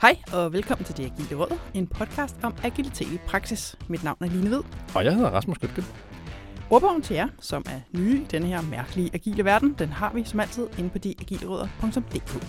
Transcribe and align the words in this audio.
Hej 0.00 0.16
og 0.32 0.52
velkommen 0.52 0.84
til 0.84 0.96
Det 0.96 1.04
Agile 1.04 1.36
Råd, 1.36 1.58
en 1.74 1.86
podcast 1.86 2.36
om 2.42 2.54
agilitet 2.64 3.12
i 3.12 3.18
praksis. 3.26 3.78
Mit 3.88 4.04
navn 4.04 4.16
er 4.20 4.26
Line 4.26 4.50
Ved. 4.50 4.62
Og 4.94 5.04
jeg 5.04 5.14
hedder 5.14 5.30
Rasmus 5.30 5.58
Gytgen. 5.58 5.84
Ordbogen 6.70 7.02
til 7.02 7.16
jer, 7.16 7.28
som 7.40 7.64
er 7.66 7.98
nye 7.98 8.20
i 8.20 8.24
denne 8.24 8.46
her 8.46 8.62
mærkelige 8.62 9.10
agile 9.14 9.44
verden, 9.44 9.74
den 9.78 9.88
har 9.88 10.12
vi 10.14 10.24
som 10.24 10.40
altid 10.40 10.68
inde 10.78 10.90
på 10.90 10.98
deagilerødder.dk. 10.98 12.44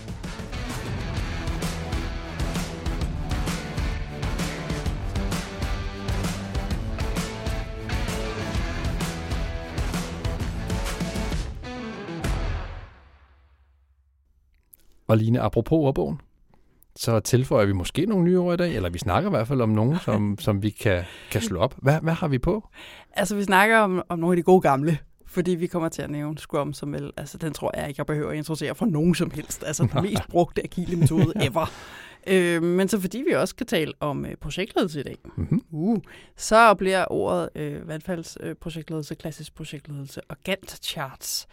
Og 15.07 15.17
Line, 15.17 15.41
apropos 15.41 15.77
ordbogen, 15.77 16.21
så 16.99 17.19
tilføjer 17.19 17.65
vi 17.65 17.73
måske 17.73 18.05
nogle 18.05 18.23
nye 18.25 18.39
ord 18.39 18.53
i 18.53 18.57
dag, 18.57 18.75
eller 18.75 18.89
vi 18.89 18.97
snakker 18.97 19.29
i 19.29 19.33
hvert 19.33 19.47
fald 19.47 19.61
om 19.61 19.69
nogen, 19.69 19.99
som, 20.05 20.37
som 20.39 20.63
vi 20.63 20.69
kan, 20.69 21.03
kan 21.31 21.41
slå 21.41 21.59
op. 21.59 21.75
Hvad, 21.77 21.99
hvad 22.01 22.13
har 22.13 22.27
vi 22.27 22.37
på? 22.37 22.69
Altså, 23.13 23.35
vi 23.35 23.43
snakker 23.43 23.77
om, 23.77 24.01
om 24.09 24.19
nogle 24.19 24.33
af 24.33 24.37
de 24.37 24.43
gode 24.43 24.61
gamle, 24.61 24.97
fordi 25.27 25.51
vi 25.51 25.67
kommer 25.67 25.89
til 25.89 26.01
at 26.01 26.09
nævne 26.09 26.37
Scrum 26.37 26.73
som 26.73 26.93
vel, 26.93 27.11
altså 27.17 27.37
den 27.37 27.53
tror 27.53 27.71
jeg 27.77 27.87
ikke, 27.87 27.99
jeg 27.99 28.05
behøver 28.05 28.31
at 28.31 28.37
introducere 28.37 28.75
for 28.75 28.85
nogen 28.85 29.15
som 29.15 29.31
helst. 29.31 29.63
Altså 29.63 29.87
den 29.93 30.01
mest 30.01 30.27
brugte 30.29 30.63
agile 30.63 30.95
metode 30.95 31.33
ever. 31.47 31.71
Øh, 32.27 32.63
men 32.63 32.87
så 32.87 32.99
fordi 32.99 33.23
vi 33.27 33.33
også 33.33 33.51
skal 33.51 33.67
tale 33.67 33.93
om 33.99 34.25
øh, 34.25 34.35
projektledelse 34.35 34.99
i 34.99 35.03
dag, 35.03 35.17
Mm-hmm. 35.35 35.61
uh, 35.71 35.97
så 36.37 36.73
bliver 36.73 37.05
ordet 37.11 37.49
øh, 37.55 37.87
vandfaldsprojektledelse, 37.87 39.13
øh, 39.13 39.17
klassisk 39.17 39.55
projektledelse 39.55 40.21
og 40.29 40.37
Gantt 40.43 40.85
charts 40.85 41.47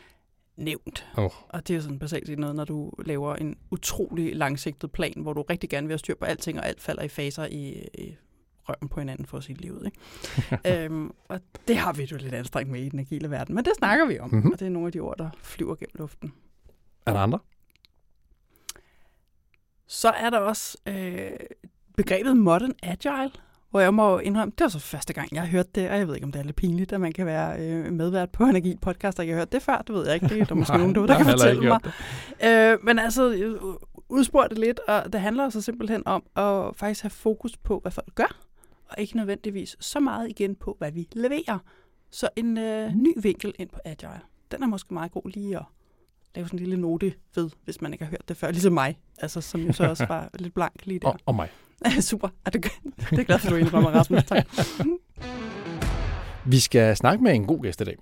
nævnt. 0.56 1.06
Oh. 1.16 1.30
Og 1.48 1.68
det 1.68 1.76
er 1.76 1.80
sådan 1.80 1.98
basalt 1.98 2.26
set 2.26 2.38
noget, 2.38 2.56
når 2.56 2.64
du 2.64 2.92
laver 3.06 3.34
en 3.36 3.56
utrolig 3.70 4.36
langsigtet 4.36 4.92
plan, 4.92 5.12
hvor 5.16 5.32
du 5.32 5.42
rigtig 5.42 5.70
gerne 5.70 5.86
vil 5.86 5.92
have 5.92 5.98
styr 5.98 6.14
på 6.14 6.24
alting, 6.24 6.58
og 6.58 6.66
alt 6.66 6.80
falder 6.80 7.02
i 7.02 7.08
faser 7.08 7.44
i, 7.46 7.88
i 7.94 8.16
røven 8.68 8.88
på 8.88 9.00
hinanden 9.00 9.26
for 9.26 9.36
at 9.38 9.44
sige 9.44 9.56
livet. 9.56 9.86
Ikke? 9.86 10.84
øhm, 10.84 11.10
og 11.28 11.40
det 11.68 11.76
har 11.76 11.92
vi 11.92 12.04
jo 12.04 12.16
lidt 12.16 12.34
anstrengt 12.34 12.72
med 12.72 12.82
i 12.82 12.88
den 12.88 12.98
agile 12.98 13.30
verden, 13.30 13.54
men 13.54 13.64
det 13.64 13.72
snakker 13.78 14.06
vi 14.06 14.18
om, 14.18 14.28
Mhm. 14.28 14.36
mm-hmm. 14.36 14.52
og 14.52 14.58
det 14.60 14.66
er 14.66 14.70
nogle 14.70 14.86
af 14.86 14.92
de 14.92 15.00
ord, 15.00 15.18
der 15.18 15.30
flyver 15.42 15.74
gennem 15.74 15.94
luften. 15.94 16.32
Er 17.06 17.12
der 17.12 17.20
andre? 17.20 17.38
Så 19.86 20.08
er 20.10 20.30
der 20.30 20.38
også 20.38 20.78
øh, 20.88 21.30
begrebet 21.96 22.36
modern 22.36 22.72
agile, 22.82 23.30
hvor 23.76 23.80
jeg 23.80 23.94
må 23.94 24.18
indrømme, 24.18 24.52
det 24.58 24.64
var 24.64 24.68
så 24.68 24.78
første 24.78 25.12
gang, 25.12 25.28
jeg 25.32 25.42
har 25.42 25.48
hørt 25.48 25.74
det, 25.74 25.90
og 25.90 25.98
jeg 25.98 26.08
ved 26.08 26.14
ikke, 26.14 26.24
om 26.24 26.32
det 26.32 26.38
er 26.38 26.44
lidt 26.44 26.56
pinligt, 26.56 26.92
at 26.92 27.00
man 27.00 27.12
kan 27.12 27.26
være 27.26 27.60
øh, 27.60 27.92
medvært 27.92 28.30
på 28.30 28.44
en 28.44 28.56
agil 28.56 28.78
podcast, 28.82 29.18
og 29.18 29.26
jeg 29.26 29.34
har 29.34 29.40
hørt 29.40 29.52
det 29.52 29.62
før, 29.62 29.82
det 29.86 29.94
ved 29.94 30.06
jeg 30.06 30.14
ikke, 30.14 30.28
det 30.28 30.40
er 30.40 30.44
der 30.44 30.54
måske 30.64 30.72
Nej, 30.72 30.80
nogen 30.80 30.94
der 30.94 31.06
jeg 31.06 31.16
kan 31.16 31.26
fortælle 31.26 31.68
mig. 31.68 31.80
Øh, 32.44 32.78
men 32.84 32.98
altså, 32.98 33.32
øh, 33.32 33.60
udspurgt 34.08 34.50
det 34.50 34.58
lidt, 34.58 34.78
og 34.78 35.12
det 35.12 35.20
handler 35.20 35.50
så 35.50 35.60
simpelthen 35.60 36.02
om 36.06 36.22
at 36.36 36.76
faktisk 36.76 37.02
have 37.02 37.10
fokus 37.10 37.56
på, 37.56 37.78
hvad 37.82 37.92
folk 37.92 38.14
gør, 38.14 38.36
og 38.88 38.94
ikke 38.98 39.16
nødvendigvis 39.16 39.76
så 39.80 40.00
meget 40.00 40.28
igen 40.30 40.54
på, 40.54 40.74
hvad 40.78 40.92
vi 40.92 41.08
leverer. 41.12 41.58
Så 42.10 42.28
en 42.36 42.58
øh, 42.58 42.94
ny 42.94 43.14
vinkel 43.22 43.54
ind 43.58 43.68
på 43.68 43.78
Agile, 43.84 44.20
den 44.50 44.62
er 44.62 44.66
måske 44.66 44.94
meget 44.94 45.12
god 45.12 45.30
lige 45.34 45.56
at 45.56 45.64
lave 46.34 46.46
sådan 46.46 46.58
en 46.58 46.64
lille 46.64 46.80
note 46.80 47.14
ved, 47.34 47.50
hvis 47.64 47.80
man 47.80 47.92
ikke 47.92 48.04
har 48.04 48.10
hørt 48.10 48.28
det 48.28 48.36
før, 48.36 48.50
ligesom 48.50 48.72
mig, 48.72 48.98
altså 49.18 49.40
som 49.40 49.60
jo 49.60 49.72
så 49.72 49.88
også 49.88 50.06
var 50.14 50.30
lidt 50.38 50.54
blank 50.54 50.86
lige 50.86 50.98
der. 50.98 51.08
Og, 51.08 51.18
og 51.26 51.34
mig. 51.34 51.48
Super, 52.00 52.28
er 52.46 52.50
det, 52.50 52.64
det 53.10 53.18
er 53.18 53.24
glad 53.24 53.38
for, 53.38 53.46
at 53.48 53.52
du 53.52 53.56
indrømmer, 53.56 53.90
Rasmus. 53.90 54.24
Tak. 54.24 54.46
Vi 56.44 56.60
skal 56.60 56.96
snakke 56.96 57.24
med 57.24 57.34
en 57.34 57.46
god 57.46 57.62
gæst 57.62 57.80
i 57.80 57.84
dag. 57.84 57.96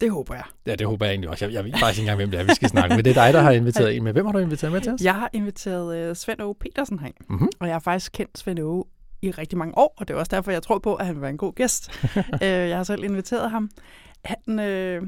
Det 0.00 0.10
håber 0.10 0.34
jeg. 0.34 0.44
Ja, 0.66 0.74
det 0.74 0.86
håber 0.86 1.06
jeg 1.06 1.12
egentlig 1.12 1.30
også. 1.30 1.44
Jeg, 1.44 1.54
jeg 1.54 1.64
ved 1.64 1.72
faktisk 1.72 1.98
ikke 2.00 2.10
engang, 2.12 2.16
hvem 2.16 2.30
det 2.30 2.40
er, 2.40 2.44
vi 2.44 2.54
skal 2.54 2.68
snakke 2.68 2.96
med. 2.96 3.04
Det 3.04 3.16
er 3.16 3.24
dig, 3.24 3.34
der 3.34 3.40
har 3.40 3.50
inviteret 3.50 3.96
en 3.96 4.04
med. 4.04 4.12
Hvem 4.12 4.26
har 4.26 4.32
du 4.32 4.38
inviteret 4.38 4.72
med 4.72 4.80
til 4.80 4.92
os? 4.92 5.00
Jeg 5.00 5.14
har 5.14 5.30
inviteret 5.32 6.10
uh, 6.10 6.16
Svend 6.16 6.42
Åge 6.42 6.54
Petersen 6.60 6.98
herind, 6.98 7.14
Mm-hmm. 7.28 7.48
og 7.60 7.66
jeg 7.66 7.74
har 7.74 7.80
faktisk 7.80 8.12
kendt 8.12 8.38
Svend 8.38 8.60
Åge 8.60 8.84
i 9.22 9.30
rigtig 9.30 9.58
mange 9.58 9.78
år, 9.78 9.94
og 9.98 10.08
det 10.08 10.14
er 10.14 10.18
også 10.18 10.36
derfor, 10.36 10.50
jeg 10.50 10.62
tror 10.62 10.78
på, 10.78 10.94
at 10.94 11.06
han 11.06 11.14
vil 11.14 11.22
være 11.22 11.30
en 11.30 11.36
god 11.38 11.52
gæst. 11.54 11.90
øh, 12.16 12.48
jeg 12.48 12.76
har 12.76 12.84
selv 12.84 13.04
inviteret 13.04 13.50
ham. 13.50 13.70
Han, 14.24 14.58
øh, 14.60 15.02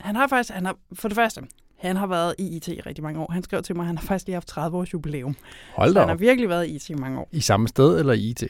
han 0.00 0.16
har 0.16 0.26
faktisk, 0.26 0.54
han 0.54 0.66
har, 0.66 0.76
for 0.92 1.08
det 1.08 1.16
første, 1.16 1.40
han 1.78 1.96
har 1.96 2.06
været 2.06 2.34
i 2.38 2.56
IT 2.56 2.68
i 2.68 2.80
rigtig 2.80 3.04
mange 3.04 3.20
år. 3.20 3.32
Han 3.32 3.42
skrev 3.42 3.62
til 3.62 3.76
mig, 3.76 3.82
at 3.82 3.86
han 3.86 3.98
har 3.98 4.04
faktisk 4.04 4.26
lige 4.26 4.34
haft 4.34 4.48
30 4.48 4.76
års 4.78 4.92
jubilæum. 4.94 5.36
Hold 5.74 5.88
Så 5.88 5.94
da 5.94 6.00
han 6.00 6.08
har 6.08 6.16
virkelig 6.16 6.48
været 6.48 6.66
i 6.66 6.74
IT 6.74 6.90
i 6.90 6.94
mange 6.94 7.18
år. 7.20 7.28
I 7.32 7.40
samme 7.40 7.68
sted 7.68 7.98
eller 7.98 8.12
i 8.12 8.20
IT? 8.30 8.44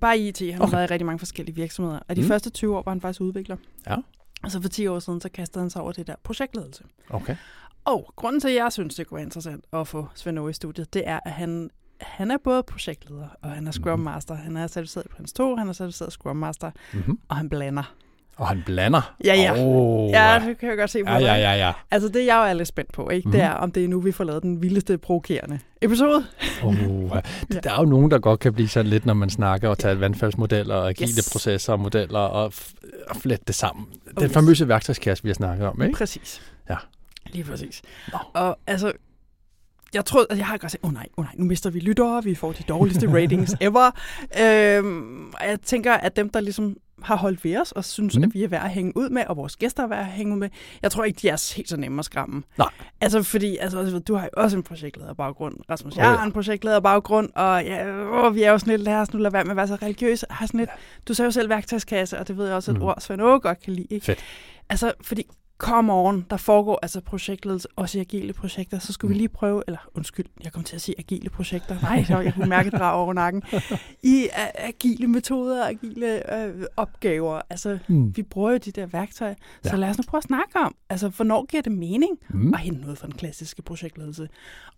Bare 0.00 0.18
i 0.18 0.28
IT. 0.28 0.40
Han 0.40 0.52
har 0.54 0.62
Okay. 0.62 0.72
været 0.76 0.90
i 0.90 0.92
rigtig 0.92 1.06
mange 1.06 1.18
forskellige 1.18 1.54
virksomheder. 1.56 1.98
Og 2.08 2.16
de 2.16 2.20
Mm. 2.20 2.24
mm. 2.24 2.28
første 2.28 2.50
20 2.50 2.76
år 2.76 2.82
var 2.84 2.92
han 2.92 3.00
faktisk 3.00 3.20
udvikler. 3.20 3.56
Ja. 3.86 3.96
Og 4.42 4.50
så 4.50 4.62
for 4.62 4.68
10 4.68 4.86
år 4.86 4.98
siden, 4.98 5.20
så 5.20 5.28
kastede 5.28 5.62
han 5.62 5.70
sig 5.70 5.82
over 5.82 5.92
det 5.92 6.06
der 6.06 6.14
projektledelse. 6.24 6.84
Okay. 7.10 7.36
Og 7.84 8.12
grunden 8.16 8.40
til, 8.40 8.48
at 8.48 8.54
jeg 8.54 8.72
synes, 8.72 8.94
det 8.94 9.06
kunne 9.06 9.16
være 9.16 9.24
interessant 9.24 9.64
at 9.72 9.88
få 9.88 10.06
Svend 10.14 10.38
Aage 10.38 10.50
i 10.50 10.52
studiet, 10.52 10.94
det 10.94 11.02
er, 11.08 11.20
at 11.24 11.32
han, 11.32 11.70
han 12.00 12.30
er 12.30 12.36
både 12.44 12.62
projektleder, 12.62 13.28
og 13.42 13.50
han 13.50 13.66
er 13.66 13.70
Scrum 13.70 13.98
Mhm. 13.98 14.04
Master. 14.04 14.34
Han 14.34 14.56
er 14.56 14.66
certificeret 14.66 15.06
i 15.06 15.08
Prince 15.08 15.34
2, 15.34 15.56
han 15.56 15.68
er 15.68 15.72
certificeret 15.72 16.12
Scrum 16.12 16.36
Master, 16.36 16.70
Mm-hmm. 16.92 17.18
og 17.28 17.36
han 17.36 17.48
blander. 17.48 17.94
Og 18.38 18.48
han 18.48 18.62
blander. 18.66 19.14
Ja, 19.24 19.34
ja. 19.34 19.52
Oh, 19.56 20.10
Ja, 20.10 20.42
det 20.46 20.58
kan 20.58 20.68
jeg 20.68 20.78
godt 20.78 20.90
se 20.90 21.04
på 21.04 21.10
ja, 21.10 21.18
ja, 21.18 21.34
ja, 21.34 21.52
ja. 21.66 21.72
Altså, 21.90 22.08
det 22.08 22.26
jeg 22.26 22.34
jo 22.36 22.42
er 22.42 22.52
lidt 22.52 22.68
spændt 22.68 22.92
på, 22.92 23.08
ikke? 23.10 23.28
Mhm. 23.28 23.32
det 23.32 23.40
er, 23.42 23.50
om 23.50 23.72
det 23.72 23.84
er 23.84 23.88
nu, 23.88 24.00
vi 24.00 24.12
får 24.12 24.24
lavet 24.24 24.42
den 24.42 24.62
vildeste 24.62 24.98
provokerende 24.98 25.58
episode. 25.82 26.24
Oh, 26.62 26.74
Ja. 27.54 27.58
Der 27.60 27.70
er 27.70 27.78
jo 27.80 27.84
nogen, 27.84 28.10
der 28.10 28.18
godt 28.18 28.40
kan 28.40 28.52
blive 28.52 28.68
sådan 28.68 28.86
lidt, 28.90 29.06
når 29.06 29.14
man 29.14 29.30
snakker 29.30 29.68
og 29.68 29.78
tager 29.78 29.94
vandfaldsmodeller 29.94 30.74
og 30.74 30.88
agile 30.88 31.08
Yes. 31.18 31.30
processer 31.32 31.72
og 31.72 31.80
modeller 31.80 32.18
og, 32.18 32.52
og 33.08 33.16
flette 33.16 33.44
det 33.46 33.54
sammen. 33.54 33.86
Den 34.18 34.24
yes. 34.24 34.32
famøse 34.32 34.68
værktøjskasse, 34.68 35.24
vi 35.24 35.28
har 35.28 35.34
snakket 35.34 35.66
om, 35.66 35.82
ikke? 35.82 35.94
Præcis. 35.94 36.42
Ja. 36.70 36.76
Lige 37.26 37.44
præcis. 37.44 37.82
Nå. 38.12 38.18
Og 38.34 38.58
altså, 38.66 38.92
jeg 39.94 40.04
tror, 40.04 40.26
at 40.30 40.38
jeg 40.38 40.46
har 40.46 40.56
godt 40.58 40.72
sagt, 40.72 40.84
åh 40.84 40.88
oh, 40.88 40.94
nej, 40.94 41.06
oh 41.16 41.24
nej, 41.24 41.32
nu 41.36 41.44
mister 41.44 41.70
vi 41.70 41.80
lyttere, 41.80 42.24
vi 42.24 42.34
får 42.34 42.52
de 42.52 42.62
dårligste 42.68 43.14
ratings 43.14 43.54
ever. 43.60 43.90
Øhm, 44.40 45.28
og 45.40 45.46
jeg 45.48 45.60
tænker, 45.60 45.94
at 45.94 46.16
dem, 46.16 46.28
der 46.30 46.40
ligesom 46.40 46.76
har 47.02 47.16
holdt 47.16 47.44
ved 47.44 47.56
os 47.60 47.72
og 47.72 47.84
synes, 47.84 48.16
Mm. 48.16 48.22
at 48.22 48.34
vi 48.34 48.44
er 48.44 48.48
værd 48.48 48.64
at 48.64 48.70
hænge 48.70 48.96
ud 48.96 49.08
med, 49.10 49.24
og 49.26 49.36
vores 49.36 49.56
gæster 49.56 49.82
er 49.82 49.86
værd 49.86 49.98
at 49.98 50.06
hænge 50.06 50.32
ud 50.34 50.38
med, 50.38 50.48
jeg 50.82 50.90
tror 50.90 51.04
ikke, 51.04 51.18
de 51.22 51.28
er 51.28 51.52
helt 51.56 51.68
så 51.68 51.76
nemme 51.76 51.98
at 51.98 52.04
skræmme. 52.04 52.42
Nej. 52.58 52.68
Altså, 53.00 53.22
fordi 53.22 53.56
altså, 53.56 53.98
du 54.08 54.14
har 54.14 54.24
jo 54.24 54.42
også 54.42 54.56
en 54.56 54.62
projektlederbaggrund, 54.62 55.54
Rasmus. 55.70 55.92
Åh, 55.94 55.98
Jeg 55.98 56.04
ja. 56.10 56.16
har 56.16 56.26
en 56.26 56.32
projektlederbaggrund, 56.32 57.28
og 57.34 57.64
ja, 57.64 57.92
åh, 58.10 58.34
vi 58.34 58.42
er 58.42 58.50
jo 58.50 58.58
sådan 58.58 58.70
lidt, 58.70 58.82
lad 58.82 58.94
os 58.94 59.12
nu 59.12 59.18
lade 59.18 59.32
være 59.32 59.44
med 59.44 59.50
at 59.50 59.56
være 59.56 59.68
så 59.68 59.74
religiøse. 59.74 60.26
Har 60.30 60.46
sådan 60.46 60.60
lidt, 60.60 60.70
du 61.08 61.14
sagde 61.14 61.26
jo 61.26 61.30
selv 61.32 61.48
værktøjskasse, 61.48 62.18
og 62.18 62.28
det 62.28 62.36
ved 62.36 62.46
jeg 62.46 62.54
også, 62.54 62.70
et 62.70 62.76
Mm. 62.76 62.82
ord, 62.82 62.96
Svend 63.00 63.22
Åge 63.22 63.40
godt 63.40 63.60
kan 63.62 63.72
lide. 63.72 63.86
Ikke? 63.90 64.06
Fedt. 64.06 64.18
Altså, 64.70 64.92
fordi 65.00 65.24
come 65.58 65.92
on, 65.92 66.26
der 66.30 66.36
foregår 66.36 66.78
altså 66.82 67.00
projektledelse, 67.00 67.68
også 67.76 67.98
i 67.98 68.00
agile 68.00 68.32
projekter, 68.32 68.78
så 68.78 68.92
skulle 68.92 69.08
vi 69.08 69.14
Mm. 69.14 69.18
lige 69.18 69.28
prøve, 69.28 69.62
eller 69.66 69.78
undskyld, 69.94 70.26
jeg 70.44 70.52
kom 70.52 70.64
til 70.64 70.74
at 70.76 70.82
sige 70.82 70.94
agile 70.98 71.30
projekter, 71.30 71.80
nej, 71.82 72.04
så 72.04 72.18
jeg 72.18 72.34
kunne 72.34 72.48
mærke 72.48 72.70
drag 72.70 72.94
over 72.94 73.12
nakken, 73.12 73.42
i 74.02 74.28
agile 74.54 75.06
metoder, 75.08 75.66
agile 75.66 76.22
uh, 76.56 76.62
opgaver, 76.76 77.40
altså 77.50 77.78
Mm. 77.88 78.16
vi 78.16 78.22
bruger 78.22 78.50
jo 78.50 78.56
de 78.56 78.70
der 78.70 78.86
værktøjer, 78.86 79.34
så 79.62 79.70
Ja. 79.70 79.76
lad 79.76 79.88
os 79.90 79.98
nu 79.98 80.02
prøve 80.08 80.18
at 80.18 80.24
snakke 80.24 80.56
om, 80.58 80.74
altså 80.90 81.08
hvornår 81.08 81.46
giver 81.46 81.62
det 81.62 81.72
mening 81.72 82.18
Mm. 82.30 82.54
at 82.54 82.60
hente 82.60 82.80
noget 82.80 82.98
fra 82.98 83.06
den 83.06 83.14
klassiske 83.14 83.62
projektledelse, 83.62 84.28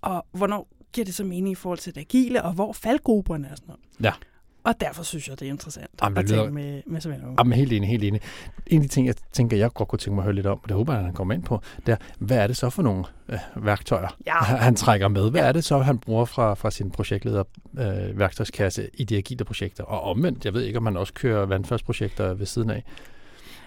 og 0.03 0.27
hvornår 0.33 0.69
giver 0.93 1.05
det 1.05 1.15
så 1.15 1.25
mening 1.25 1.53
i 1.53 1.55
forhold 1.55 1.79
til 1.79 1.95
det 1.95 2.01
agile, 2.01 2.43
og 2.43 2.53
hvor 2.53 2.73
faldgrupperne 2.73 3.47
er 3.49 3.55
sådan 3.55 3.67
noget. 3.69 3.81
Ja. 4.03 4.13
Og 4.65 4.75
derfor 4.81 5.03
synes 5.03 5.29
jeg, 5.29 5.41
det 5.41 5.47
er 5.49 5.53
interessant 5.53 5.91
Jamen, 6.03 6.17
det 6.17 6.23
at 6.23 6.29
lyder- 6.31 6.43
tale 6.43 6.53
med, 6.53 6.83
med 6.87 7.01
Svend 7.01 7.23
Aage. 7.23 7.35
Jamen, 7.39 7.53
helt 7.53 7.73
enig, 7.73 7.89
helt 7.89 8.05
enig. 8.05 8.21
En 8.67 8.83
af 8.83 8.89
de 8.89 8.95
ting, 8.95 9.07
jeg 9.07 9.15
tænker, 9.33 9.57
jeg 9.57 9.71
godt 9.75 9.89
kunne 9.89 9.99
tænke 9.99 10.15
mig 10.15 10.23
at 10.23 10.25
høre 10.25 10.35
lidt 10.35 10.47
om, 10.47 10.61
og 10.63 10.69
det 10.69 10.77
håber 10.77 10.95
jeg, 10.95 11.05
han 11.05 11.13
kommer 11.15 11.35
ind 11.35 11.43
på, 11.43 11.61
det 11.87 11.93
er, 11.93 11.97
hvad 12.19 12.37
er 12.39 12.47
det 12.47 12.57
så 12.57 12.71
for 12.71 12.83
nogle 12.83 13.05
øh, 13.29 13.39
værktøjer, 13.57 14.17
Ja. 14.27 14.35
han 14.45 14.75
trækker 14.77 15.09
med? 15.09 15.31
Hvad 15.31 15.41
Ja. 15.41 15.47
er 15.49 15.53
det 15.53 15.65
så, 15.65 15.79
han 15.79 15.99
bruger 15.99 16.25
fra, 16.25 16.55
fra 16.55 16.71
sin 16.71 16.91
projektleder 16.91 17.45
øh, 17.79 18.19
værktøjskasse 18.19 18.89
i 18.95 19.05
de 19.05 19.17
agile 19.17 19.45
projekter? 19.45 19.85
Og 19.85 20.03
omvendt, 20.03 20.45
jeg 20.45 20.55
ved 20.55 20.63
ikke, 20.63 20.79
om 20.79 20.87
han 20.87 20.97
også 20.97 21.13
kører 21.15 21.47
vandfaldsprojekter 21.47 22.35
ved 22.35 22.47
siden 22.47 22.71
af. 22.71 22.85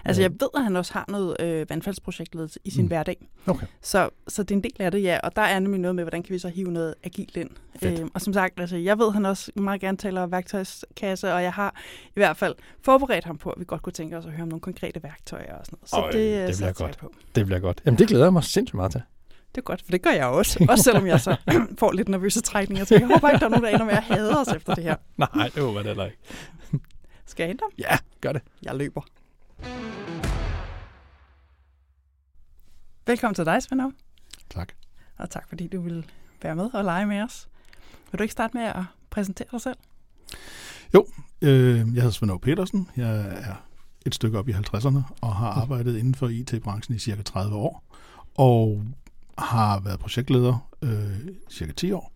Altså, 0.04 0.22
jeg 0.22 0.30
ved, 0.30 0.48
at 0.56 0.62
han 0.64 0.76
også 0.76 0.92
har 0.92 1.04
noget 1.08 1.36
øh, 1.40 1.70
vandfaldsprojektledelse 1.70 2.60
i 2.64 2.70
sin 2.70 2.82
Mm. 2.82 2.88
hverdag. 2.88 3.28
Okay. 3.46 3.66
Så, 3.82 4.10
så 4.28 4.42
det 4.42 4.50
er 4.50 4.54
en 4.56 4.62
del 4.62 4.72
af 4.78 4.90
det, 4.90 5.02
ja. 5.02 5.18
Og 5.22 5.36
der 5.36 5.42
er 5.42 5.58
nemlig 5.58 5.80
noget 5.80 5.94
med, 5.94 6.04
hvordan 6.04 6.22
kan 6.22 6.32
vi 6.34 6.38
så 6.38 6.48
hive 6.48 6.72
noget 6.72 6.94
agilt 7.04 7.36
ind. 7.36 7.50
Fedt. 7.82 8.00
Øhm, 8.00 8.10
og 8.14 8.20
som 8.20 8.32
sagt, 8.32 8.60
altså, 8.60 8.76
jeg 8.76 8.98
ved, 8.98 9.06
at 9.06 9.12
han 9.12 9.26
også 9.26 9.52
meget 9.56 9.80
gerne 9.80 9.96
taler 9.96 10.26
værktøjskasse, 10.26 11.34
og 11.34 11.42
jeg 11.42 11.52
har 11.52 11.74
i 12.06 12.12
hvert 12.14 12.36
fald 12.36 12.54
forberedt 12.82 13.24
ham 13.24 13.38
på, 13.38 13.50
at 13.50 13.60
vi 13.60 13.64
godt 13.64 13.82
kunne 13.82 13.92
tænke 13.92 14.16
os 14.16 14.26
at 14.26 14.32
høre 14.32 14.42
om 14.42 14.48
nogle 14.48 14.60
konkrete 14.60 15.02
værktøjer 15.02 15.54
og 15.54 15.66
sådan 15.66 15.78
noget. 15.80 15.90
Så 15.90 15.96
Øj, 15.96 16.10
det, 16.10 16.14
det 16.14 16.48
øh, 16.48 16.54
bliver 16.56 16.66
jeg 16.66 16.74
godt. 16.74 16.98
På. 16.98 17.12
Det 17.34 17.46
bliver 17.46 17.60
godt. 17.60 17.82
Jamen, 17.86 17.98
det 17.98 18.08
glæder 18.08 18.24
jeg 18.24 18.32
mig 18.32 18.44
sindssygt 18.44 18.74
meget 18.74 18.92
til. 18.92 19.02
Det 19.54 19.60
er 19.60 19.64
godt, 19.64 19.82
for 19.84 19.90
det 19.90 20.02
gør 20.02 20.10
jeg 20.10 20.26
også. 20.26 20.64
Også 20.70 20.84
selvom 20.84 21.06
jeg 21.06 21.20
så 21.20 21.36
får 21.78 21.92
lidt 21.92 22.08
nervøse 22.08 22.40
trækninger. 22.40 22.84
Så 22.84 22.94
jeg 22.94 23.06
håber 23.06 23.28
ikke, 23.30 23.38
der 23.40 23.46
er 23.46 23.50
nogen, 23.50 23.64
der 23.64 23.70
ender 23.70 23.84
med 23.84 23.92
at 23.94 24.02
hade 24.02 24.38
os 24.40 24.48
efter 24.48 24.74
det 24.74 24.84
her. 24.84 24.96
Nej, 25.34 25.50
det 25.54 25.62
håber 25.62 25.80
jeg 25.80 25.86
heller 25.86 26.04
ikke. 26.04 26.18
Skal 27.26 27.42
jeg 27.44 27.48
hente 27.48 27.62
ham? 27.62 27.70
Ja, 27.78 27.98
gør 28.20 28.32
det. 28.32 28.42
Jeg 28.62 28.74
løber. 28.76 29.00
Velkommen 33.06 33.34
til 33.34 33.44
dig, 33.44 33.62
Svend. 33.62 33.92
Tak. 34.50 34.72
Og 35.16 35.30
tak, 35.30 35.48
fordi 35.48 35.66
du 35.66 35.80
vil 35.80 36.10
være 36.42 36.56
med 36.56 36.74
og 36.74 36.84
lege 36.84 37.06
med 37.06 37.22
os. 37.22 37.48
Vil 38.10 38.18
du 38.18 38.22
ikke 38.22 38.32
starte 38.32 38.56
med 38.56 38.62
at 38.64 38.82
præsentere 39.10 39.48
dig 39.52 39.60
selv? 39.60 39.76
Øh, 41.42 41.76
jeg 41.76 41.84
hedder 41.84 42.10
Svend 42.10 42.40
Petersen. 42.40 42.88
Jeg 42.96 43.16
er 43.20 43.54
et 44.06 44.14
stykke 44.14 44.38
op 44.38 44.48
i 44.48 44.52
50'erne 44.52 44.98
og 45.20 45.36
har 45.36 45.50
arbejdet 45.50 45.98
inden 45.98 46.14
for 46.14 46.28
IT-branchen 46.28 46.96
i 46.96 46.98
cirka 46.98 47.22
30 47.22 47.56
år. 47.56 47.84
Og 48.34 48.84
har 49.38 49.80
været 49.80 50.00
projektleder 50.00 50.70
øh, 50.82 51.28
cirka 51.50 51.72
10 51.72 51.92
år. 51.92 52.12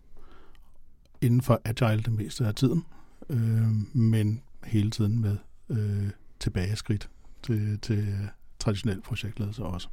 inden 1.21 1.41
for 1.41 1.61
agile 1.65 2.03
det 2.03 2.11
meste 2.13 2.47
af 2.47 2.55
tiden, 2.55 2.85
øh, 3.29 3.97
men 3.97 4.41
hele 4.63 4.91
tiden 4.91 5.21
med 5.21 5.37
øh, 5.69 6.09
tilbageskridt 6.39 7.09
til, 7.43 7.79
til 7.79 8.29
traditionel 8.59 9.01
projektledelse 9.01 9.63
også. 9.63 9.87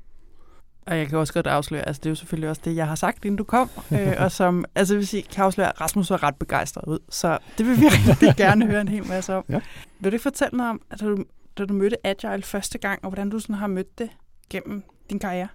Og 0.87 0.99
jeg 0.99 1.09
kan 1.09 1.19
også 1.19 1.33
godt 1.33 1.47
afsløre, 1.47 1.89
altså 1.89 2.01
det 2.01 2.07
er 2.07 2.11
jo 2.11 2.15
selvfølgelig 2.15 2.51
også 2.51 2.63
det, 2.65 2.77
jeg 2.77 2.87
har 2.87 2.95
sagt, 2.95 3.25
inden 3.25 3.37
du 3.37 3.45
kom, 3.45 3.71
øh, 3.93 4.13
og 4.25 4.33
som, 4.33 4.65
altså 4.75 4.95
jeg 4.95 4.99
vil 4.99 5.07
sige, 5.07 5.23
kan 5.23 5.45
afsløre, 5.45 5.69
at 5.69 5.81
Rasmus 5.81 6.11
var 6.11 6.23
ret 6.23 6.35
begejstret 6.37 6.85
ud, 6.87 6.99
så 7.09 7.39
det 7.59 7.67
vil 7.67 7.81
vi 7.81 7.87
rigtig 7.87 8.35
gerne 8.45 8.67
høre 8.67 8.81
en 8.81 8.89
hel 8.89 9.07
masse 9.07 9.35
om. 9.35 9.45
Ja. 9.49 9.61
Vil 10.01 10.13
du 10.13 10.19
fortælle 10.19 10.57
noget 10.57 10.71
om, 10.71 10.81
at 10.91 11.01
du, 11.01 11.25
da 11.59 11.65
du 11.65 11.75
mødte 11.75 12.07
Agile 12.07 12.43
første 12.43 12.79
gang, 12.79 13.05
og 13.05 13.11
hvordan 13.11 13.31
du 13.31 13.39
sådan 13.39 13.55
har 13.55 13.67
mødt 13.67 13.99
det 13.99 14.09
gennem 14.51 14.83
din 15.11 15.19
karriere? 15.19 15.49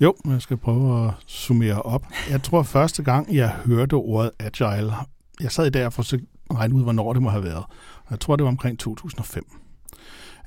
Jo, 0.00 0.14
jeg 0.24 0.42
skal 0.42 0.56
prøve 0.56 1.06
at 1.06 1.14
summere 1.26 1.82
op. 1.82 2.06
Jeg 2.30 2.42
tror 2.42 2.62
første 2.62 3.02
gang, 3.02 3.34
jeg 3.34 3.50
hørte 3.50 3.94
ordet 3.94 4.30
agile, 4.38 4.92
jeg 5.40 5.52
sad 5.52 5.66
i 5.66 5.70
dag 5.70 5.86
og 5.86 5.92
forsøgte 5.92 6.26
at 6.50 6.56
regne 6.56 6.74
ud, 6.74 6.82
hvornår 6.82 7.12
det 7.12 7.22
må 7.22 7.30
have 7.30 7.44
været. 7.44 7.64
Jeg 8.10 8.20
tror, 8.20 8.36
det 8.36 8.44
var 8.44 8.50
omkring 8.50 8.78
2005. 8.78 9.44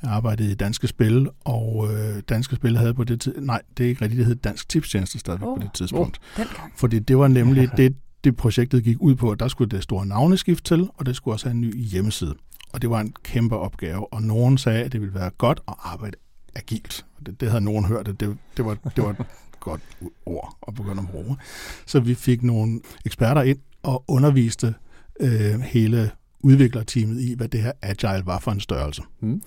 Jeg 0.03 0.11
arbejdede 0.11 0.51
i 0.51 0.55
Danske 0.55 0.87
Spil, 0.87 1.29
og 1.45 1.87
øh, 1.93 2.21
Danske 2.29 2.55
Spil 2.55 2.77
havde 2.77 2.93
på 2.93 3.03
det 3.03 3.21
tid... 3.21 3.41
Nej, 3.41 3.61
det 3.77 3.83
er 3.83 3.87
ikke 3.87 4.01
rigtigt, 4.01 4.19
det 4.19 4.25
hed 4.25 4.35
Dansk 4.35 4.69
Tipstjeneste 4.69 5.19
stadigvæk 5.19 5.47
oh, 5.47 5.57
på 5.57 5.63
det 5.63 5.73
tidspunkt. 5.73 6.19
Dengang. 6.37 6.73
Fordi 6.75 6.99
det 6.99 7.17
var 7.17 7.27
nemlig 7.27 7.69
det, 7.77 7.95
det 8.23 8.35
projektet 8.35 8.83
gik 8.83 8.97
ud 8.99 9.15
på, 9.15 9.31
at 9.31 9.39
der 9.39 9.47
skulle 9.47 9.69
det 9.69 9.83
store 9.83 10.05
navneskift 10.05 10.65
til, 10.65 10.89
og 10.97 11.05
det 11.05 11.15
skulle 11.15 11.35
også 11.35 11.45
have 11.45 11.55
en 11.55 11.61
ny 11.61 11.75
hjemmeside. 11.77 12.35
Og 12.73 12.81
det 12.81 12.89
var 12.89 12.99
en 12.99 13.13
kæmpe 13.23 13.57
opgave, 13.57 14.13
og 14.13 14.21
nogen 14.21 14.57
sagde, 14.57 14.83
at 14.83 14.91
det 14.91 15.01
ville 15.01 15.15
være 15.15 15.29
godt 15.29 15.59
at 15.67 15.73
arbejde 15.79 16.17
agilt. 16.55 17.05
Det, 17.25 17.41
det 17.41 17.49
havde 17.49 17.63
nogen 17.63 17.85
hørt, 17.85 18.07
at 18.07 18.19
det, 18.19 18.37
det, 18.57 18.65
var, 18.65 18.77
det 18.95 19.03
var 19.03 19.09
et 19.09 19.17
godt 19.59 19.81
ord 20.25 20.57
at 20.67 20.73
begynde 20.73 21.01
at 21.01 21.07
bruge. 21.07 21.37
Så 21.85 21.99
vi 21.99 22.13
fik 22.13 22.43
nogle 22.43 22.81
eksperter 23.05 23.41
ind 23.41 23.59
og 23.83 24.03
underviste 24.07 24.73
øh, 25.19 25.59
hele 25.59 26.11
udviklerteamet 26.43 27.21
i, 27.21 27.33
hvad 27.37 27.47
det 27.47 27.61
her 27.61 27.71
agile 27.81 28.25
var 28.25 28.39
for 28.39 28.51
en 28.51 28.59
størrelse. 28.59 29.01
Mm. 29.19 29.41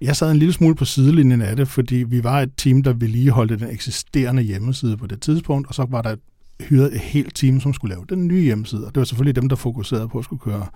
Jeg 0.00 0.16
sad 0.16 0.30
en 0.30 0.36
lille 0.36 0.52
smule 0.52 0.74
på 0.74 0.84
sidelinjen 0.84 1.42
af 1.42 1.56
det, 1.56 1.68
fordi 1.68 1.96
vi 1.96 2.24
var 2.24 2.40
et 2.40 2.50
team, 2.56 2.82
der 2.82 2.92
vedligeholdte 2.92 3.56
den 3.56 3.70
eksisterende 3.70 4.42
hjemmeside 4.42 4.96
på 4.96 5.06
det 5.06 5.20
tidspunkt, 5.20 5.68
og 5.68 5.74
så 5.74 5.86
var 5.90 6.02
der 6.02 6.16
hyret 6.60 6.94
et 6.94 7.00
helt 7.00 7.34
team, 7.36 7.60
som 7.60 7.72
skulle 7.72 7.94
lave 7.94 8.04
den 8.08 8.28
nye 8.28 8.42
hjemmeside. 8.42 8.86
Og 8.86 8.94
det 8.94 9.00
var 9.00 9.04
selvfølgelig 9.04 9.36
dem, 9.36 9.48
der 9.48 9.56
fokuserede 9.56 10.08
på 10.08 10.18
at 10.18 10.24
skulle 10.24 10.40
køre 10.40 10.66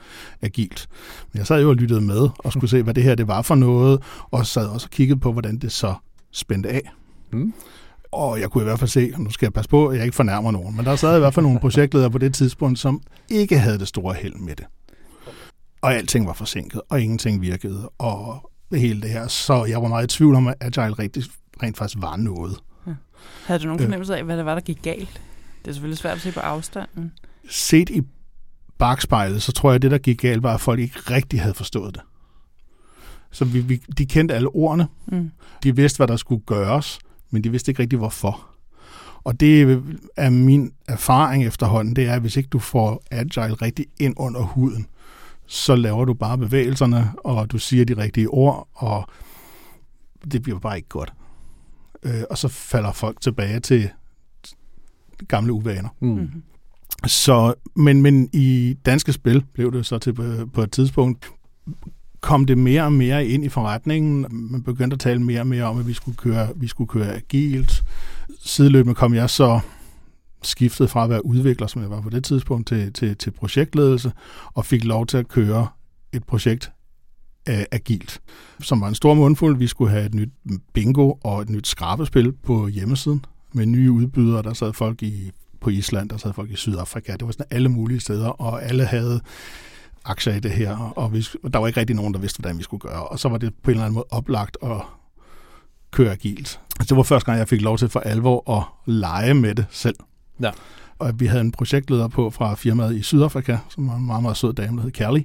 agilt. 0.43 0.89
Men 1.33 1.39
jeg 1.39 1.47
sad 1.47 1.63
jo 1.63 1.69
og 1.69 1.77
lyttede 1.77 2.01
med 2.01 2.29
og 2.39 2.53
skulle 2.53 2.71
se, 2.71 2.83
hvad 2.83 2.95
det 2.95 3.03
her 3.03 3.15
det 3.15 3.29
var 3.29 3.43
for 3.43 3.55
noget, 3.55 4.03
og 4.31 4.47
sad 4.47 4.67
også 4.67 4.87
og 4.87 4.91
kiggede 4.91 5.21
på, 5.21 5.33
hvordan 5.33 5.59
det 5.59 5.73
så 5.73 5.95
spændte 6.33 6.69
af. 6.69 6.93
Mm. 7.33 7.53
Og 8.13 8.41
jeg 8.41 8.51
kunne 8.51 8.63
i 8.63 8.65
hvert 8.65 8.79
fald 8.79 8.91
se, 8.91 9.13
nu 9.19 9.31
skal 9.31 9.47
jeg 9.47 9.53
passe 9.53 9.71
på, 9.71 9.87
at 9.87 9.97
jeg 9.97 10.05
ikke 10.05 10.17
fornærmer 10.17 10.51
nogen, 10.51 10.77
men 10.77 10.85
der 10.85 10.97
sad 10.97 11.17
i 11.17 11.19
hvert 11.19 11.35
fald 11.35 11.45
nogle 11.45 11.61
projektledere 11.61 12.11
på 12.11 12.19
det 12.19 12.35
tidspunkt, 12.35 12.79
som 12.79 13.01
ikke 13.31 13.59
havde 13.59 13.79
det 13.79 13.89
store 13.89 14.15
held 14.15 14.35
med 14.35 14.57
det. 14.57 14.67
Og 15.83 15.95
alting 15.95 16.27
var 16.27 16.33
forsinket, 16.33 16.81
og 16.91 17.01
ingenting 17.01 17.43
virkede, 17.43 17.91
og 17.99 18.51
det 18.71 18.81
hele 18.81 19.01
det 19.03 19.11
her. 19.11 19.29
Så 19.29 19.65
jeg 19.65 19.83
var 19.83 19.89
meget 19.89 20.05
i 20.15 20.17
tvivl 20.17 20.35
om, 20.35 20.47
at 20.49 20.55
Agile 20.61 20.93
rigtig, 20.93 21.23
rent 21.63 21.77
faktisk 21.77 22.03
var 22.03 22.17
noget. 22.17 22.57
Havde 23.47 23.61
du 23.61 23.65
nogen 23.67 23.81
Øh. 23.81 23.85
fornemmelse 23.85 24.17
af, 24.17 24.25
hvad 24.25 24.37
det 24.37 24.45
var, 24.45 24.55
der 24.55 24.61
gik 24.61 24.79
galt? 24.83 25.21
Det 25.63 25.69
er 25.71 25.73
selvfølgelig 25.73 25.99
svært 25.99 26.15
at 26.17 26.21
se 26.21 26.33
på 26.33 26.41
afstanden. 26.41 27.13
Set 27.51 27.91
i 27.91 28.03
bagspejlet, 28.79 29.43
så 29.43 29.53
tror 29.53 29.71
jeg, 29.71 29.75
at 29.75 29.83
det, 29.83 29.91
der 29.91 29.99
gik 29.99 30.21
galt, 30.21 30.43
var, 30.43 30.55
at 30.55 30.61
folk 30.61 30.81
ikke 30.81 30.99
rigtig 30.99 31.41
havde 31.41 31.55
forstået 31.55 31.95
det. 31.95 32.03
Så 33.31 33.45
vi, 33.45 33.61
vi, 33.61 33.77
de 33.99 34.07
kendte 34.07 34.35
alle 34.35 34.49
ordene, 34.55 34.87
Mm. 35.07 35.31
de 35.63 35.77
vidste, 35.77 35.97
hvad 35.97 36.07
der 36.09 36.17
skulle 36.17 36.43
gøres, 36.47 36.99
men 37.31 37.45
de 37.45 37.51
vidste 37.51 37.71
ikke 37.71 37.83
rigtig, 37.83 37.99
hvorfor. 37.99 38.47
Og 39.25 39.41
det 39.41 39.83
er 40.17 40.31
min 40.31 40.73
erfaring 40.89 41.47
efterhånden, 41.47 41.97
det 41.97 42.07
er, 42.07 42.15
at 42.15 42.21
hvis 42.21 42.37
ikke 42.37 42.49
du 42.49 42.59
får 42.59 43.03
agile 43.11 43.55
rigtig 43.55 43.87
ind 44.01 44.15
under 44.17 44.41
huden, 44.41 44.87
så 45.47 45.77
laver 45.77 46.05
du 46.05 46.15
bare 46.15 46.39
bevægelserne, 46.39 47.13
og 47.25 47.53
du 47.53 47.59
siger 47.59 47.85
de 47.85 47.97
rigtige 47.97 48.29
ord, 48.29 48.69
og 48.73 49.09
det 50.33 50.43
bliver 50.43 50.59
bare 50.59 50.77
ikke 50.77 50.89
godt. 50.89 51.13
Øh, 52.03 52.23
og 52.31 52.39
så 52.39 52.49
falder 52.49 52.93
folk 52.93 53.21
tilbage 53.21 53.61
til 53.61 53.91
gamle 55.29 55.53
uvaner. 55.53 55.89
Mm. 56.01 56.09
Mm. 56.09 56.43
Så, 57.07 57.55
men, 57.77 58.03
men 58.03 58.31
i 58.33 58.77
danske 58.87 59.13
spil 59.13 59.45
blev 59.55 59.73
det 59.73 59.87
så 59.87 59.99
til 59.99 60.13
på, 60.13 60.23
på 60.53 60.63
et 60.63 60.73
tidspunkt, 60.73 61.31
kom 62.21 62.45
det 62.45 62.59
mere 62.59 62.83
og 62.83 62.93
mere 62.93 63.27
ind 63.27 63.45
i 63.45 63.49
forretningen. 63.49 64.27
Man 64.31 64.63
begyndte 64.63 64.95
at 64.95 65.01
tale 65.01 65.23
mere 65.23 65.41
og 65.41 65.47
mere 65.47 65.65
om, 65.65 65.79
at 65.79 65.87
vi 65.87 65.93
skulle 65.93 66.17
køre, 66.17 66.49
vi 66.57 66.67
skulle 66.67 66.89
køre 66.89 67.15
agilt. 67.15 67.85
Sideløbende 68.41 68.95
kom 68.95 69.15
jeg 69.15 69.31
så 69.31 69.61
skiftet 70.47 70.91
fra 70.91 71.05
at 71.05 71.11
være 71.11 71.27
udvikler, 71.27 71.67
som 71.67 71.83
jeg 71.83 71.91
var 71.91 72.01
på 72.01 72.11
det 72.11 72.25
tidspunkt, 72.25 72.69
til, 72.69 72.93
til, 72.93 73.17
til 73.17 73.31
projektledelse, 73.31 74.13
og 74.55 74.65
fik 74.65 74.85
lov 74.85 75.07
til 75.07 75.17
at 75.17 75.29
køre 75.29 75.69
et 76.13 76.25
projekt 76.25 76.73
af 77.47 77.67
agilt, 77.73 78.21
som 78.61 78.81
var 78.81 78.89
en 78.89 78.95
stor 78.95 79.15
mundfuld. 79.15 79.57
Vi 79.57 79.67
skulle 79.67 79.91
have 79.91 80.07
et 80.07 80.15
nyt 80.15 80.31
bingo 80.73 81.13
og 81.25 81.43
et 81.43 81.49
nyt 81.49 81.67
skrabespil 81.67 82.33
på 82.33 82.69
hjemmesiden 82.69 83.25
med 83.53 83.67
nye 83.67 83.91
udbydere. 83.91 84.43
Der 84.43 84.53
sad 84.53 84.73
folk 84.73 85.03
i, 85.03 85.31
på 85.61 85.71
Island, 85.71 86.09
der 86.09 86.17
sad 86.17 86.33
folk 86.33 86.51
i 86.51 86.57
Sydafrika. 86.57 87.13
Det 87.13 87.25
var 87.25 87.33
sådan 87.33 87.47
alle 87.51 87.69
mulige 87.69 88.01
steder, 88.01 88.29
og 88.29 88.65
alle 88.65 88.85
havde 88.85 89.21
aktier 90.05 90.35
i 90.35 90.41
det 90.41 90.51
her, 90.51 90.77
og 90.77 91.13
vi, 91.13 91.27
der 91.53 91.59
var 91.59 91.67
ikke 91.67 91.81
rigtig 91.81 91.97
nogen, 91.97 92.15
der 92.15 92.21
vidste, 92.21 92.41
hvordan 92.41 92.59
vi 92.59 92.63
skulle 92.63 92.81
gøre. 92.81 93.09
Og 93.09 93.19
så 93.19 93.29
var 93.29 93.39
det 93.39 93.55
på 93.63 93.71
en 93.71 93.75
eller 93.75 93.85
anden 93.85 93.95
måde 93.95 94.07
oplagt 94.11 94.57
at 94.63 94.81
køre 95.91 96.13
agilt. 96.13 96.61
Det 96.81 96.97
var 96.97 97.03
første 97.03 97.27
gang, 97.27 97.39
jeg 97.39 97.49
fik 97.49 97.61
lov 97.61 97.79
til 97.79 97.89
for 97.89 98.01
alvor 98.01 98.59
at 98.59 98.65
lege 98.87 99.35
med 99.35 99.55
det 99.55 99.67
selv. 99.71 99.97
Ja. 100.41 100.51
Og 100.99 101.21
vi 101.21 101.27
havde 101.27 101.41
en 101.41 101.53
projektleder 101.53 102.09
på 102.09 102.31
fra 102.31 102.55
firmaet 102.55 102.97
i 102.97 103.03
Sydafrika, 103.03 103.57
som 103.69 103.89
var 103.89 103.97
en 103.97 104.07
meget, 104.07 104.23
meget 104.23 104.37
sød 104.37 104.53
dame, 104.53 104.77
der 104.77 104.83
hed 104.83 104.91
Kelly, 104.91 105.21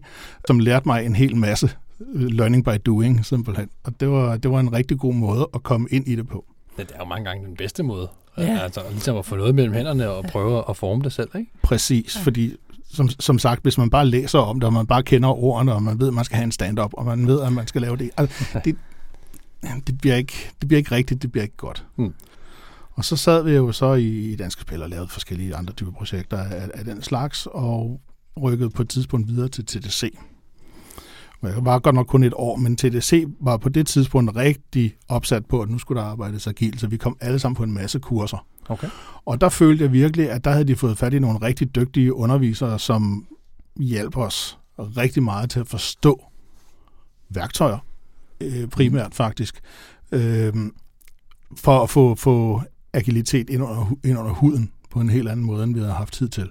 som 0.48 0.60
lærte 0.60 0.88
mig 0.88 1.06
en 1.06 1.16
hel 1.16 1.36
masse 1.36 1.70
øh, 2.14 2.22
learning 2.22 2.66
by 2.66 2.70
doing, 2.86 3.26
simpelthen. 3.26 3.70
Og 3.84 4.00
det 4.00 4.10
var, 4.10 4.38
det 4.38 4.52
var 4.52 4.60
en 4.60 4.74
rigtig 4.74 5.00
god 5.00 5.14
måde 5.14 5.48
at 5.54 5.64
komme 5.64 5.88
ind 5.92 6.08
i 6.08 6.16
det 6.16 6.28
på. 6.28 6.46
Det 6.78 6.92
er 6.94 7.00
jo 7.00 7.06
mange 7.06 7.26
gange 7.26 7.48
den 7.48 7.56
bedste 7.56 7.84
måde. 7.84 8.10
Ja. 8.38 8.60
Altså 8.60 8.82
ligesom 8.92 9.18
at 9.18 9.26
få 9.26 9.36
noget 9.36 9.56
mellem 9.56 9.74
hænderne 9.74 10.10
og 10.10 10.24
prøve 10.24 10.64
at 10.70 10.78
forme 10.78 11.04
det 11.04 11.14
selv, 11.14 11.30
ikke? 11.36 11.52
Præcis, 11.62 12.16
ja. 12.16 12.22
fordi 12.22 12.56
som, 12.92 13.10
som 13.10 13.40
sagt, 13.40 13.64
hvis 13.64 13.78
man 13.78 13.90
bare 13.90 14.06
læser 14.06 14.40
om 14.40 14.60
det, 14.60 14.68
og 14.68 14.74
man 14.74 14.88
bare 14.88 15.04
kender 15.04 15.30
ordene, 15.30 15.74
og 15.74 15.84
man 15.84 16.00
ved, 16.00 16.08
at 16.08 16.14
man 16.14 16.26
skal 16.26 16.36
have 16.36 16.44
en 16.44 16.52
stand-up, 16.52 16.92
og 16.94 17.06
man 17.06 17.28
ved, 17.28 17.42
at 17.42 17.54
man 17.54 17.68
skal 17.68 17.82
lave 17.82 17.98
det, 17.98 18.10
altså, 18.18 18.46
det, 18.66 18.76
det, 19.88 19.98
bliver 20.02 20.16
ikke, 20.16 20.52
det 20.60 20.68
bliver 20.68 20.78
ikke 20.78 20.92
rigtigt, 20.92 21.22
det 21.22 21.32
bliver 21.32 21.44
ikke 21.44 21.58
godt. 21.58 21.86
Mm. 21.96 22.14
Og 23.00 23.06
så 23.06 23.16
sad 23.16 23.44
vi 23.44 23.52
jo 23.52 23.72
så 23.72 23.94
i, 23.94 24.08
i 24.08 24.36
Danske 24.36 24.62
Spil 24.62 24.84
og 24.84 24.90
lavede 24.90 25.08
forskellige 25.08 25.56
andre 25.56 25.74
typer 25.74 25.92
projekter 25.92 26.38
af, 26.38 26.70
af 26.74 26.86
den 26.86 27.02
slags, 27.02 27.48
og 27.52 28.02
rykkede 28.42 28.70
på 28.70 28.82
et 28.82 28.90
tidspunkt 28.90 29.28
videre 29.28 29.48
til 29.48 29.66
TDC. 29.66 30.18
Jeg 31.44 31.66
var 31.66 31.80
godt 31.80 31.96
nok 31.96 32.08
kun 32.08 32.24
et 32.24 32.34
år, 32.36 32.56
men 32.56 32.78
TDC 32.78 33.26
var 33.42 33.58
på 33.58 33.70
det 33.70 33.88
tidspunkt 33.88 34.36
rigtig 34.36 34.96
opsat 35.08 35.46
på, 35.46 35.62
at 35.62 35.70
nu 35.70 35.78
skulle 35.78 36.02
der 36.02 36.08
arbejdes 36.08 36.48
agilt, 36.48 36.80
så 36.80 36.88
vi 36.88 36.98
kom 36.98 37.18
alle 37.20 37.40
sammen 37.40 37.56
på 37.56 37.64
en 37.64 37.72
masse 37.72 38.00
kurser. 38.00 38.46
Okay. 38.70 38.90
Og 39.26 39.42
der 39.42 39.50
følte 39.50 39.84
jeg 39.84 39.94
virkelig, 39.94 40.32
at 40.32 40.44
der 40.44 40.52
havde 40.52 40.66
de 40.66 40.76
fået 40.76 40.98
fat 40.98 41.14
i 41.14 41.20
nogle 41.20 41.40
rigtig 41.42 41.76
dygtige 41.76 42.14
undervisere, 42.14 42.80
som 42.80 43.28
hjalp 43.76 44.18
os 44.18 44.60
rigtig 44.80 45.24
meget 45.24 45.50
til 45.50 45.60
at 45.60 45.68
forstå 45.68 46.26
værktøjer, 47.30 47.78
øh, 48.42 48.68
primært 48.68 49.16
faktisk, 49.16 49.60
øh, 50.12 50.54
for 51.58 51.84
at 51.84 51.90
få, 51.90 52.16
få 52.16 52.62
agilitet 52.94 53.50
ind 53.50 53.64
under, 53.64 53.96
ind 54.06 54.18
under 54.20 54.32
huden 54.32 54.72
på 54.92 55.00
en 55.00 55.10
helt 55.10 55.30
anden 55.30 55.46
måde, 55.46 55.64
end 55.64 55.74
vi 55.74 55.80
havde 55.80 55.94
haft 55.94 56.14
tid 56.14 56.30
til. 56.30 56.50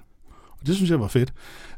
Og 0.51 0.67
det 0.67 0.75
synes 0.75 0.91
jeg 0.91 0.99
var 0.99 1.07
fedt. 1.07 1.33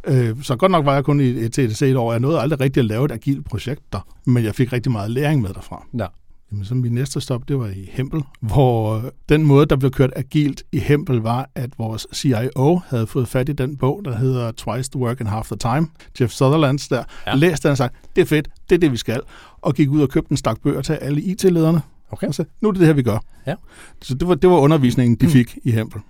Øh, 0.08 0.44
så 0.44 0.56
godt 0.56 0.72
nok 0.72 0.86
var 0.86 0.94
jeg 0.94 1.04
kun 1.04 1.20
i 1.20 1.24
et 1.24 1.54
TDC 1.54 1.82
et 1.82 1.96
år. 1.96 2.12
Jeg 2.12 2.20
nåede 2.20 2.40
aldrig 2.40 2.60
rigtig 2.60 2.82
at 2.82 2.86
lave 2.86 3.06
et 3.06 3.12
agilt 3.12 3.46
projekt 3.46 3.82
der, 3.94 4.08
men 4.26 4.44
jeg 4.44 4.56
fik 4.56 4.74
rigtig 4.74 4.92
meget 4.92 5.12
læring 5.12 5.42
med 5.42 5.50
derfra. 5.54 5.86
Ja. 6.00 6.06
Jamen, 6.52 6.66
så 6.66 6.76
min 6.76 6.92
næste 6.92 7.22
stop, 7.22 7.48
det 7.48 7.60
var 7.60 7.68
i 7.68 7.90
Hempel, 7.92 8.24
hvor 8.40 8.98
øh, 8.98 9.04
den 9.30 9.44
måde, 9.44 9.66
der 9.66 9.76
blev 9.76 9.92
kørt 9.92 10.14
agilt 10.16 10.64
i 10.72 10.80
Hempel, 10.80 11.18
var, 11.18 11.50
at 11.56 11.70
vores 11.78 12.08
CIO 12.14 12.82
havde 12.88 13.08
fået 13.08 13.28
fat 13.28 13.50
i 13.50 13.52
den 13.52 13.78
bog, 13.78 14.02
der 14.06 14.18
hedder 14.18 14.52
Twice 14.52 14.92
the 14.92 15.00
Work 15.00 15.20
and 15.22 15.30
Half 15.30 15.46
the 15.46 15.58
Time. 15.58 15.88
Jeff 16.20 16.34
Sutherlands 16.34 16.88
der. 16.88 17.04
Ja. 17.28 17.36
Læste 17.36 17.68
den 17.68 17.72
og 17.72 17.78
sagde, 17.78 17.94
det 18.16 18.22
er 18.22 18.26
fedt, 18.26 18.48
det 18.70 18.76
er 18.76 18.80
det, 18.80 18.92
vi 18.92 18.98
skal. 18.98 19.22
Og 19.62 19.74
gik 19.74 19.90
ud 19.90 20.02
og 20.02 20.10
købte 20.10 20.32
en 20.32 20.38
stak 20.38 20.62
bøger 20.64 20.82
til 20.82 20.94
alle 20.94 21.22
IT-lederne. 21.22 21.82
Okay. 22.12 22.28
Og 22.28 22.36
sagde, 22.36 22.50
nu 22.62 22.68
er 22.68 22.72
det 22.72 22.80
det 22.80 22.88
her, 22.88 22.94
vi 22.94 23.04
gør. 23.04 23.18
Ja. 23.48 23.56
Så 24.02 24.14
det 24.14 24.28
var, 24.28 24.36
det 24.36 24.50
var 24.50 24.58
undervisningen, 24.58 25.16
de 25.16 25.28
fik 25.28 25.58
i 25.64 25.72
Hempel. 25.72 26.02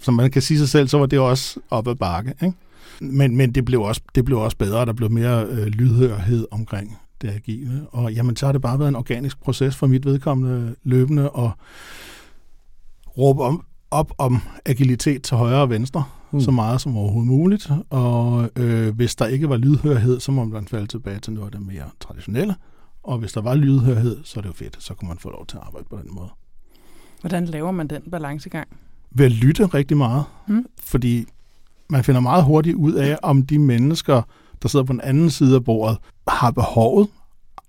Som 0.00 0.14
man 0.14 0.30
kan 0.30 0.42
sige 0.42 0.58
sig 0.58 0.68
selv, 0.68 0.88
så 0.88 0.98
var 0.98 1.06
det 1.06 1.18
også 1.18 1.60
op 1.70 1.88
ad 1.88 1.94
bakke. 1.94 2.34
Ikke? 2.42 2.56
Men, 3.00 3.36
men 3.36 3.52
det, 3.52 3.64
blev 3.64 3.80
også, 3.82 4.00
det 4.14 4.24
blev 4.24 4.38
også 4.38 4.56
bedre. 4.56 4.86
Der 4.86 4.92
blev 4.92 5.10
mere 5.10 5.44
øh, 5.44 5.66
lydhørhed 5.66 6.46
omkring 6.50 6.98
det 7.22 7.28
agile. 7.28 7.82
Og 7.90 8.12
jamen, 8.12 8.36
så 8.36 8.46
har 8.46 8.52
det 8.52 8.62
bare 8.62 8.78
været 8.78 8.88
en 8.88 8.96
organisk 8.96 9.40
proces 9.40 9.76
for 9.76 9.86
mit 9.86 10.06
vedkommende 10.06 10.74
løbende 10.84 11.22
at 11.22 11.50
råbe 13.18 13.42
om, 13.42 13.64
op 13.90 14.12
om 14.18 14.38
agilitet 14.66 15.22
til 15.22 15.36
højre 15.36 15.60
og 15.60 15.70
venstre, 15.70 16.04
Mm. 16.32 16.36
mm. 16.36 16.40
så 16.40 16.50
meget 16.50 16.80
som 16.80 16.96
overhovedet 16.96 17.26
muligt. 17.28 17.70
Og 17.90 18.50
øh, 18.56 18.94
hvis 18.96 19.14
der 19.14 19.26
ikke 19.26 19.48
var 19.48 19.56
lydhørhed, 19.56 20.20
så 20.20 20.32
må 20.32 20.44
man 20.44 20.66
falde 20.66 20.86
tilbage 20.86 21.18
til 21.18 21.32
noget 21.32 21.46
af 21.46 21.52
det 21.52 21.66
mere 21.66 21.84
traditionelle. 22.00 22.54
Og 23.02 23.18
hvis 23.18 23.32
der 23.32 23.40
var 23.40 23.54
lydhørhed, 23.54 24.24
så 24.24 24.40
er 24.40 24.42
det 24.42 24.48
jo 24.48 24.54
fedt. 24.54 24.82
Så 24.82 24.94
kunne 24.94 25.08
man 25.08 25.18
få 25.18 25.30
lov 25.30 25.46
til 25.46 25.56
at 25.56 25.62
arbejde 25.66 25.86
på 25.90 25.96
den 25.96 26.14
måde. 26.14 26.28
Hvordan 27.20 27.44
laver 27.44 27.70
man 27.70 27.88
den 27.88 28.02
balancegang? 28.10 28.68
Ved 29.10 29.26
at 29.26 29.32
lytte 29.32 29.66
rigtig 29.66 29.96
meget. 29.96 30.24
Mm. 30.46 30.66
Fordi 30.78 31.24
man 31.88 32.04
finder 32.04 32.20
meget 32.20 32.44
hurtigt 32.44 32.76
ud 32.76 32.92
af, 32.92 33.18
om 33.22 33.46
de 33.46 33.58
mennesker, 33.58 34.22
der 34.62 34.68
sidder 34.68 34.84
på 34.84 34.92
den 34.92 35.00
anden 35.00 35.30
side 35.30 35.54
af 35.54 35.64
bordet, 35.64 35.98
har 36.28 36.50
behovet, 36.50 37.08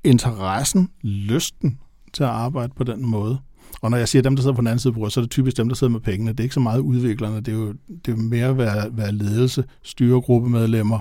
interessen, 0.03 0.89
lysten 1.01 1.79
til 2.13 2.23
at 2.23 2.29
arbejde 2.29 2.73
på 2.75 2.83
den 2.83 3.05
måde. 3.05 3.39
Og 3.81 3.91
når 3.91 3.97
jeg 3.97 4.07
siger 4.07 4.21
dem, 4.21 4.35
der 4.35 4.41
sidder 4.43 4.55
på 4.55 4.61
den 4.61 4.67
anden 4.67 4.79
side 4.79 4.91
af 4.91 4.95
bordet, 4.95 5.13
så 5.13 5.19
er 5.19 5.21
det 5.21 5.31
typisk 5.31 5.57
dem, 5.57 5.69
der 5.69 5.75
sidder 5.75 5.91
med 5.91 5.99
pengene. 5.99 6.31
Det 6.31 6.39
er 6.39 6.43
ikke 6.43 6.53
så 6.53 6.59
meget 6.59 6.79
udviklerne, 6.79 7.35
det 7.35 7.47
er 7.47 7.57
jo, 7.57 7.73
det 8.05 8.11
er 8.11 8.15
mere 8.15 8.45
at 8.45 8.57
være, 8.57 8.97
være 8.97 9.11
ledelse, 9.11 9.63
styregruppemedlemmer, 9.83 10.99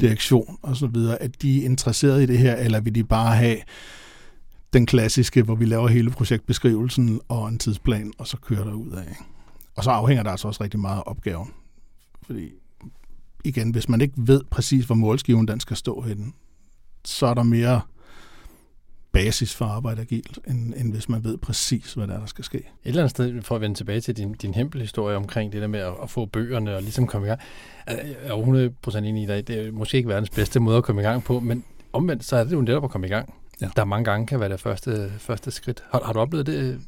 direktion 0.00 0.58
osv., 0.62 0.96
at 1.20 1.42
de 1.42 1.60
er 1.60 1.64
interesseret 1.64 2.22
i 2.22 2.26
det 2.26 2.38
her, 2.38 2.56
eller 2.56 2.80
vil 2.80 2.94
de 2.94 3.04
bare 3.04 3.36
have 3.36 3.56
den 4.72 4.86
klassiske, 4.86 5.42
hvor 5.42 5.54
vi 5.54 5.64
laver 5.64 5.88
hele 5.88 6.10
projektbeskrivelsen 6.10 7.20
og 7.28 7.48
en 7.48 7.58
tidsplan, 7.58 8.12
og 8.18 8.26
så 8.26 8.36
kører 8.36 8.64
der 8.64 8.72
ud 8.72 8.90
af. 8.90 9.16
Og 9.76 9.84
så 9.84 9.90
afhænger 9.90 10.22
der 10.22 10.30
altså 10.30 10.48
også 10.48 10.64
rigtig 10.64 10.80
meget 10.80 10.96
af 10.96 11.02
opgaven. 11.06 11.48
Fordi 12.22 12.48
igen, 13.44 13.70
hvis 13.70 13.88
man 13.88 14.00
ikke 14.00 14.14
ved 14.16 14.40
præcis, 14.50 14.84
hvor 14.84 14.94
målskiven 14.94 15.48
den 15.48 15.60
skal 15.60 15.76
stå 15.76 16.00
henne, 16.00 16.32
så 17.04 17.26
er 17.26 17.34
der 17.34 17.42
mere 17.42 17.80
basis 19.12 19.54
for 19.54 19.64
at 19.64 19.70
arbejde 19.70 20.00
agilt, 20.00 20.38
end, 20.48 20.74
end 20.76 20.92
hvis 20.92 21.08
man 21.08 21.24
ved 21.24 21.38
præcis, 21.38 21.94
hvad 21.94 22.06
der, 22.06 22.14
er, 22.14 22.18
der 22.18 22.26
skal 22.26 22.44
ske. 22.44 22.58
Et 22.58 22.64
eller 22.84 23.02
andet 23.02 23.10
sted, 23.10 23.42
for 23.42 23.54
at 23.54 23.60
vende 23.60 23.76
tilbage 23.76 24.00
til 24.00 24.16
din, 24.16 24.32
din 24.32 24.54
hempelhistorie 24.54 25.16
omkring 25.16 25.52
det 25.52 25.62
der 25.62 25.68
med 25.68 25.80
at, 25.80 25.92
at 26.02 26.10
få 26.10 26.26
bøgerne 26.26 26.76
og 26.76 26.82
ligesom 26.82 27.06
komme 27.06 27.26
i 27.26 27.28
gang. 27.28 27.40
Jeg 27.86 28.16
er 28.22 28.70
100% 28.92 28.98
enig 28.98 29.22
i 29.22 29.26
dig. 29.26 29.48
Det 29.48 29.66
er 29.66 29.72
måske 29.72 29.96
ikke 29.96 30.08
verdens 30.08 30.30
bedste 30.30 30.60
måde 30.60 30.76
at 30.76 30.84
komme 30.84 31.02
i 31.02 31.04
gang 31.04 31.24
på, 31.24 31.40
men 31.40 31.64
omvendt, 31.92 32.24
så 32.24 32.36
er 32.36 32.44
det 32.44 32.52
jo 32.52 32.60
netop 32.60 32.84
at 32.84 32.90
komme 32.90 33.06
i 33.06 33.10
gang. 33.10 33.34
Ja. 33.60 33.68
Der 33.76 33.84
mange 33.84 34.04
gange 34.04 34.26
kan 34.26 34.40
være 34.40 34.48
det 34.48 34.60
første, 34.60 35.12
første 35.18 35.50
skridt. 35.50 35.84
Har, 35.92 36.02
har 36.04 36.12
du 36.12 36.20
oplevet 36.20 36.46
det 36.46 36.80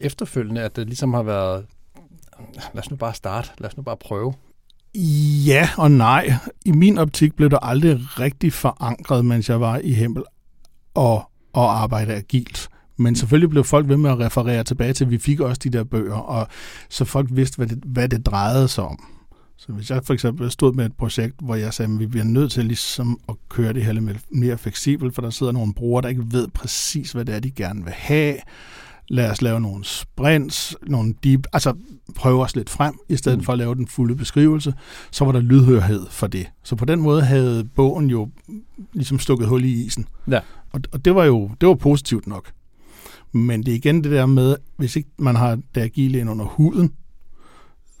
efterfølgende, 0.00 0.60
at 0.60 0.76
det 0.76 0.86
ligesom 0.86 1.14
har 1.14 1.22
været, 1.22 1.66
lad 2.74 2.82
os 2.82 2.90
nu 2.90 2.96
bare 2.96 3.14
starte, 3.14 3.50
lad 3.58 3.70
os 3.70 3.76
nu 3.76 3.82
bare 3.82 3.96
prøve? 3.96 4.34
Ja 5.46 5.68
og 5.78 5.90
nej. 5.90 6.32
I 6.64 6.72
min 6.72 6.98
optik 6.98 7.34
blev 7.34 7.50
det 7.50 7.58
aldrig 7.62 7.98
rigtig 8.00 8.52
forankret, 8.52 9.24
mens 9.24 9.48
jeg 9.48 9.60
var 9.60 9.78
i 9.78 9.92
Hempel 9.92 10.22
og, 10.94 11.30
og 11.56 11.82
arbejde 11.82 12.14
agilt. 12.14 12.68
Men 12.96 13.16
selvfølgelig 13.16 13.50
blev 13.50 13.64
folk 13.64 13.88
ved 13.88 13.96
med 13.96 14.10
at 14.10 14.18
referere 14.18 14.64
tilbage 14.64 14.92
til, 14.92 15.04
at 15.04 15.10
vi 15.10 15.18
fik 15.18 15.40
også 15.40 15.60
de 15.64 15.70
der 15.70 15.84
bøger, 15.84 16.14
og 16.14 16.48
så 16.88 17.04
folk 17.04 17.28
vidste, 17.32 17.56
hvad 17.56 17.66
det, 17.66 17.78
hvad 17.84 18.08
det 18.08 18.26
drejede 18.26 18.68
sig 18.68 18.84
om. 18.84 19.04
Så 19.58 19.72
hvis 19.72 19.90
jeg 19.90 20.04
for 20.04 20.14
eksempel 20.14 20.50
stod 20.50 20.72
med 20.72 20.86
et 20.86 20.96
projekt, 20.98 21.34
hvor 21.42 21.54
jeg 21.54 21.74
sagde, 21.74 21.92
at 21.92 22.00
vi 22.00 22.06
bliver 22.06 22.24
nødt 22.24 22.52
til 22.52 22.64
ligesom 22.64 23.20
at 23.28 23.34
køre 23.48 23.72
det 23.72 23.84
her 23.84 23.92
lidt 23.92 24.24
mere 24.30 24.58
fleksibelt, 24.58 25.14
for 25.14 25.22
der 25.22 25.30
sidder 25.30 25.52
nogle 25.52 25.74
brugere, 25.74 26.02
der 26.02 26.08
ikke 26.08 26.32
ved 26.32 26.48
præcis, 26.48 27.12
hvad 27.12 27.24
det 27.24 27.34
er, 27.34 27.40
de 27.40 27.50
gerne 27.50 27.84
vil 27.84 27.92
have. 27.92 28.36
Lad 29.08 29.30
os 29.30 29.42
lave 29.42 29.60
nogle 29.60 29.84
sprints, 29.84 30.76
nogle 30.86 31.14
deep, 31.24 31.46
altså 31.52 31.74
prøve 32.14 32.42
os 32.42 32.56
lidt 32.56 32.70
frem, 32.70 32.94
i 33.08 33.16
stedet 33.16 33.38
mm. 33.38 33.44
for 33.44 33.52
at 33.52 33.58
lave 33.58 33.74
den 33.74 33.86
fulde 33.86 34.16
beskrivelse, 34.16 34.74
så 35.10 35.24
var 35.24 35.32
der 35.32 35.40
lydhørhed 35.40 36.06
for 36.10 36.26
det. 36.26 36.46
Så 36.62 36.76
på 36.76 36.84
den 36.84 37.00
måde 37.00 37.22
havde 37.22 37.64
bogen 37.64 38.10
jo 38.10 38.28
ligesom 38.92 39.18
stukket 39.18 39.48
hul 39.48 39.64
i 39.64 39.84
isen. 39.84 40.08
Ja. 40.30 40.40
Og, 40.72 40.80
og 40.92 41.04
det 41.04 41.14
var 41.14 41.24
jo 41.24 41.50
det 41.60 41.68
var 41.68 41.74
positivt 41.74 42.26
nok. 42.26 42.52
Men 43.32 43.62
det 43.62 43.72
er 43.72 43.76
igen 43.76 44.04
det 44.04 44.12
der 44.12 44.26
med, 44.26 44.56
hvis 44.76 44.96
ikke 44.96 45.10
man 45.18 45.36
har 45.36 45.58
det 45.74 45.80
agile 45.80 46.18
ind 46.18 46.30
under 46.30 46.44
huden, 46.44 46.92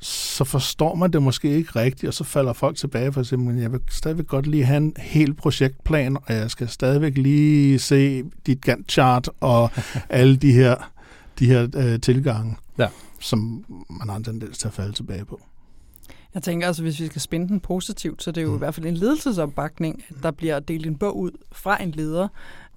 så 0.00 0.44
forstår 0.44 0.94
man 0.94 1.12
det 1.12 1.22
måske 1.22 1.50
ikke 1.50 1.70
rigtigt, 1.76 2.08
og 2.08 2.14
så 2.14 2.24
falder 2.24 2.52
folk 2.52 2.76
tilbage 2.76 3.12
for 3.12 3.20
at 3.20 3.26
sige, 3.26 3.60
jeg 3.60 3.72
vil 3.72 3.80
stadigvæk 3.90 4.26
godt 4.26 4.46
lige 4.46 4.64
have 4.64 4.76
en 4.76 4.92
hel 4.98 5.34
projektplan, 5.34 6.16
og 6.16 6.34
jeg 6.34 6.50
skal 6.50 6.68
stadigvæk 6.68 7.18
lige 7.18 7.78
se 7.78 8.22
dit 8.46 8.68
Gantt-chart 8.68 9.28
og 9.40 9.70
alle 10.08 10.36
de 10.36 10.52
her, 10.52 10.92
de 11.38 11.46
her 11.46 11.68
øh, 11.76 12.00
tilgange, 12.00 12.56
ja. 12.78 12.88
som 13.20 13.64
man 13.90 14.08
har 14.08 14.16
en 14.16 14.24
tendens 14.24 14.58
til 14.58 14.68
at 14.68 14.74
falde 14.74 14.92
tilbage 14.92 15.24
på. 15.24 15.40
Jeg 16.34 16.42
tænker 16.42 16.66
altså, 16.66 16.82
hvis 16.82 17.00
vi 17.00 17.06
skal 17.06 17.20
spænde 17.20 17.48
den 17.48 17.60
positivt, 17.60 18.22
så 18.22 18.30
det 18.30 18.40
er 18.40 18.42
jo 18.42 18.50
mm. 18.50 18.54
i 18.54 18.58
hvert 18.58 18.74
fald 18.74 18.86
en 18.86 18.96
ledelsesopbakning, 18.96 20.04
at 20.08 20.22
der 20.22 20.30
bliver 20.30 20.60
delt 20.60 20.86
en 20.86 20.96
bog 20.96 21.18
ud 21.18 21.30
fra 21.52 21.82
en 21.82 21.90
leder. 21.90 22.28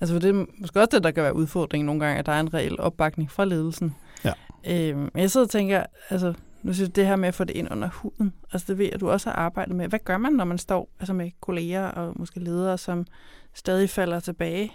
Altså 0.01 0.15
for 0.15 0.19
det 0.19 0.29
er 0.29 0.45
måske 0.59 0.79
også 0.79 0.89
det, 0.91 1.03
der 1.03 1.11
kan 1.11 1.23
være 1.23 1.35
udfordringen 1.35 1.85
nogle 1.85 2.05
gange, 2.05 2.19
at 2.19 2.25
der 2.25 2.31
er 2.31 2.39
en 2.39 2.53
reel 2.53 2.79
opbakning 2.79 3.31
fra 3.31 3.45
ledelsen. 3.45 3.95
Ja. 4.25 4.33
Øhm, 4.67 5.09
jeg 5.15 5.31
sidder 5.31 5.45
og 5.45 5.51
tænker, 5.51 5.83
altså 6.09 6.33
nu 6.63 6.73
synes 6.73 6.89
det 6.89 7.05
her 7.05 7.15
med 7.15 7.27
at 7.27 7.35
få 7.35 7.43
det 7.43 7.55
ind 7.55 7.71
under 7.71 7.89
huden, 7.93 8.33
altså 8.51 8.65
det 8.67 8.77
ved 8.77 8.85
jeg, 8.85 8.93
at 8.93 8.99
du 8.99 9.09
også 9.09 9.29
har 9.29 9.35
arbejdet 9.35 9.75
med. 9.75 9.87
Hvad 9.87 9.99
gør 9.99 10.17
man, 10.17 10.33
når 10.33 10.45
man 10.45 10.57
står 10.57 10.89
altså 10.99 11.13
med 11.13 11.31
kolleger 11.41 11.85
og 11.85 12.13
måske 12.15 12.39
ledere, 12.39 12.77
som 12.77 13.05
stadig 13.53 13.89
falder 13.89 14.19
tilbage? 14.19 14.71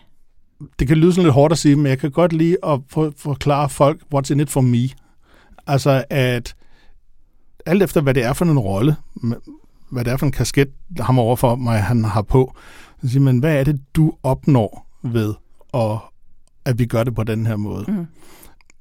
Det 0.78 0.88
kan 0.88 0.96
lyde 0.96 1.12
sådan 1.12 1.24
lidt 1.24 1.34
hårdt 1.34 1.52
at 1.52 1.58
sige, 1.58 1.76
men 1.76 1.86
jeg 1.86 1.98
kan 1.98 2.10
godt 2.10 2.32
lide 2.32 2.56
at 2.64 2.80
forklare 3.16 3.68
folk, 3.68 4.00
what's 4.14 4.32
in 4.32 4.40
it 4.40 4.50
for 4.50 4.60
me. 4.60 4.88
Altså 5.66 6.04
at 6.10 6.54
alt 7.66 7.82
efter, 7.82 8.00
hvad 8.00 8.14
det 8.14 8.22
er 8.22 8.32
for 8.32 8.44
en 8.44 8.58
rolle, 8.58 8.96
hvad 9.90 10.04
det 10.04 10.12
er 10.12 10.16
for 10.16 10.26
en 10.26 10.32
kasket, 10.32 10.70
ham 11.00 11.18
overfor 11.18 11.56
mig, 11.56 11.82
han 11.82 12.04
har 12.04 12.22
på, 12.22 12.56
så 13.02 13.08
siger 13.08 13.20
man, 13.20 13.38
hvad 13.38 13.56
er 13.56 13.64
det, 13.64 13.80
du 13.96 14.12
opnår 14.22 14.86
ved, 15.02 15.34
at, 15.74 15.98
at 16.64 16.78
vi 16.78 16.86
gør 16.86 17.04
det 17.04 17.14
på 17.14 17.24
den 17.24 17.46
her 17.46 17.56
måde? 17.56 17.84
Mm. 17.88 18.06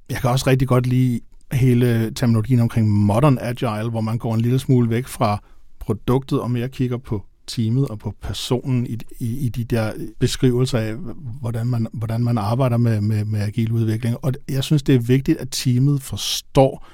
Jeg 0.10 0.18
kan 0.18 0.30
også 0.30 0.48
rigtig 0.48 0.68
godt 0.68 0.88
lide 0.88 1.20
hele 1.52 2.12
terminologien 2.14 2.60
omkring 2.60 2.90
modern 2.90 3.38
agile, 3.42 3.90
hvor 3.90 4.02
man 4.02 4.18
går 4.18 4.34
en 4.34 4.42
lille 4.42 4.60
smule 4.60 4.90
væk 4.90 5.08
fra 5.08 5.44
produktet 5.80 6.42
og 6.42 6.52
mere 6.52 6.70
kigger 6.70 6.98
på 6.98 7.24
teamet 7.48 7.88
og 7.88 8.00
på 8.00 8.14
personen 8.22 8.88
i, 8.88 8.98
i, 9.20 9.46
i 9.46 9.50
de 9.50 9.64
der 9.64 9.94
beskrivelser 10.20 10.80
af, 10.80 10.96
hvordan 11.40 11.68
man, 11.68 11.88
hvordan 11.94 12.24
man 12.24 12.38
arbejder 12.38 12.78
med, 12.78 13.02
med, 13.02 13.26
med 13.26 13.42
agil 13.42 13.72
udvikling. 13.72 14.18
Og 14.22 14.34
jeg 14.50 14.64
synes, 14.64 14.84
det 14.84 14.96
er 14.96 15.00
vigtigt, 15.00 15.38
at 15.38 15.48
teamet 15.52 16.02
forstår 16.02 16.88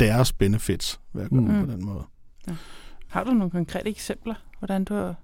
deres 0.00 0.32
benefits 0.32 1.00
ved 1.12 1.22
at 1.22 1.30
gøre 1.30 1.40
mm. 1.40 1.66
på 1.66 1.72
den 1.72 1.84
måde. 1.84 2.02
Ja. 2.48 2.54
Har 3.08 3.24
du 3.24 3.30
nogle 3.30 3.50
konkrete 3.50 3.88
eksempler, 3.88 4.34
hvordan 4.58 4.84
du 4.84 4.94
har 4.94 5.14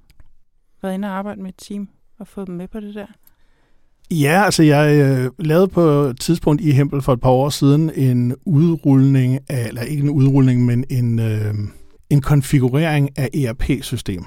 været 0.83 0.95
inde 0.95 1.09
og 1.09 1.15
arbejde 1.15 1.43
med 1.43 1.49
et 1.49 1.55
team 1.59 1.89
og 2.19 2.27
fået 2.27 2.47
dem 2.47 2.55
med 2.57 2.69
på 2.69 2.81
det 2.81 2.95
der? 2.95 3.07
Ja, 4.11 4.43
altså 4.45 4.63
jeg 4.63 4.95
øh, 4.95 5.31
lavede 5.39 5.69
på 5.69 5.81
et 5.81 6.21
tidspunkt 6.21 6.63
i 6.63 6.71
Hempel 6.71 7.03
for 7.03 7.13
et 7.13 7.21
par 7.21 7.31
år 7.31 7.49
siden 7.49 7.91
en 7.95 8.35
udrulning 8.45 9.39
af, 9.49 9.69
eller 9.69 9.83
ikke 9.83 10.03
en 10.03 10.11
udrulning, 10.11 10.65
men 10.65 10.85
en, 10.91 11.19
øh, 11.19 11.55
en 12.11 12.21
konfigurering 12.21 13.19
af 13.19 13.29
ERP-system. 13.35 14.25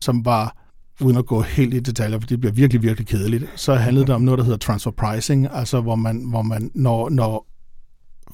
Som 0.00 0.24
var 0.24 0.56
uden 1.00 1.16
at 1.16 1.26
gå 1.26 1.40
helt 1.40 1.74
i 1.74 1.80
detaljer, 1.80 2.20
for 2.20 2.26
det 2.26 2.40
bliver 2.40 2.52
virkelig, 2.52 2.82
virkelig 2.82 3.06
kedeligt, 3.06 3.44
så 3.56 3.74
handlede 3.74 4.06
det 4.06 4.14
om 4.14 4.22
noget, 4.22 4.38
der 4.38 4.44
hedder 4.44 4.58
transfer 4.58 4.90
pricing, 4.90 5.48
altså 5.52 5.80
hvor 5.80 5.94
man, 5.94 6.24
hvor 6.24 6.42
man 6.42 6.70
når, 6.74 7.08
når 7.08 7.46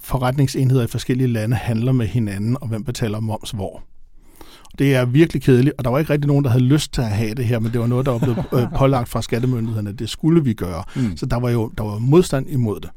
forretningsenheder 0.01 0.85
i 0.85 0.87
forskellige 0.87 1.29
lande 1.29 1.57
handler 1.57 1.93
med 1.93 2.07
hinanden, 2.07 2.57
og 2.61 2.69
hvem 2.69 2.85
betaler 2.85 3.21
moms 3.21 3.51
hvor. 3.51 3.83
Det 4.79 4.95
er 4.95 5.05
virkelig 5.05 5.43
kedeligt, 5.43 5.75
og 5.79 5.85
der 5.85 5.91
var 5.91 5.99
ikke 5.99 6.13
rigtig 6.13 6.29
nogen, 6.29 6.45
der 6.45 6.51
havde 6.51 6.65
lyst 6.65 6.93
til 6.93 7.01
at 7.03 7.11
have 7.11 7.35
det 7.35 7.45
her, 7.45 7.59
men 7.59 7.73
det 7.73 7.81
var 7.81 7.87
noget, 7.87 8.07
der 8.07 8.13
var 8.13 8.19
blevet 8.19 8.45
øh, 8.53 8.73
pålagt 8.79 9.09
fra 9.09 9.23
skattemyndighederne. 9.23 9.93
Det 9.93 10.11
skulle 10.11 10.45
vi 10.45 10.55
gøre. 10.55 10.85
Mm. 10.97 11.17
Så 11.17 11.27
der 11.27 11.37
var 11.37 11.51
jo 11.51 11.71
der 11.79 11.85
var 11.85 11.99
modstand 11.99 12.51
imod 12.51 12.81
det. 12.81 12.91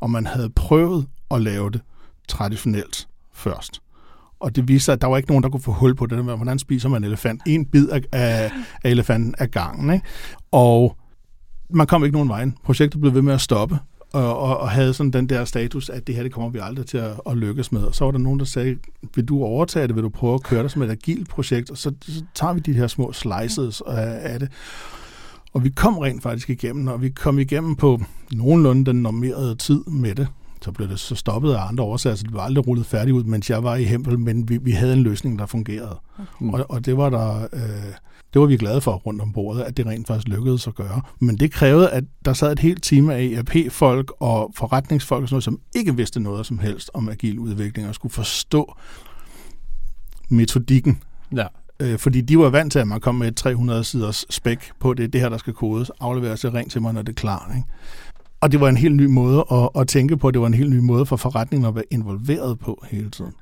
Og 0.00 0.10
man 0.10 0.26
havde 0.26 0.50
prøvet 0.50 1.06
at 1.30 1.42
lave 1.42 1.70
det 1.70 1.80
traditionelt 2.28 3.08
først. 3.34 3.80
Og 4.40 4.56
det 4.56 4.68
viste 4.68 4.84
sig, 4.84 4.92
at 4.92 5.00
der 5.00 5.06
var 5.06 5.16
ikke 5.16 5.28
nogen, 5.28 5.42
der 5.42 5.48
kunne 5.50 5.62
få 5.62 5.72
hul 5.72 5.94
på 5.94 6.06
det. 6.06 6.18
Hvordan 6.18 6.58
spiser 6.58 6.88
man 6.88 7.02
en 7.02 7.04
elefant? 7.04 7.42
En 7.46 7.66
bid 7.66 7.88
af, 7.88 8.00
af, 8.12 8.50
af 8.84 8.90
elefanten 8.90 9.34
af 9.38 9.50
gangen. 9.50 9.94
Ikke? 9.94 10.06
Og 10.50 10.96
man 11.70 11.86
kom 11.86 12.04
ikke 12.04 12.14
nogen 12.14 12.28
vej. 12.28 12.50
Projektet 12.64 13.00
blev 13.00 13.14
ved 13.14 13.22
med 13.22 13.34
at 13.34 13.40
stoppe 13.40 13.78
og, 14.12 14.38
og, 14.38 14.58
og 14.58 14.70
havde 14.70 14.94
sådan 14.94 15.10
den 15.10 15.28
der 15.28 15.44
status, 15.44 15.88
at 15.88 16.06
det 16.06 16.14
her, 16.14 16.22
det 16.22 16.32
kommer 16.32 16.50
vi 16.50 16.58
aldrig 16.62 16.86
til 16.86 16.98
at, 16.98 17.20
at 17.26 17.36
lykkes 17.36 17.72
med. 17.72 17.82
Og 17.82 17.94
så 17.94 18.04
var 18.04 18.10
der 18.10 18.18
nogen, 18.18 18.38
der 18.38 18.44
sagde, 18.44 18.76
vil 19.14 19.24
du 19.24 19.42
overtage 19.42 19.88
det, 19.88 19.96
vil 19.96 20.04
du 20.04 20.08
prøve 20.08 20.34
at 20.34 20.42
køre 20.42 20.62
det 20.62 20.70
som 20.70 20.82
et 20.82 20.90
agilt 20.90 21.28
projekt, 21.28 21.70
og 21.70 21.78
så, 21.78 21.92
så 22.02 22.24
tager 22.34 22.52
vi 22.52 22.60
de 22.60 22.72
her 22.72 22.86
små 22.86 23.12
slices 23.12 23.82
af, 23.86 24.32
af 24.32 24.38
det. 24.38 24.48
Og 25.52 25.64
vi 25.64 25.70
kom 25.70 25.98
rent 25.98 26.22
faktisk 26.22 26.50
igennem, 26.50 26.86
og 26.86 27.02
vi 27.02 27.08
kom 27.08 27.38
igennem 27.38 27.76
på 27.76 28.00
nogenlunde 28.32 28.84
den 28.84 29.02
normerede 29.02 29.54
tid 29.54 29.84
med 29.84 30.14
det. 30.14 30.28
Så 30.62 30.72
blev 30.72 30.88
det 30.88 30.98
så 31.00 31.14
stoppet 31.14 31.52
af 31.52 31.68
andre 31.68 31.84
årsager, 31.84 32.16
så 32.16 32.22
det 32.22 32.34
var 32.34 32.40
aldrig 32.40 32.66
rullet 32.66 32.86
færdigt 32.86 33.14
ud, 33.14 33.24
mens 33.24 33.50
jeg 33.50 33.62
var 33.62 33.76
i 33.76 33.84
Hempel, 33.84 34.18
men 34.18 34.48
vi, 34.48 34.58
vi 34.62 34.70
havde 34.70 34.92
en 34.92 35.02
løsning, 35.02 35.38
der 35.38 35.46
fungerede. 35.46 36.00
Mm. 36.40 36.50
Og, 36.50 36.66
og 36.68 36.86
det 36.86 36.96
var 36.96 37.10
der... 37.10 37.48
Øh, 37.52 37.94
det 38.32 38.40
var 38.40 38.46
vi 38.46 38.56
glade 38.56 38.80
for 38.80 38.92
rundt 38.92 39.22
om 39.22 39.32
bordet, 39.32 39.62
at 39.62 39.76
det 39.76 39.86
rent 39.86 40.06
faktisk 40.06 40.28
lykkedes 40.28 40.66
at 40.66 40.74
gøre. 40.74 41.02
Men 41.18 41.36
det 41.36 41.52
krævede, 41.52 41.90
at 41.90 42.04
der 42.24 42.32
sad 42.32 42.52
et 42.52 42.58
helt 42.58 42.82
team 42.82 43.10
af 43.10 43.22
ERP-folk 43.22 44.12
og 44.20 44.52
forretningsfolk, 44.56 45.22
og 45.22 45.28
sådan 45.28 45.34
noget, 45.34 45.44
som 45.44 45.60
ikke 45.74 45.96
vidste 45.96 46.20
noget 46.20 46.46
som 46.46 46.58
helst 46.58 46.90
om 46.94 47.08
agil 47.08 47.38
udvikling, 47.38 47.88
og 47.88 47.94
skulle 47.94 48.12
forstå 48.12 48.76
metodikken. 50.28 51.02
Ja. 51.36 51.46
Øh, 51.80 51.98
fordi 51.98 52.20
de 52.20 52.38
var 52.38 52.50
vant 52.50 52.72
til, 52.72 52.78
at 52.78 52.88
man 52.88 53.00
kom 53.00 53.14
med 53.14 53.28
et 53.28 53.36
300 53.36 53.84
siders 53.84 54.24
spæk 54.30 54.70
på 54.80 54.94
det, 54.94 55.12
det 55.12 55.20
her, 55.20 55.28
der 55.28 55.38
skal 55.38 55.52
kodes, 55.52 55.90
afleveres 56.00 56.40
det 56.40 56.54
ring 56.54 56.70
til 56.70 56.82
mig, 56.82 56.94
når 56.94 57.02
det 57.02 57.08
er 57.08 57.20
klar. 57.20 57.52
Ikke? 57.56 57.68
Og 58.40 58.52
det 58.52 58.60
var 58.60 58.68
en 58.68 58.76
helt 58.76 58.96
ny 58.96 59.06
måde 59.06 59.44
at, 59.52 59.68
at 59.80 59.88
tænke 59.88 60.16
på, 60.16 60.30
det 60.30 60.40
var 60.40 60.46
en 60.46 60.54
helt 60.54 60.70
ny 60.70 60.78
måde 60.78 61.06
for 61.06 61.16
forretningen 61.16 61.68
at 61.68 61.74
være 61.74 61.84
involveret 61.90 62.58
på 62.58 62.84
hele 62.90 63.10
tiden. 63.10 63.32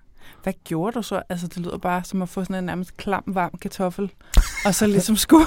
Hvad 0.42 0.52
gjorde 0.64 0.94
du 0.94 1.02
så? 1.02 1.22
Altså, 1.28 1.46
det 1.46 1.58
lyder 1.58 1.78
bare 1.78 2.04
som 2.04 2.22
at 2.22 2.28
få 2.28 2.44
sådan 2.44 2.56
en 2.56 2.64
nærmest 2.64 2.96
klam, 2.96 3.22
varm 3.26 3.50
kartoffel, 3.60 4.10
og 4.64 4.74
så 4.74 4.86
ligesom 4.86 5.16
skulle 5.26 5.46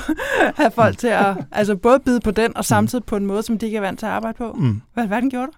have 0.55 0.71
folk 0.71 0.97
til 0.97 1.07
at 1.07 1.37
altså 1.51 1.75
både 1.75 1.99
bide 1.99 2.19
på 2.19 2.31
den, 2.31 2.57
og 2.57 2.65
samtidig 2.65 3.05
på 3.05 3.15
en 3.15 3.25
måde, 3.25 3.43
som 3.43 3.57
de 3.57 3.65
ikke 3.65 3.77
er 3.77 3.81
vant 3.81 3.99
til 3.99 4.05
at 4.05 4.11
arbejde 4.11 4.37
på. 4.37 4.53
Mm. 4.53 4.81
Hvad, 4.93 5.07
hvad 5.07 5.21
den 5.21 5.29
gjorde 5.29 5.47
du? 5.47 5.51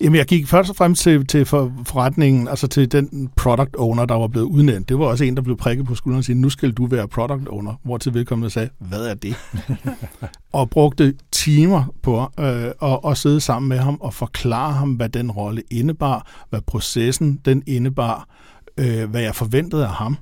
Jamen, 0.00 0.16
jeg 0.16 0.26
gik 0.26 0.46
først 0.46 0.70
og 0.70 0.76
fremmest 0.76 1.02
til, 1.02 1.26
til 1.26 1.44
for, 1.44 1.72
forretningen, 1.84 2.48
altså 2.48 2.66
til 2.66 2.92
den 2.92 3.30
product 3.36 3.76
owner, 3.78 4.04
der 4.04 4.14
var 4.14 4.28
blevet 4.28 4.46
udnævnt. 4.46 4.88
Det 4.88 4.98
var 4.98 5.04
også 5.04 5.24
en, 5.24 5.36
der 5.36 5.42
blev 5.42 5.56
prikket 5.56 5.86
på 5.86 5.94
skulderen 5.94 6.18
og 6.18 6.24
sige, 6.24 6.36
nu 6.36 6.50
skal 6.50 6.72
du 6.72 6.86
være 6.86 7.08
product 7.08 7.48
owner. 7.48 7.74
Hvor 7.82 7.98
til 7.98 8.14
vedkommende 8.14 8.50
sagde, 8.50 8.68
hvad 8.78 9.06
er 9.06 9.14
det? 9.14 9.36
og 10.52 10.70
brugte 10.70 11.14
timer 11.32 11.94
på 12.02 12.30
øh, 12.40 12.64
at, 12.82 13.00
at 13.06 13.18
sidde 13.18 13.40
sammen 13.40 13.68
med 13.68 13.78
ham 13.78 13.98
og 14.00 14.14
forklare 14.14 14.72
ham, 14.72 14.92
hvad 14.92 15.08
den 15.08 15.30
rolle 15.30 15.62
indebar, 15.70 16.46
hvad 16.50 16.60
processen 16.60 17.40
den 17.44 17.62
indebar, 17.66 18.28
øh, 18.78 19.10
hvad 19.10 19.20
jeg 19.20 19.34
forventede 19.34 19.84
af 19.84 19.92
ham, 19.92 20.16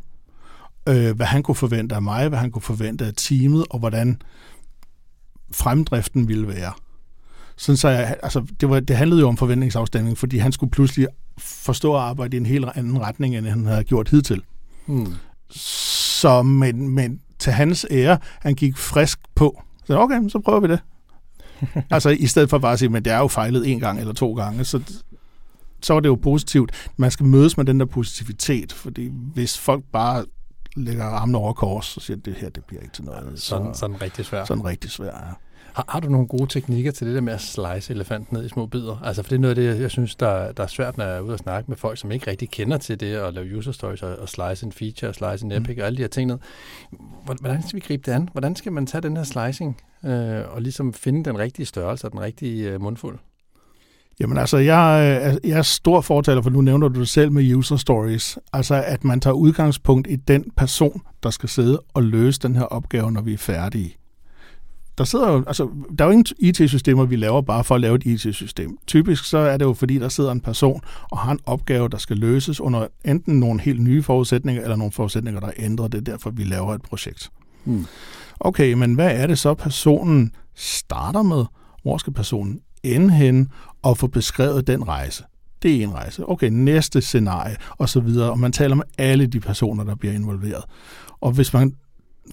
øh, 0.88 1.16
hvad 1.16 1.26
han 1.26 1.42
kunne 1.42 1.54
forvente 1.54 1.94
af 1.94 2.02
mig, 2.02 2.28
hvad 2.28 2.38
han 2.38 2.50
kunne 2.50 2.62
forvente 2.62 3.04
af 3.04 3.12
teamet, 3.16 3.64
og 3.70 3.78
hvordan 3.78 4.22
fremdriften 5.52 6.28
ville 6.28 6.48
være. 6.48 6.72
Sådan 7.56 7.76
så 7.76 7.88
jeg, 7.88 8.16
altså, 8.22 8.46
det, 8.60 8.68
var, 8.68 8.80
det 8.80 8.96
handlede 8.96 9.20
jo 9.20 9.28
om 9.28 9.36
forventningsafstemning, 9.36 10.18
fordi 10.18 10.38
han 10.38 10.52
skulle 10.52 10.70
pludselig 10.70 11.06
forstå 11.38 11.94
at 11.94 12.00
arbejde 12.00 12.36
i 12.36 12.40
en 12.40 12.46
helt 12.46 12.66
anden 12.74 13.00
retning, 13.00 13.36
end 13.36 13.46
han 13.46 13.66
havde 13.66 13.84
gjort 13.84 14.08
hidtil. 14.08 14.42
Hmm. 14.86 15.14
Så, 15.50 16.42
men, 16.42 16.88
men 16.88 17.20
til 17.38 17.52
hans 17.52 17.86
ære, 17.90 18.18
han 18.40 18.54
gik 18.54 18.76
frisk 18.76 19.18
på. 19.34 19.62
Så 19.84 19.98
okay, 19.98 20.28
så 20.28 20.38
prøver 20.38 20.60
vi 20.60 20.68
det. 20.68 20.80
altså 21.90 22.08
i 22.10 22.26
stedet 22.26 22.50
for 22.50 22.58
bare 22.58 22.72
at 22.72 22.78
sige, 22.78 22.88
men 22.88 23.04
det 23.04 23.12
er 23.12 23.18
jo 23.18 23.28
fejlet 23.28 23.72
en 23.72 23.80
gang 23.80 24.00
eller 24.00 24.14
to 24.14 24.34
gange, 24.34 24.64
så, 24.64 24.80
så 25.82 25.92
var 25.92 26.00
det 26.00 26.08
jo 26.08 26.14
positivt. 26.14 26.90
Man 26.96 27.10
skal 27.10 27.26
mødes 27.26 27.56
med 27.56 27.64
den 27.64 27.80
der 27.80 27.86
positivitet, 27.86 28.72
fordi 28.72 29.10
hvis 29.34 29.58
folk 29.58 29.84
bare 29.92 30.24
lægger 30.76 31.04
armene 31.04 31.38
over 31.38 31.52
kors, 31.52 31.86
så 31.86 32.00
siger 32.00 32.16
det 32.16 32.34
her, 32.34 32.48
det 32.48 32.64
bliver 32.64 32.82
ikke 32.82 32.94
til 32.94 33.04
noget. 33.04 33.30
Ja, 33.30 33.36
sådan, 33.36 33.74
så, 33.74 33.80
sådan 33.80 34.02
rigtig 34.02 34.24
svært. 34.24 34.48
Sådan 34.48 34.64
rigtig 34.64 34.90
svært, 34.90 35.14
ja. 35.14 35.32
Har, 35.74 35.84
har 35.88 36.00
du 36.00 36.08
nogle 36.08 36.26
gode 36.26 36.46
teknikker 36.46 36.92
til 36.92 37.06
det 37.06 37.14
der 37.14 37.20
med 37.20 37.32
at 37.32 37.40
slice 37.40 37.92
elefanten 37.92 38.36
ned 38.36 38.46
i 38.46 38.48
små 38.48 38.66
bidder? 38.66 39.00
Altså, 39.04 39.22
for 39.22 39.28
det 39.28 39.36
er 39.36 39.40
noget 39.40 39.58
af 39.58 39.74
det, 39.74 39.80
jeg 39.80 39.90
synes, 39.90 40.16
der, 40.16 40.52
der 40.52 40.62
er 40.62 40.66
svært, 40.66 40.96
når 40.96 41.04
jeg 41.04 41.16
er 41.16 41.20
ude 41.20 41.32
og 41.32 41.38
snakke 41.38 41.70
med 41.70 41.76
folk, 41.76 41.98
som 41.98 42.12
ikke 42.12 42.30
rigtig 42.30 42.50
kender 42.50 42.76
til 42.76 43.00
det, 43.00 43.14
at 43.14 43.34
lave 43.34 43.56
user 43.56 43.72
stories 43.72 44.02
og, 44.02 44.16
og 44.16 44.28
slice 44.28 44.66
en 44.66 44.72
feature, 44.72 45.08
og 45.08 45.14
slice 45.14 45.44
en 45.44 45.48
mm. 45.48 45.62
epic 45.62 45.76
mm. 45.76 45.80
og 45.80 45.86
alle 45.86 45.96
de 45.96 46.02
her 46.02 46.08
ting 46.08 46.26
ned. 46.26 46.38
Hvordan 47.24 47.62
skal 47.62 47.76
vi 47.76 47.80
gribe 47.80 48.02
det 48.06 48.12
an? 48.12 48.28
Hvordan 48.32 48.56
skal 48.56 48.72
man 48.72 48.86
tage 48.86 49.02
den 49.02 49.16
her 49.16 49.24
slicing 49.24 49.80
øh, 50.04 50.54
og 50.54 50.62
ligesom 50.62 50.92
finde 50.92 51.24
den 51.24 51.38
rigtige 51.38 51.66
størrelse 51.66 52.06
og 52.06 52.12
den 52.12 52.20
rigtige 52.20 52.70
øh, 52.70 52.80
mundfuld? 52.80 53.18
Jamen 54.20 54.38
altså, 54.38 54.56
jeg, 54.58 55.20
øh, 55.26 55.50
jeg 55.50 55.58
er 55.58 55.62
stor 55.62 56.00
fortaler 56.00 56.42
for, 56.42 56.50
nu 56.50 56.60
nævner 56.60 56.88
du 56.88 57.00
det 57.00 57.08
selv 57.08 57.32
med 57.32 57.54
user 57.54 57.76
stories, 57.76 58.38
altså 58.52 58.82
at 58.86 59.04
man 59.04 59.20
tager 59.20 59.34
udgangspunkt 59.34 60.06
i 60.10 60.16
den 60.16 60.50
person, 60.56 61.02
der 61.22 61.30
skal 61.30 61.48
sidde 61.48 61.82
og 61.94 62.02
løse 62.02 62.40
den 62.40 62.56
her 62.56 62.62
opgave, 62.62 63.12
når 63.12 63.20
vi 63.20 63.32
er 63.32 63.38
færdige 63.38 63.96
der 64.98 65.04
sidder 65.04 65.32
jo, 65.32 65.44
altså, 65.46 65.68
der 65.98 66.04
er 66.04 66.08
jo 66.08 66.12
ingen 66.12 66.26
IT-systemer, 66.38 67.04
vi 67.04 67.16
laver 67.16 67.42
bare 67.42 67.64
for 67.64 67.74
at 67.74 67.80
lave 67.80 67.94
et 67.94 68.04
IT-system. 68.04 68.78
Typisk 68.86 69.24
så 69.24 69.38
er 69.38 69.56
det 69.56 69.64
jo, 69.64 69.74
fordi 69.74 69.98
der 69.98 70.08
sidder 70.08 70.32
en 70.32 70.40
person 70.40 70.80
og 71.10 71.18
har 71.18 71.32
en 71.32 71.38
opgave, 71.46 71.88
der 71.88 71.98
skal 71.98 72.16
løses 72.16 72.60
under 72.60 72.86
enten 73.04 73.40
nogle 73.40 73.60
helt 73.60 73.82
nye 73.82 74.02
forudsætninger, 74.02 74.62
eller 74.62 74.76
nogle 74.76 74.92
forudsætninger, 74.92 75.40
der 75.40 75.46
er 75.46 75.52
ændret. 75.56 75.92
Det 75.92 75.98
er 75.98 76.12
derfor, 76.12 76.30
vi 76.30 76.44
laver 76.44 76.74
et 76.74 76.82
projekt. 76.82 77.30
Hmm. 77.64 77.86
Okay, 78.40 78.72
men 78.72 78.94
hvad 78.94 79.10
er 79.10 79.26
det 79.26 79.38
så, 79.38 79.54
personen 79.54 80.32
starter 80.54 81.22
med? 81.22 81.44
Hvor 81.82 81.98
skal 81.98 82.12
personen 82.12 82.60
ende 82.82 83.14
hen 83.14 83.48
og 83.82 83.98
få 83.98 84.06
beskrevet 84.06 84.66
den 84.66 84.88
rejse? 84.88 85.24
Det 85.62 85.76
er 85.76 85.82
en 85.82 85.94
rejse. 85.94 86.28
Okay, 86.28 86.48
næste 86.52 87.00
scenarie, 87.00 87.56
og 87.70 87.88
så 87.88 88.00
videre. 88.00 88.30
Og 88.30 88.38
man 88.38 88.52
taler 88.52 88.74
med 88.74 88.84
alle 88.98 89.26
de 89.26 89.40
personer, 89.40 89.84
der 89.84 89.94
bliver 89.94 90.14
involveret. 90.14 90.64
Og 91.20 91.32
hvis 91.32 91.52
man 91.52 91.72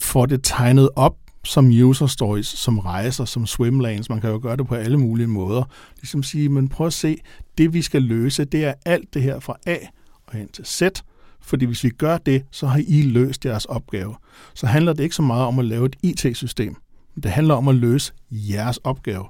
får 0.01 0.25
det 0.25 0.39
tegnet 0.44 0.89
op 0.96 1.15
som 1.43 1.69
user 1.83 2.07
stories, 2.07 2.48
som 2.48 2.79
rejser, 2.79 3.25
som 3.25 3.45
swimlanes. 3.45 4.10
Man 4.10 4.21
kan 4.21 4.29
jo 4.29 4.39
gøre 4.41 4.57
det 4.57 4.67
på 4.67 4.75
alle 4.75 4.98
mulige 4.98 5.27
måder. 5.27 5.63
Ligesom 5.95 6.24
sige, 6.24 6.50
men 6.50 6.69
prøv 6.69 6.88
at 6.88 6.93
se, 6.93 7.17
det 7.57 7.74
vi 7.74 7.81
skal 7.81 8.01
løse, 8.01 8.45
det 8.45 8.65
er 8.65 8.74
alt 8.86 9.13
det 9.13 9.21
her 9.21 9.39
fra 9.39 9.57
A 9.65 9.77
og 10.27 10.33
hen 10.33 10.48
til 10.48 10.65
Z. 10.65 10.81
Fordi 11.41 11.65
hvis 11.65 11.83
vi 11.83 11.89
gør 11.89 12.17
det, 12.17 12.43
så 12.51 12.67
har 12.67 12.81
I 12.88 13.01
løst 13.01 13.45
jeres 13.45 13.65
opgave. 13.65 14.15
Så 14.53 14.67
handler 14.67 14.93
det 14.93 15.04
ikke 15.04 15.15
så 15.15 15.21
meget 15.21 15.45
om 15.45 15.60
at 15.60 15.65
lave 15.65 15.86
et 15.86 15.95
IT-system. 16.04 16.75
Det 17.23 17.32
handler 17.32 17.54
om 17.54 17.67
at 17.67 17.75
løse 17.75 18.13
jeres 18.32 18.77
opgave. 18.77 19.25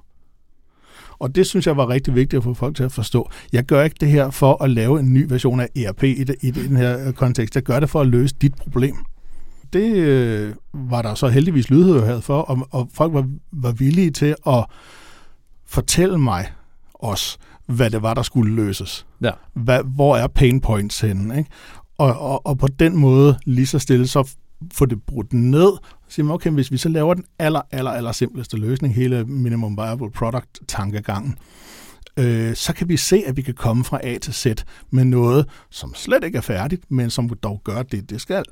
Og 1.20 1.36
det 1.36 1.48
synes 1.48 1.68
jeg 1.68 1.78
var 1.78 1.90
rigtig 1.90 2.16
vigtigt 2.16 2.38
at 2.38 2.44
få 2.44 2.54
folk 2.54 2.76
til 2.76 2.84
at 2.84 2.92
forstå. 2.92 3.30
Jeg 3.54 3.64
gør 3.64 3.84
ikke 3.84 3.96
det 4.00 4.10
her 4.10 4.30
for 4.30 4.64
at 4.64 4.70
lave 4.70 5.00
en 5.00 5.14
ny 5.14 5.26
version 5.30 5.60
af 5.60 5.68
ERP 5.76 6.04
i, 6.04 6.24
det, 6.24 6.36
i 6.42 6.52
den 6.52 6.76
her 6.78 7.12
kontekst. 7.12 7.56
Jeg 7.56 7.64
gør 7.64 7.80
det 7.80 7.90
for 7.90 8.02
at 8.02 8.08
løse 8.08 8.36
dit 8.42 8.56
problem 8.56 8.96
det 9.74 9.96
øh, 9.96 10.56
var 10.74 11.02
der 11.02 11.16
så 11.16 11.28
heldigvis 11.28 11.70
lydhørhed 11.70 12.22
for, 12.22 12.42
og, 12.42 12.68
og 12.72 12.90
folk 12.94 13.14
var, 13.14 13.30
var 13.52 13.72
villige 13.72 14.12
til 14.12 14.36
at 14.48 14.66
fortælle 15.66 16.18
mig 16.18 16.52
også, 16.94 17.38
hvad 17.66 17.90
det 17.90 18.02
var, 18.02 18.14
der 18.14 18.22
skulle 18.22 18.56
løses. 18.56 19.06
Ja. 19.22 19.32
Hvad, 19.54 19.80
hvor 19.84 20.18
er 20.18 20.28
pain 20.28 20.62
points 20.62 21.02
henne? 21.02 21.38
Ikke? 21.38 21.50
Og, 21.98 22.20
og, 22.20 22.46
og 22.46 22.58
på 22.58 22.68
den 22.68 22.98
måde 22.98 23.38
lige 23.46 23.68
så 23.68 23.80
stille, 23.80 24.08
så 24.08 24.30
få 24.74 24.86
det 24.86 25.04
brudt 25.04 25.34
ned, 25.34 25.72
og 25.72 25.80
sige, 26.08 26.32
okay, 26.32 26.50
hvis 26.50 26.72
vi 26.72 26.78
så 26.78 26.90
laver 26.90 27.14
den 27.14 27.26
aller, 27.40 27.62
aller, 27.72 27.92
aller 27.92 28.12
simpleste 28.12 28.58
løsning, 28.58 28.96
hele 28.96 29.26
minimum 29.26 29.78
viable 29.78 30.12
product 30.12 30.60
tankegangen, 30.68 31.38
øh, 32.18 32.56
så 32.56 32.74
kan 32.74 32.90
vi 32.90 32.98
se, 32.98 33.24
at 33.28 33.38
vi 33.38 33.42
kan 33.42 33.54
komme 33.54 33.84
fra 33.84 34.00
A 34.04 34.18
til 34.18 34.34
Z 34.34 34.46
med 34.90 35.06
noget, 35.06 35.50
som 35.70 35.96
slet 35.96 36.24
ikke 36.24 36.38
er 36.38 36.42
færdigt, 36.42 36.92
men 36.92 37.10
som 37.10 37.30
dog 37.30 37.62
gør 37.64 37.84
det, 37.84 38.10
det 38.10 38.22
skal. 38.22 38.44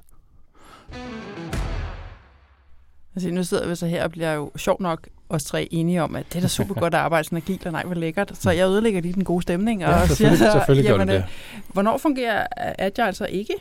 Altså, 3.15 3.29
nu 3.29 3.43
sidder 3.43 3.67
vi 3.67 3.75
så 3.75 3.87
her 3.87 4.03
og 4.03 4.11
bliver 4.11 4.33
jo 4.33 4.51
sjov 4.55 4.81
nok 4.81 5.07
os 5.29 5.43
tre 5.43 5.67
enige 5.71 6.03
om, 6.03 6.15
at 6.15 6.25
det 6.29 6.35
er 6.35 6.41
da 6.41 6.47
super 6.47 6.75
godt 6.75 6.93
at 6.93 6.99
arbejde 6.99 7.23
sådan 7.23 7.37
agilt, 7.37 7.65
og 7.65 7.71
nej, 7.71 7.83
hvor 7.83 7.95
lækkert. 7.95 8.31
Så 8.33 8.51
jeg 8.51 8.67
ødelægger 8.67 9.01
lige 9.01 9.13
den 9.13 9.23
gode 9.23 9.41
stemning. 9.41 9.85
Og 9.85 9.91
ja, 9.91 10.07
siger, 10.07 10.35
selvfølgelig 10.35 10.89
jamen, 10.89 11.07
gør 11.07 11.13
det 11.13 11.23
det. 11.23 11.63
Hvornår 11.73 11.97
fungerer 11.97 12.47
Agile 12.57 13.13
så 13.13 13.25
ikke? 13.25 13.53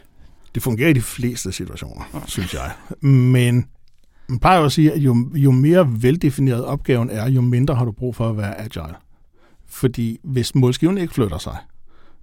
Det 0.54 0.62
fungerer 0.62 0.88
i 0.88 0.92
de 0.92 1.02
fleste 1.02 1.52
situationer, 1.52 2.04
okay. 2.12 2.26
synes 2.26 2.54
jeg. 2.54 2.72
Men 3.00 3.68
man 4.28 4.38
plejer 4.38 4.58
jo 4.58 4.64
at 4.64 4.72
sige, 4.72 4.92
at 4.92 4.98
jo, 4.98 5.30
jo 5.34 5.50
mere 5.50 6.02
veldefineret 6.02 6.64
opgaven 6.64 7.10
er, 7.10 7.28
jo 7.28 7.40
mindre 7.40 7.74
har 7.74 7.84
du 7.84 7.92
brug 7.92 8.16
for 8.16 8.30
at 8.30 8.36
være 8.36 8.60
agile. 8.60 8.94
Fordi 9.66 10.18
hvis 10.22 10.54
målskiven 10.54 10.98
ikke 10.98 11.14
flytter 11.14 11.38
sig, 11.38 11.56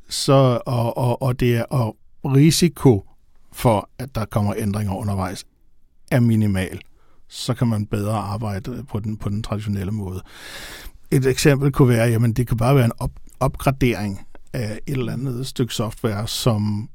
så, 0.09 0.59
og, 0.65 0.97
og, 0.97 1.21
og 1.21 1.39
det 1.39 1.55
er 1.55 1.63
og 1.63 1.97
risiko 2.25 3.05
for, 3.51 3.89
at 3.99 4.15
der 4.15 4.25
kommer 4.25 4.53
ændringer 4.57 4.93
undervejs, 4.95 5.45
er 6.11 6.19
minimal. 6.19 6.79
Så 7.27 7.53
kan 7.53 7.67
man 7.67 7.85
bedre 7.85 8.17
arbejde 8.17 8.83
på 8.89 8.99
den, 8.99 9.17
på 9.17 9.29
den 9.29 9.43
traditionelle 9.43 9.91
måde. 9.91 10.21
Et 11.11 11.25
eksempel 11.25 11.71
kunne 11.71 11.89
være, 11.89 12.09
jamen 12.09 12.33
det 12.33 12.47
kan 12.47 12.57
bare 12.57 12.75
være 12.75 12.85
en 12.85 12.91
op, 12.97 13.11
opgradering 13.39 14.27
af 14.53 14.79
et 14.87 14.97
eller 14.97 15.13
andet 15.13 15.47
stykke 15.47 15.73
software, 15.73 16.27
som 16.27 16.89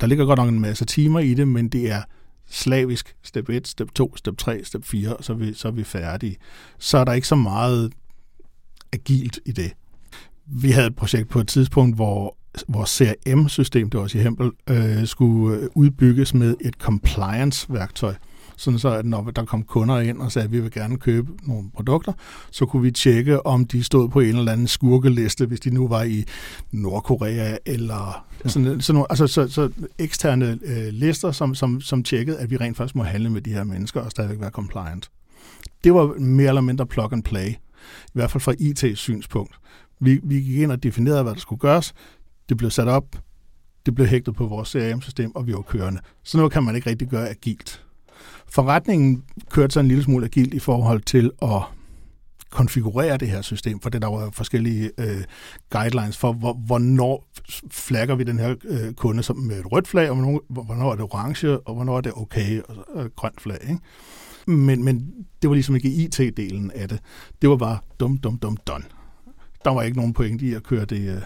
der 0.00 0.06
ligger 0.06 0.24
godt 0.24 0.38
nok 0.38 0.48
en 0.48 0.60
masse 0.60 0.84
timer 0.84 1.20
i 1.20 1.34
det, 1.34 1.48
men 1.48 1.68
det 1.68 1.90
er 1.90 2.02
slavisk 2.46 3.16
step 3.22 3.48
1, 3.48 3.68
step 3.68 3.88
2, 3.94 4.16
step 4.16 4.36
3, 4.38 4.64
step 4.64 4.84
4, 4.84 5.16
og 5.16 5.24
så 5.24 5.32
er 5.32 5.36
vi, 5.36 5.54
så 5.54 5.68
er 5.68 5.72
vi 5.72 5.84
færdige. 5.84 6.36
Så 6.78 6.98
er 6.98 7.04
der 7.04 7.12
ikke 7.12 7.28
så 7.28 7.36
meget 7.36 7.92
agilt 8.92 9.40
i 9.46 9.52
det. 9.52 9.72
Vi 10.46 10.70
havde 10.70 10.86
et 10.86 10.96
projekt 10.96 11.28
på 11.28 11.40
et 11.40 11.48
tidspunkt, 11.48 11.96
hvor 11.96 12.36
vores 12.68 12.90
CRM-system, 12.90 13.90
det 13.90 13.98
var 13.98 14.04
også 14.04 14.18
i 14.18 14.20
Hempel, 14.20 14.50
øh, 14.70 15.06
skulle 15.06 15.76
udbygges 15.76 16.34
med 16.34 16.54
et 16.60 16.74
compliance-værktøj. 16.74 18.14
Sådan 18.56 18.78
så, 18.78 18.88
at 18.88 19.06
når 19.06 19.22
der 19.22 19.44
kom 19.44 19.62
kunder 19.62 20.00
ind 20.00 20.20
og 20.20 20.32
sagde, 20.32 20.44
at 20.44 20.52
vi 20.52 20.60
vil 20.60 20.70
gerne 20.70 20.96
købe 20.96 21.32
nogle 21.42 21.70
produkter, 21.74 22.12
så 22.50 22.66
kunne 22.66 22.82
vi 22.82 22.90
tjekke, 22.90 23.46
om 23.46 23.64
de 23.64 23.84
stod 23.84 24.08
på 24.08 24.20
en 24.20 24.36
eller 24.36 24.52
anden 24.52 24.66
skurkeliste, 24.66 25.46
hvis 25.46 25.60
de 25.60 25.70
nu 25.70 25.88
var 25.88 26.02
i 26.02 26.24
Nordkorea, 26.72 27.56
eller 27.66 28.26
sådan, 28.46 28.80
sådan 28.80 28.94
nogle, 28.94 29.06
altså 29.10 29.26
så, 29.26 29.48
så 29.48 29.70
eksterne 29.98 30.58
øh, 30.62 30.88
lister, 30.92 31.32
som, 31.32 31.54
som, 31.54 31.80
som 31.80 32.02
tjekkede, 32.02 32.38
at 32.38 32.50
vi 32.50 32.56
rent 32.56 32.76
faktisk 32.76 32.94
må 32.94 33.02
handle 33.02 33.30
med 33.30 33.40
de 33.40 33.52
her 33.52 33.64
mennesker 33.64 34.00
og 34.00 34.10
stadigvæk 34.10 34.40
være 34.40 34.50
compliant. 34.50 35.10
Det 35.84 35.94
var 35.94 36.14
mere 36.18 36.48
eller 36.48 36.60
mindre 36.60 36.86
plug 36.86 37.12
and 37.12 37.22
play, 37.22 37.48
i 37.48 38.12
hvert 38.12 38.30
fald 38.30 38.40
fra 38.40 38.54
IT-synspunkt. 38.58 39.54
Vi, 40.00 40.20
vi 40.22 40.40
gik 40.40 40.58
ind 40.58 40.72
og 40.72 40.82
definerede, 40.82 41.22
hvad 41.22 41.34
der 41.34 41.40
skulle 41.40 41.60
gøres. 41.60 41.94
Det 42.48 42.56
blev 42.56 42.70
sat 42.70 42.88
op, 42.88 43.16
det 43.86 43.94
blev 43.94 44.06
hægtet 44.06 44.34
på 44.34 44.46
vores 44.46 44.68
CRM-system, 44.68 45.32
og 45.34 45.46
vi 45.46 45.52
var 45.52 45.62
kørende. 45.62 46.00
Så 46.22 46.36
noget 46.36 46.52
kan 46.52 46.62
man 46.62 46.76
ikke 46.76 46.90
rigtig 46.90 47.08
gøre 47.08 47.28
agilt. 47.28 47.83
Forretningen 48.48 49.24
kørte 49.50 49.72
så 49.72 49.80
en 49.80 49.88
lille 49.88 50.04
smule 50.04 50.24
agilt 50.24 50.54
i 50.54 50.58
forhold 50.58 51.00
til 51.00 51.30
at 51.42 51.62
konfigurere 52.50 53.16
det 53.16 53.28
her 53.28 53.42
system, 53.42 53.80
for 53.80 53.90
det 53.90 54.02
der 54.02 54.08
var 54.08 54.30
forskellige 54.30 54.90
øh, 54.98 55.24
guidelines 55.70 56.16
for, 56.16 56.32
hvor, 56.32 56.52
hvornår 56.52 57.28
flagger 57.70 58.14
vi 58.14 58.24
den 58.24 58.38
her 58.38 58.54
øh, 58.64 58.92
kunde 58.92 59.22
som 59.22 59.36
med 59.36 59.60
et 59.60 59.72
rødt 59.72 59.88
flag, 59.88 60.10
og 60.10 60.16
hvornår, 60.16 60.40
hvornår 60.48 60.92
er 60.92 60.96
det 60.96 61.04
orange, 61.04 61.58
og 61.58 61.74
hvornår 61.74 61.96
er 61.96 62.00
det 62.00 62.12
okay, 62.16 62.60
og 62.62 63.02
øh, 63.02 63.10
grønt 63.16 63.40
flag. 63.40 63.58
Ikke? 63.62 63.78
Men, 64.46 64.84
men 64.84 65.12
det 65.42 65.50
var 65.50 65.54
ligesom 65.54 65.74
ikke 65.76 65.88
IT-delen 65.88 66.70
af 66.74 66.88
det. 66.88 67.00
Det 67.42 67.50
var 67.50 67.56
bare 67.56 67.78
dum, 68.00 68.18
dum, 68.18 68.38
dum, 68.38 68.56
done. 68.56 68.84
Der 69.64 69.70
var 69.70 69.82
ikke 69.82 69.96
nogen 69.96 70.12
point 70.12 70.42
i 70.42 70.54
at 70.54 70.62
køre 70.62 70.84
det, 70.84 71.16
øh, 71.16 71.22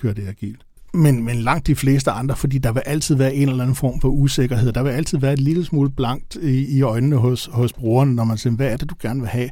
køre 0.00 0.14
det 0.14 0.28
agilt. 0.28 0.66
Men, 0.94 1.24
men 1.24 1.36
langt 1.36 1.66
de 1.66 1.74
fleste 1.74 2.10
andre, 2.10 2.36
fordi 2.36 2.58
der 2.58 2.72
vil 2.72 2.82
altid 2.86 3.14
være 3.14 3.34
en 3.34 3.48
eller 3.48 3.62
anden 3.62 3.76
form 3.76 4.00
for 4.00 4.08
usikkerhed. 4.08 4.72
Der 4.72 4.82
vil 4.82 4.90
altid 4.90 5.18
være 5.18 5.32
et 5.32 5.40
lille 5.40 5.64
smule 5.64 5.90
blankt 5.90 6.36
i, 6.36 6.76
i 6.76 6.82
øjnene 6.82 7.16
hos, 7.16 7.48
hos 7.52 7.72
brugeren, 7.72 8.14
når 8.14 8.24
man 8.24 8.38
siger, 8.38 8.56
hvad 8.56 8.72
er 8.72 8.76
det, 8.76 8.90
du 8.90 8.94
gerne 9.02 9.20
vil 9.20 9.28
have? 9.28 9.50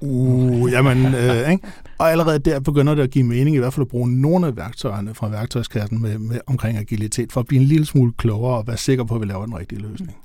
Uh, 0.00 0.70
jamen, 0.72 1.14
øh, 1.14 1.50
ikke? 1.50 1.66
Og 1.98 2.10
allerede 2.10 2.38
der 2.38 2.60
begynder 2.60 2.94
det 2.94 3.02
at 3.02 3.10
give 3.10 3.24
mening, 3.24 3.56
i 3.56 3.58
hvert 3.58 3.72
fald 3.72 3.86
at 3.86 3.90
bruge 3.90 4.10
nogle 4.20 4.46
af 4.46 4.56
værktøjerne 4.56 5.14
fra 5.14 5.28
værktøjskassen 5.28 6.02
med, 6.02 6.18
med 6.18 6.40
omkring 6.46 6.78
agilitet, 6.78 7.32
for 7.32 7.40
at 7.40 7.46
blive 7.46 7.60
en 7.60 7.66
lille 7.66 7.86
smule 7.86 8.12
klogere 8.12 8.58
og 8.58 8.66
være 8.66 8.76
sikker 8.76 9.04
på, 9.04 9.14
at 9.14 9.20
vi 9.20 9.26
laver 9.26 9.44
den 9.44 9.58
rigtige 9.58 9.80
løsning. 9.80 10.16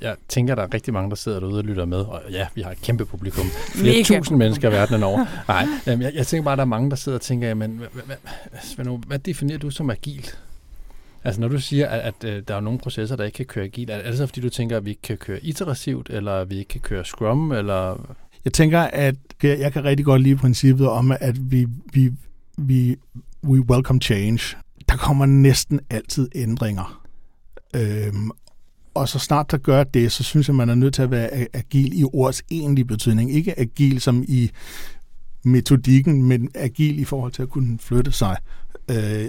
Jeg 0.00 0.16
tænker, 0.28 0.54
der 0.54 0.62
er 0.62 0.74
rigtig 0.74 0.94
mange, 0.94 1.10
der 1.10 1.16
sidder 1.16 1.40
derude 1.40 1.58
og 1.58 1.64
lytter 1.64 1.84
med. 1.84 1.98
Og 1.98 2.22
ja, 2.30 2.46
vi 2.54 2.62
har 2.62 2.70
et 2.70 2.82
kæmpe 2.82 3.04
publikum. 3.04 3.46
Flere 3.68 4.02
tusind 4.02 4.38
mennesker 4.38 4.70
verden 4.70 5.02
over. 5.02 5.26
Nej, 5.48 5.66
jeg, 5.86 6.14
jeg 6.14 6.26
tænker 6.26 6.44
bare, 6.44 6.56
der 6.56 6.62
er 6.62 6.66
mange, 6.66 6.90
der 6.90 6.96
sidder 6.96 7.18
og 7.18 7.22
tænker, 7.22 7.48
jamen, 7.48 7.70
hvad, 7.70 8.04
hvad, 8.76 8.98
hvad, 9.06 9.18
definerer 9.18 9.58
du 9.58 9.70
som 9.70 9.90
agil? 9.90 10.30
Altså 11.24 11.40
når 11.40 11.48
du 11.48 11.60
siger, 11.60 11.88
at, 11.88 12.00
at, 12.00 12.30
at 12.30 12.48
der 12.48 12.54
er 12.54 12.60
nogle 12.60 12.78
processer, 12.78 13.16
der 13.16 13.24
ikke 13.24 13.36
kan 13.36 13.46
køre 13.46 13.64
agil, 13.64 13.90
er, 13.90 13.94
er 13.94 14.08
det 14.08 14.18
så 14.18 14.26
fordi, 14.26 14.40
du 14.40 14.48
tænker, 14.48 14.76
at 14.76 14.84
vi 14.84 14.90
ikke 14.90 15.02
kan 15.02 15.16
køre 15.16 15.44
iterativt, 15.44 16.10
eller 16.10 16.32
at 16.32 16.50
vi 16.50 16.58
ikke 16.58 16.68
kan 16.68 16.80
køre 16.80 17.04
Scrum, 17.04 17.52
eller... 17.52 18.14
Jeg 18.44 18.52
tænker, 18.52 18.80
at 18.80 19.14
jeg 19.42 19.72
kan 19.72 19.84
rigtig 19.84 20.06
godt 20.06 20.22
lide 20.22 20.36
princippet 20.36 20.88
om, 20.88 21.12
at 21.20 21.50
vi, 21.50 21.66
vi, 21.92 22.12
vi 22.58 22.96
we 23.44 23.60
welcome 23.60 24.00
change. 24.00 24.56
Der 24.88 24.96
kommer 24.96 25.26
næsten 25.26 25.80
altid 25.90 26.28
ændringer. 26.34 27.02
Øhm, 27.76 28.30
og 28.96 29.08
så 29.08 29.18
snart 29.18 29.50
der 29.50 29.56
gør 29.56 29.84
det, 29.84 30.12
så 30.12 30.22
synes 30.22 30.48
jeg, 30.48 30.56
man 30.56 30.68
er 30.68 30.74
nødt 30.74 30.94
til 30.94 31.02
at 31.02 31.10
være 31.10 31.46
agil 31.52 32.00
i 32.00 32.04
ordets 32.04 32.42
egentlige 32.50 32.84
betydning. 32.84 33.32
Ikke 33.32 33.60
agil 33.60 34.00
som 34.00 34.24
i 34.28 34.50
metodikken, 35.44 36.22
men 36.22 36.50
agil 36.54 36.98
i 36.98 37.04
forhold 37.04 37.32
til 37.32 37.42
at 37.42 37.48
kunne 37.48 37.78
flytte 37.78 38.12
sig, 38.12 38.36
øh, 38.90 39.26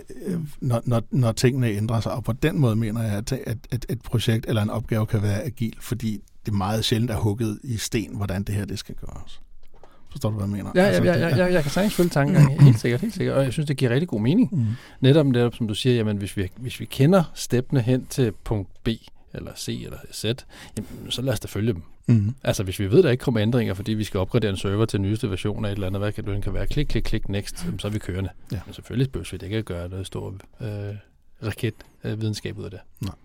når, 0.61 0.81
når, 0.85 1.01
når 1.11 1.31
tingene 1.31 1.67
ændrer 1.67 1.99
sig. 1.99 2.11
Og 2.11 2.23
på 2.23 2.31
den 2.31 2.59
måde 2.59 2.75
mener 2.75 3.03
jeg, 3.03 3.13
at, 3.13 3.31
at, 3.31 3.57
at 3.71 3.85
et 3.89 4.01
projekt 4.01 4.45
eller 4.47 4.61
en 4.61 4.69
opgave 4.69 5.05
kan 5.05 5.21
være 5.21 5.43
agil, 5.43 5.75
fordi 5.79 6.19
det 6.45 6.53
meget 6.53 6.85
sjældent 6.85 7.11
er 7.11 7.17
hugget 7.17 7.59
i 7.63 7.77
sten, 7.77 8.15
hvordan 8.15 8.43
det 8.43 8.55
her 8.55 8.65
det 8.65 8.79
skal 8.79 8.95
gøres. 8.95 9.41
Forstår 10.11 10.29
du, 10.29 10.35
hvad 10.35 10.45
jeg 10.47 10.51
mener? 10.51 10.71
Ja, 10.75 10.81
altså, 10.81 11.03
ja, 11.03 11.17
ja, 11.17 11.27
ja, 11.27 11.37
ja, 11.37 11.53
jeg 11.53 11.61
kan 11.61 11.71
sagtens 11.71 11.93
følge 11.93 12.09
tanken. 12.09 12.59
Helt 12.59 12.79
sikkert, 12.79 13.01
helt 13.01 13.13
sikkert. 13.13 13.35
Og 13.37 13.43
jeg 13.43 13.53
synes, 13.53 13.67
det 13.67 13.77
giver 13.77 13.91
rigtig 13.91 14.07
god 14.07 14.21
mening. 14.21 14.49
Mm. 14.51 14.65
Netop, 15.01 15.25
netop 15.25 15.55
som 15.55 15.67
du 15.67 15.73
siger, 15.73 15.95
jamen, 15.95 16.17
hvis 16.17 16.37
vi, 16.37 16.47
hvis 16.57 16.79
vi 16.79 16.85
kender 16.85 17.23
steppene 17.33 17.81
hen 17.81 18.05
til 18.05 18.31
punkt 18.43 18.83
B, 18.83 18.89
eller 19.33 19.51
C 19.55 19.81
eller 19.85 19.97
Z, 20.13 20.23
jamen, 20.23 21.11
så 21.11 21.21
lad 21.21 21.33
os 21.33 21.39
da 21.39 21.47
følge 21.47 21.73
dem. 21.73 21.81
Mm. 22.07 22.35
Altså 22.43 22.63
hvis 22.63 22.79
vi 22.79 22.91
ved, 22.91 23.03
der 23.03 23.09
ikke 23.11 23.21
kommer 23.21 23.41
ændringer, 23.41 23.73
fordi 23.73 23.93
vi 23.93 24.03
skal 24.03 24.19
opgradere 24.19 24.51
en 24.51 24.57
server 24.57 24.85
til 24.85 25.01
nyeste 25.01 25.29
version 25.29 25.65
af 25.65 25.69
et 25.69 25.73
eller 25.73 25.87
andet, 25.87 26.01
hvad 26.01 26.11
kan 26.11 26.25
det 26.25 26.43
kan 26.43 26.53
være, 26.53 26.67
klik, 26.67 26.85
klik, 26.85 27.03
klik, 27.03 27.29
next, 27.29 27.67
mm. 27.67 27.79
så 27.79 27.87
er 27.87 27.91
vi 27.91 27.99
kørende. 27.99 28.29
Ja. 28.51 28.59
Men 28.65 28.73
selvfølgelig 28.73 29.11
behøver 29.11 29.27
vi 29.31 29.37
det 29.37 29.45
ikke 29.45 29.57
at 29.57 29.65
gøre 29.65 29.89
noget 29.89 30.07
stor 30.07 30.35
øh, 30.61 30.95
raketvidenskab 31.43 32.55
øh, 32.55 32.59
ud 32.59 32.65
af 32.65 32.71
det. 32.71 32.79
Nej. 33.01 33.15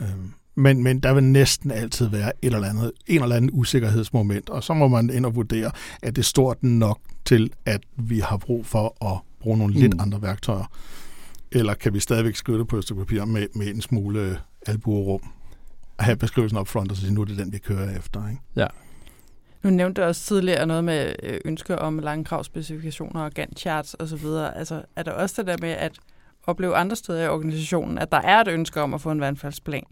Øhm. 0.00 0.32
Men, 0.54 0.82
men 0.82 1.00
der 1.00 1.14
vil 1.14 1.24
næsten 1.24 1.70
altid 1.70 2.08
være 2.08 2.32
et 2.42 2.54
eller 2.54 2.68
andet, 2.68 2.92
en 3.06 3.22
eller 3.22 3.36
anden 3.36 3.50
usikkerhedsmoment, 3.52 4.50
og 4.50 4.64
så 4.64 4.74
må 4.74 4.88
man 4.88 5.10
ind 5.10 5.26
og 5.26 5.34
vurdere, 5.34 5.70
at 6.02 6.16
det 6.16 6.22
er 6.22 6.26
stort 6.26 6.62
nok 6.62 7.00
til, 7.24 7.52
at 7.66 7.80
vi 7.96 8.18
har 8.18 8.36
brug 8.36 8.66
for 8.66 9.06
at 9.12 9.18
bruge 9.40 9.58
nogle 9.58 9.74
mm. 9.74 9.80
lidt 9.80 9.94
andre 9.98 10.22
værktøjer. 10.22 10.64
Eller 11.52 11.74
kan 11.74 11.94
vi 11.94 12.00
stadigvæk 12.00 12.36
skrive 12.36 12.58
det 12.58 12.68
på 12.68 12.76
et 12.76 12.84
stykke 12.84 13.00
papir 13.00 13.24
med, 13.24 13.46
med 13.54 13.66
en 13.66 13.80
smule 13.80 14.38
albuerum. 14.66 15.22
Have 15.98 16.16
beskrivelsen 16.16 16.58
op 16.58 16.68
front, 16.68 16.90
og 16.90 16.96
så 16.96 17.02
sige, 17.02 17.14
nu 17.14 17.20
er 17.20 17.24
det 17.24 17.38
den, 17.38 17.52
vi 17.52 17.58
kører 17.58 17.98
efter. 17.98 18.28
Ikke? 18.28 18.42
Ja. 18.56 18.66
Nu 19.62 19.70
nævnte 19.70 20.02
du 20.02 20.06
også 20.06 20.22
tidligere 20.22 20.66
noget 20.66 20.84
med 20.84 21.14
øh, 21.22 21.40
ønsker 21.44 21.76
om 21.76 21.98
lange 21.98 22.24
kravspecifikationer 22.24 23.22
og 23.22 23.32
Gantt-charts 23.38 23.94
osv. 23.98 24.26
Altså, 24.54 24.82
er 24.96 25.02
der 25.02 25.12
også 25.12 25.34
det 25.38 25.46
der 25.46 25.56
med 25.60 25.70
at 25.70 25.98
opleve 26.46 26.76
andre 26.76 26.96
steder 26.96 27.24
i 27.24 27.28
organisationen, 27.28 27.98
at 27.98 28.12
der 28.12 28.20
er 28.20 28.40
et 28.40 28.48
ønske 28.48 28.80
om 28.80 28.94
at 28.94 29.00
få 29.00 29.10
en 29.10 29.20
vandfaldsplan, 29.20 29.84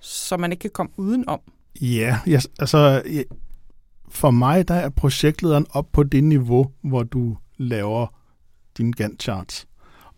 så 0.00 0.36
man 0.36 0.52
ikke 0.52 0.60
kan 0.60 0.70
komme 0.70 0.92
udenom? 0.96 1.40
Ja, 1.80 2.18
yes, 2.28 2.48
altså 2.58 3.02
for 4.08 4.30
mig 4.30 4.68
der 4.68 4.74
er 4.74 4.88
projektlederen 4.88 5.66
op 5.70 5.92
på 5.92 6.02
det 6.02 6.24
niveau, 6.24 6.70
hvor 6.82 7.02
du 7.02 7.36
laver 7.56 8.06
din 8.78 8.94
Gantt-charts 9.00 9.66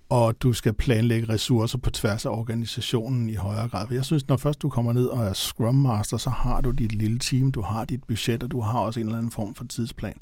og 0.09 0.43
du 0.43 0.53
skal 0.53 0.73
planlægge 0.73 1.29
ressourcer 1.29 1.79
på 1.79 1.91
tværs 1.91 2.27
af 2.27 2.31
organisationen 2.31 3.29
i 3.29 3.35
højere 3.35 3.69
grad. 3.69 3.87
Jeg 3.91 4.05
synes, 4.05 4.29
når 4.29 4.37
først 4.37 4.63
du 4.63 4.69
kommer 4.69 4.93
ned 4.93 5.07
og 5.07 5.25
er 5.25 5.33
Scrum 5.33 5.75
Master, 5.75 6.17
så 6.17 6.31
har 6.31 6.61
du 6.61 6.71
dit 6.71 6.93
lille 6.93 7.19
team, 7.19 7.53
du 7.53 7.63
har 7.63 7.85
dit 7.85 8.05
budget, 8.05 8.43
og 8.43 8.51
du 8.51 8.61
har 8.61 8.79
også 8.79 9.01
en 9.01 9.07
eller 9.07 9.19
anden 9.19 9.33
form 9.33 9.55
for 9.55 9.65
tidsplan. 9.65 10.15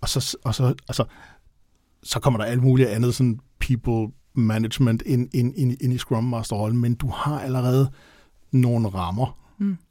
Og 0.00 0.08
så, 0.08 0.36
og 0.44 0.54
så, 0.54 0.74
altså, 0.88 1.04
så 2.02 2.20
kommer 2.20 2.38
der 2.38 2.46
alt 2.46 2.62
muligt 2.62 2.88
andet, 2.88 3.14
sådan 3.14 3.40
people 3.60 4.12
management 4.34 5.02
ind, 5.06 5.28
ind, 5.34 5.54
ind, 5.56 5.76
ind 5.80 5.92
i 5.92 5.98
Scrum 5.98 6.24
Master-rollen, 6.24 6.80
men 6.80 6.94
du 6.94 7.08
har 7.08 7.40
allerede 7.40 7.90
nogle 8.50 8.88
rammer 8.88 9.43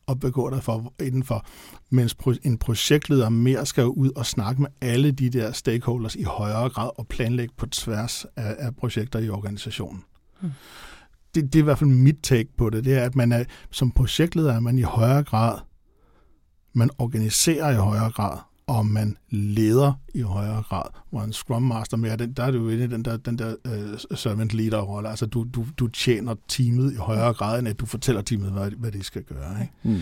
at 0.08 0.20
begå 0.20 0.50
dig 0.50 0.64
for, 0.64 0.94
indenfor, 1.00 1.46
mens 1.90 2.16
en 2.44 2.58
projektleder 2.58 3.30
mere 3.30 3.66
skal 3.66 3.86
ud 3.86 4.12
og 4.16 4.26
snakke 4.26 4.62
med 4.62 4.70
alle 4.82 5.12
de 5.12 5.30
der 5.30 5.52
stakeholders 5.52 6.16
i 6.16 6.24
højere 6.24 6.70
grad 6.70 6.90
og 6.96 7.08
planlægge 7.08 7.54
på 7.58 7.66
tværs 7.66 8.26
af, 8.36 8.56
af 8.60 8.76
projekter 8.76 9.20
i 9.20 9.30
organisationen. 9.30 10.04
Mm. 10.42 10.52
Det, 11.36 11.44
det 11.54 11.56
er 11.56 11.64
i 11.64 11.64
hvert 11.64 11.80
fald 11.80 11.90
mit 11.90 12.18
take 12.24 12.50
på 12.58 12.70
det, 12.70 12.86
det 12.86 12.98
er, 12.98 13.04
at 13.04 13.16
man 13.16 13.32
er, 13.32 13.44
som 13.72 13.92
projektleder 13.92 14.54
er 14.54 14.60
man 14.60 14.78
i 14.78 14.82
højere 14.82 15.24
grad, 15.24 15.60
man 16.74 16.90
organiserer 16.98 17.72
i 17.72 17.76
højere 17.76 18.12
grad, 18.12 18.38
og 18.68 18.86
man 18.86 19.18
leder 19.30 19.94
i 20.14 20.22
højere 20.22 20.64
grad, 20.70 20.86
hvor 21.10 21.22
en 21.22 21.34
Scrum 21.34 21.62
Master 21.62 21.98
mere, 21.98 22.18
den, 22.18 22.34
der 22.34 22.44
er 22.44 22.52
du 22.52 22.70
inde 22.70 22.84
i 22.84 22.88
den 22.88 23.06
der, 23.06 23.18
den 23.18 23.38
der 23.38 23.56
uh, 23.66 24.18
servant 24.18 24.54
leader-rolle. 24.54 25.10
Altså 25.10 25.26
du, 25.26 25.46
du, 25.56 25.66
du 25.78 25.88
tjener 25.88 26.36
teamet 26.48 26.94
i 26.94 26.96
højere 26.96 27.34
grad, 27.34 27.60
end 27.60 27.68
at 27.68 27.80
du 27.80 27.86
fortæller 27.86 28.22
teamet, 28.22 28.52
hvad, 28.52 28.72
hvad 28.72 28.92
de 28.92 29.04
skal 29.04 29.24
gøre. 29.24 29.62
Ikke? 29.62 29.74
Mm. 29.84 30.02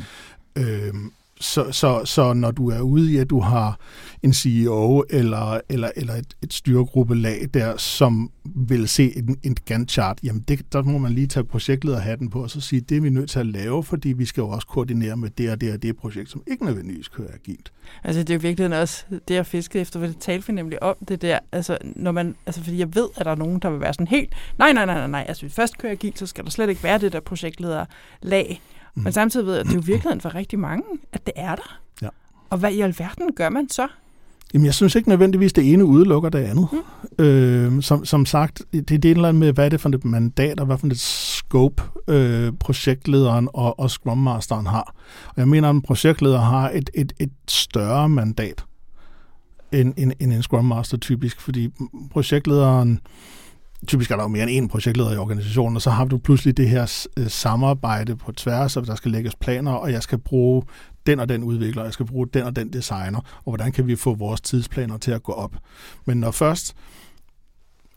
Øhm, 0.55 1.11
så, 1.41 1.71
så, 1.71 2.01
så 2.05 2.33
når 2.33 2.51
du 2.51 2.69
er 2.69 2.81
ude 2.81 3.13
i, 3.13 3.17
at 3.17 3.29
du 3.29 3.39
har 3.39 3.79
en 4.23 4.33
CEO 4.33 5.03
eller, 5.09 5.59
eller, 5.69 5.89
eller 5.95 6.13
et, 6.13 6.33
et 6.43 6.53
styregruppe-lag 6.53 7.47
der, 7.53 7.77
som 7.77 8.31
vil 8.45 8.87
se 8.87 9.17
en, 9.17 9.37
en 9.43 9.57
Gantt-chart, 9.65 10.19
jamen 10.23 10.41
det, 10.41 10.73
der 10.73 10.83
må 10.83 10.97
man 10.97 11.11
lige 11.11 11.27
tage 11.27 11.43
projektlederhatten 11.43 12.29
på 12.29 12.43
og 12.43 12.49
så 12.49 12.61
sige, 12.61 12.81
det 12.81 12.97
er 12.97 13.01
vi 13.01 13.09
nødt 13.09 13.29
til 13.29 13.39
at 13.39 13.45
lave, 13.45 13.83
fordi 13.83 14.09
vi 14.09 14.25
skal 14.25 14.41
jo 14.41 14.49
også 14.49 14.67
koordinere 14.67 15.17
med 15.17 15.29
det 15.29 15.51
og 15.51 15.61
det 15.61 15.73
og 15.73 15.81
det 15.81 15.97
projekt, 15.97 16.29
som 16.29 16.43
ikke 16.47 16.65
nødvendigvis 16.65 17.07
kører 17.07 17.33
agilt. 17.33 17.71
Altså 18.03 18.23
det 18.23 18.29
er 18.29 18.33
jo 18.33 18.39
virkelig 18.41 18.79
også 18.79 19.05
det, 19.27 19.35
jeg 19.35 19.45
fiskede 19.45 19.81
efter, 19.81 19.99
for 19.99 20.07
det 20.07 20.17
talte 20.19 20.47
vi 20.47 20.53
nemlig 20.53 20.83
om 20.83 20.95
det 21.07 21.21
der, 21.21 21.39
altså 21.51 21.77
når 21.83 22.11
man, 22.11 22.35
altså 22.45 22.63
fordi 22.63 22.77
jeg 22.77 22.95
ved, 22.95 23.07
at 23.17 23.25
der 23.25 23.31
er 23.31 23.35
nogen, 23.35 23.59
der 23.59 23.69
vil 23.69 23.79
være 23.79 23.93
sådan 23.93 24.07
helt, 24.07 24.33
nej, 24.59 24.73
nej, 24.73 24.85
nej, 24.85 24.95
nej, 24.95 25.07
nej, 25.07 25.25
altså 25.27 25.43
hvis 25.43 25.51
vi 25.51 25.55
først 25.55 25.77
kører 25.77 25.91
agilt, 25.91 26.19
så 26.19 26.25
skal 26.25 26.43
der 26.43 26.49
slet 26.49 26.69
ikke 26.69 26.83
være 26.83 26.97
det 26.99 27.13
der 27.13 27.19
projektlederlag, 27.19 28.61
Mm. 28.95 29.03
Men 29.03 29.13
samtidig 29.13 29.45
ved 29.45 29.53
jeg, 29.53 29.59
at 29.59 29.65
det 29.65 29.71
er 29.71 29.75
jo 29.75 29.83
virkeligheden 29.85 30.21
for 30.21 30.35
rigtig 30.35 30.59
mange, 30.59 30.83
at 31.13 31.25
det 31.25 31.33
er 31.35 31.55
der. 31.55 31.79
Ja. 32.01 32.09
Og 32.49 32.57
hvad 32.57 32.71
i 32.71 32.81
alverden 32.81 33.33
gør 33.35 33.49
man 33.49 33.69
så? 33.69 33.87
Jamen, 34.53 34.65
jeg 34.65 34.73
synes 34.73 34.95
ikke 34.95 35.09
nødvendigvis, 35.09 35.53
det 35.53 35.73
ene 35.73 35.85
udelukker 35.85 36.29
det 36.29 36.39
andet. 36.39 36.67
Mm. 37.19 37.25
Øh, 37.25 37.83
som, 37.83 38.05
som 38.05 38.25
sagt, 38.25 38.61
det, 38.73 38.89
det 38.89 39.05
er 39.05 39.11
et 39.11 39.15
eller 39.15 39.29
andet 39.29 39.39
med, 39.39 39.53
hvad 39.53 39.65
er 39.65 39.69
det 39.69 39.81
for 39.81 39.89
et 39.89 40.05
mandat, 40.05 40.59
og 40.59 40.65
hvad 40.65 40.77
for 40.77 40.87
et 40.87 40.99
scope 40.99 41.83
øh, 42.07 42.53
projektlederen 42.59 43.49
og, 43.53 43.79
og 43.79 43.91
Scrum 43.91 44.17
Masteren 44.17 44.65
har. 44.65 44.95
Og 45.27 45.33
jeg 45.37 45.47
mener, 45.47 45.69
at 45.69 45.75
en 45.75 45.81
projektleder 45.81 46.39
har 46.39 46.69
et, 46.69 46.89
et, 46.93 47.13
et 47.19 47.31
større 47.47 48.09
mandat 48.09 48.65
end, 49.71 49.93
end, 49.97 50.11
end 50.19 50.33
en 50.33 50.43
Scrum 50.43 50.65
Master 50.65 50.97
typisk, 50.97 51.41
fordi 51.41 51.69
projektlederen 52.11 52.99
typisk 53.87 54.11
er 54.11 54.15
der 54.15 54.23
jo 54.23 54.27
mere 54.27 54.51
end 54.51 54.65
én 54.65 54.67
projektleder 54.71 55.13
i 55.13 55.17
organisationen, 55.17 55.75
og 55.75 55.81
så 55.81 55.89
har 55.89 56.05
du 56.05 56.17
pludselig 56.17 56.57
det 56.57 56.69
her 56.69 57.07
øh, 57.17 57.29
samarbejde 57.29 58.15
på 58.15 58.31
tværs, 58.31 58.77
og 58.77 58.87
der 58.87 58.95
skal 58.95 59.11
lægges 59.11 59.35
planer, 59.35 59.71
og 59.71 59.91
jeg 59.91 60.03
skal 60.03 60.17
bruge 60.17 60.63
den 61.05 61.19
og 61.19 61.29
den 61.29 61.43
udvikler, 61.43 61.83
jeg 61.83 61.93
skal 61.93 62.05
bruge 62.05 62.27
den 62.33 62.43
og 62.43 62.55
den 62.55 62.73
designer, 62.73 63.19
og 63.19 63.43
hvordan 63.43 63.71
kan 63.71 63.87
vi 63.87 63.95
få 63.95 64.15
vores 64.15 64.41
tidsplaner 64.41 64.97
til 64.97 65.11
at 65.11 65.23
gå 65.23 65.31
op. 65.31 65.55
Men 66.05 66.17
når 66.17 66.31
først 66.31 66.75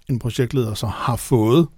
en 0.08 0.18
projektleder 0.18 0.74
så 0.74 0.86
har 0.86 1.16
fået 1.16 1.68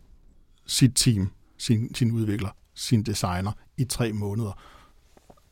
sit 0.66 0.92
team, 0.94 1.30
sin, 1.58 1.94
sin 1.94 2.12
udvikler, 2.12 2.48
sin 2.74 3.02
designer 3.02 3.52
i 3.76 3.84
tre 3.84 4.12
måneder, 4.12 4.60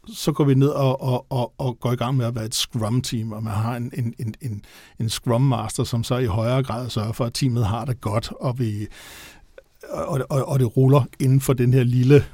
så 0.08 0.32
går 0.32 0.44
vi 0.44 0.54
ned 0.54 0.68
og, 0.68 1.02
og, 1.02 1.26
og, 1.30 1.52
og 1.58 1.80
går 1.80 1.92
i 1.92 1.96
gang 1.96 2.16
med 2.16 2.26
at 2.26 2.34
være 2.34 2.44
et 2.44 2.54
Scrum-team, 2.54 3.32
og 3.32 3.42
man 3.42 3.52
har 3.52 3.76
en, 3.76 3.92
en, 3.94 4.14
en, 4.18 4.34
en, 4.40 4.64
en 5.00 5.08
Scrum-master, 5.08 5.84
som 5.84 6.04
så 6.04 6.18
i 6.18 6.26
højere 6.26 6.62
grad 6.62 6.90
sørger 6.90 7.12
for, 7.12 7.24
at 7.24 7.34
teamet 7.34 7.66
har 7.66 7.84
det 7.84 8.00
godt, 8.00 8.32
og, 8.40 8.58
vi, 8.58 8.86
og, 9.90 10.20
og, 10.30 10.48
og 10.48 10.58
det 10.58 10.76
ruller 10.76 11.04
inden 11.20 11.40
for 11.40 11.52
den 11.52 11.72
her 11.72 11.82
lille 11.82 12.24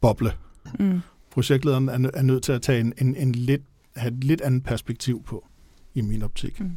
boble. 0.00 0.32
Mm. 0.78 1.00
Projektlederen 1.30 1.88
er, 1.88 2.10
er 2.14 2.22
nødt 2.22 2.42
til 2.42 2.52
at 2.52 2.62
tage 2.62 2.80
en, 2.80 2.92
en, 2.98 3.16
en 3.16 3.32
lidt, 3.32 3.62
have 3.96 4.14
et 4.14 4.24
lidt 4.24 4.40
andet 4.40 4.64
perspektiv 4.64 5.22
på, 5.22 5.46
i 5.94 6.00
min 6.00 6.22
optik. 6.22 6.60
Mm. 6.60 6.76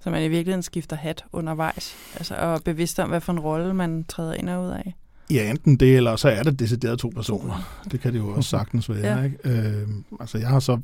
Så 0.00 0.10
man 0.10 0.22
i 0.22 0.28
virkeligheden 0.28 0.62
skifter 0.62 0.96
hat 0.96 1.24
undervejs, 1.32 1.94
altså, 2.14 2.34
og 2.34 2.60
bevidst 2.64 2.98
om, 2.98 3.08
hvad 3.08 3.20
for 3.20 3.32
en 3.32 3.40
rolle 3.40 3.74
man 3.74 4.04
træder 4.04 4.34
ind 4.34 4.50
og 4.50 4.64
ud 4.64 4.70
af. 4.70 4.94
Ja, 5.30 5.50
enten 5.50 5.76
det, 5.76 5.96
eller 5.96 6.16
så 6.16 6.28
er 6.28 6.42
det 6.42 6.58
decideret 6.58 6.98
to 6.98 7.08
personer. 7.08 7.82
Det 7.92 8.00
kan 8.00 8.12
det 8.12 8.18
jo 8.18 8.28
også 8.28 8.50
sagtens 8.58 8.90
være. 8.90 9.18
Ja. 9.18 9.24
Ikke? 9.24 9.38
Øh, 9.44 9.88
altså 10.20 10.38
jeg 10.38 10.48
har 10.48 10.60
så, 10.60 10.80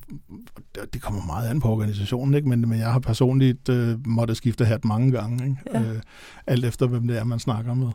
det 0.93 1.03
kommer 1.03 1.27
meget 1.27 1.49
an 1.49 1.61
på 1.61 1.69
organisationen, 1.69 2.35
ikke? 2.35 2.49
Men, 2.49 2.69
men 2.69 2.79
jeg 2.79 2.93
har 2.93 2.99
personligt 2.99 3.69
øh, 3.69 4.07
måttet 4.07 4.37
skifte 4.37 4.65
hat 4.65 4.85
mange 4.85 5.13
gange, 5.13 5.45
ikke? 5.45 5.57
Ja. 5.75 5.81
Øh, 5.81 6.01
alt 6.47 6.65
efter 6.65 6.87
hvem 6.87 7.09
det 7.09 7.19
er, 7.19 7.25
man 7.25 7.39
snakker 7.39 7.75
med. 7.75 7.89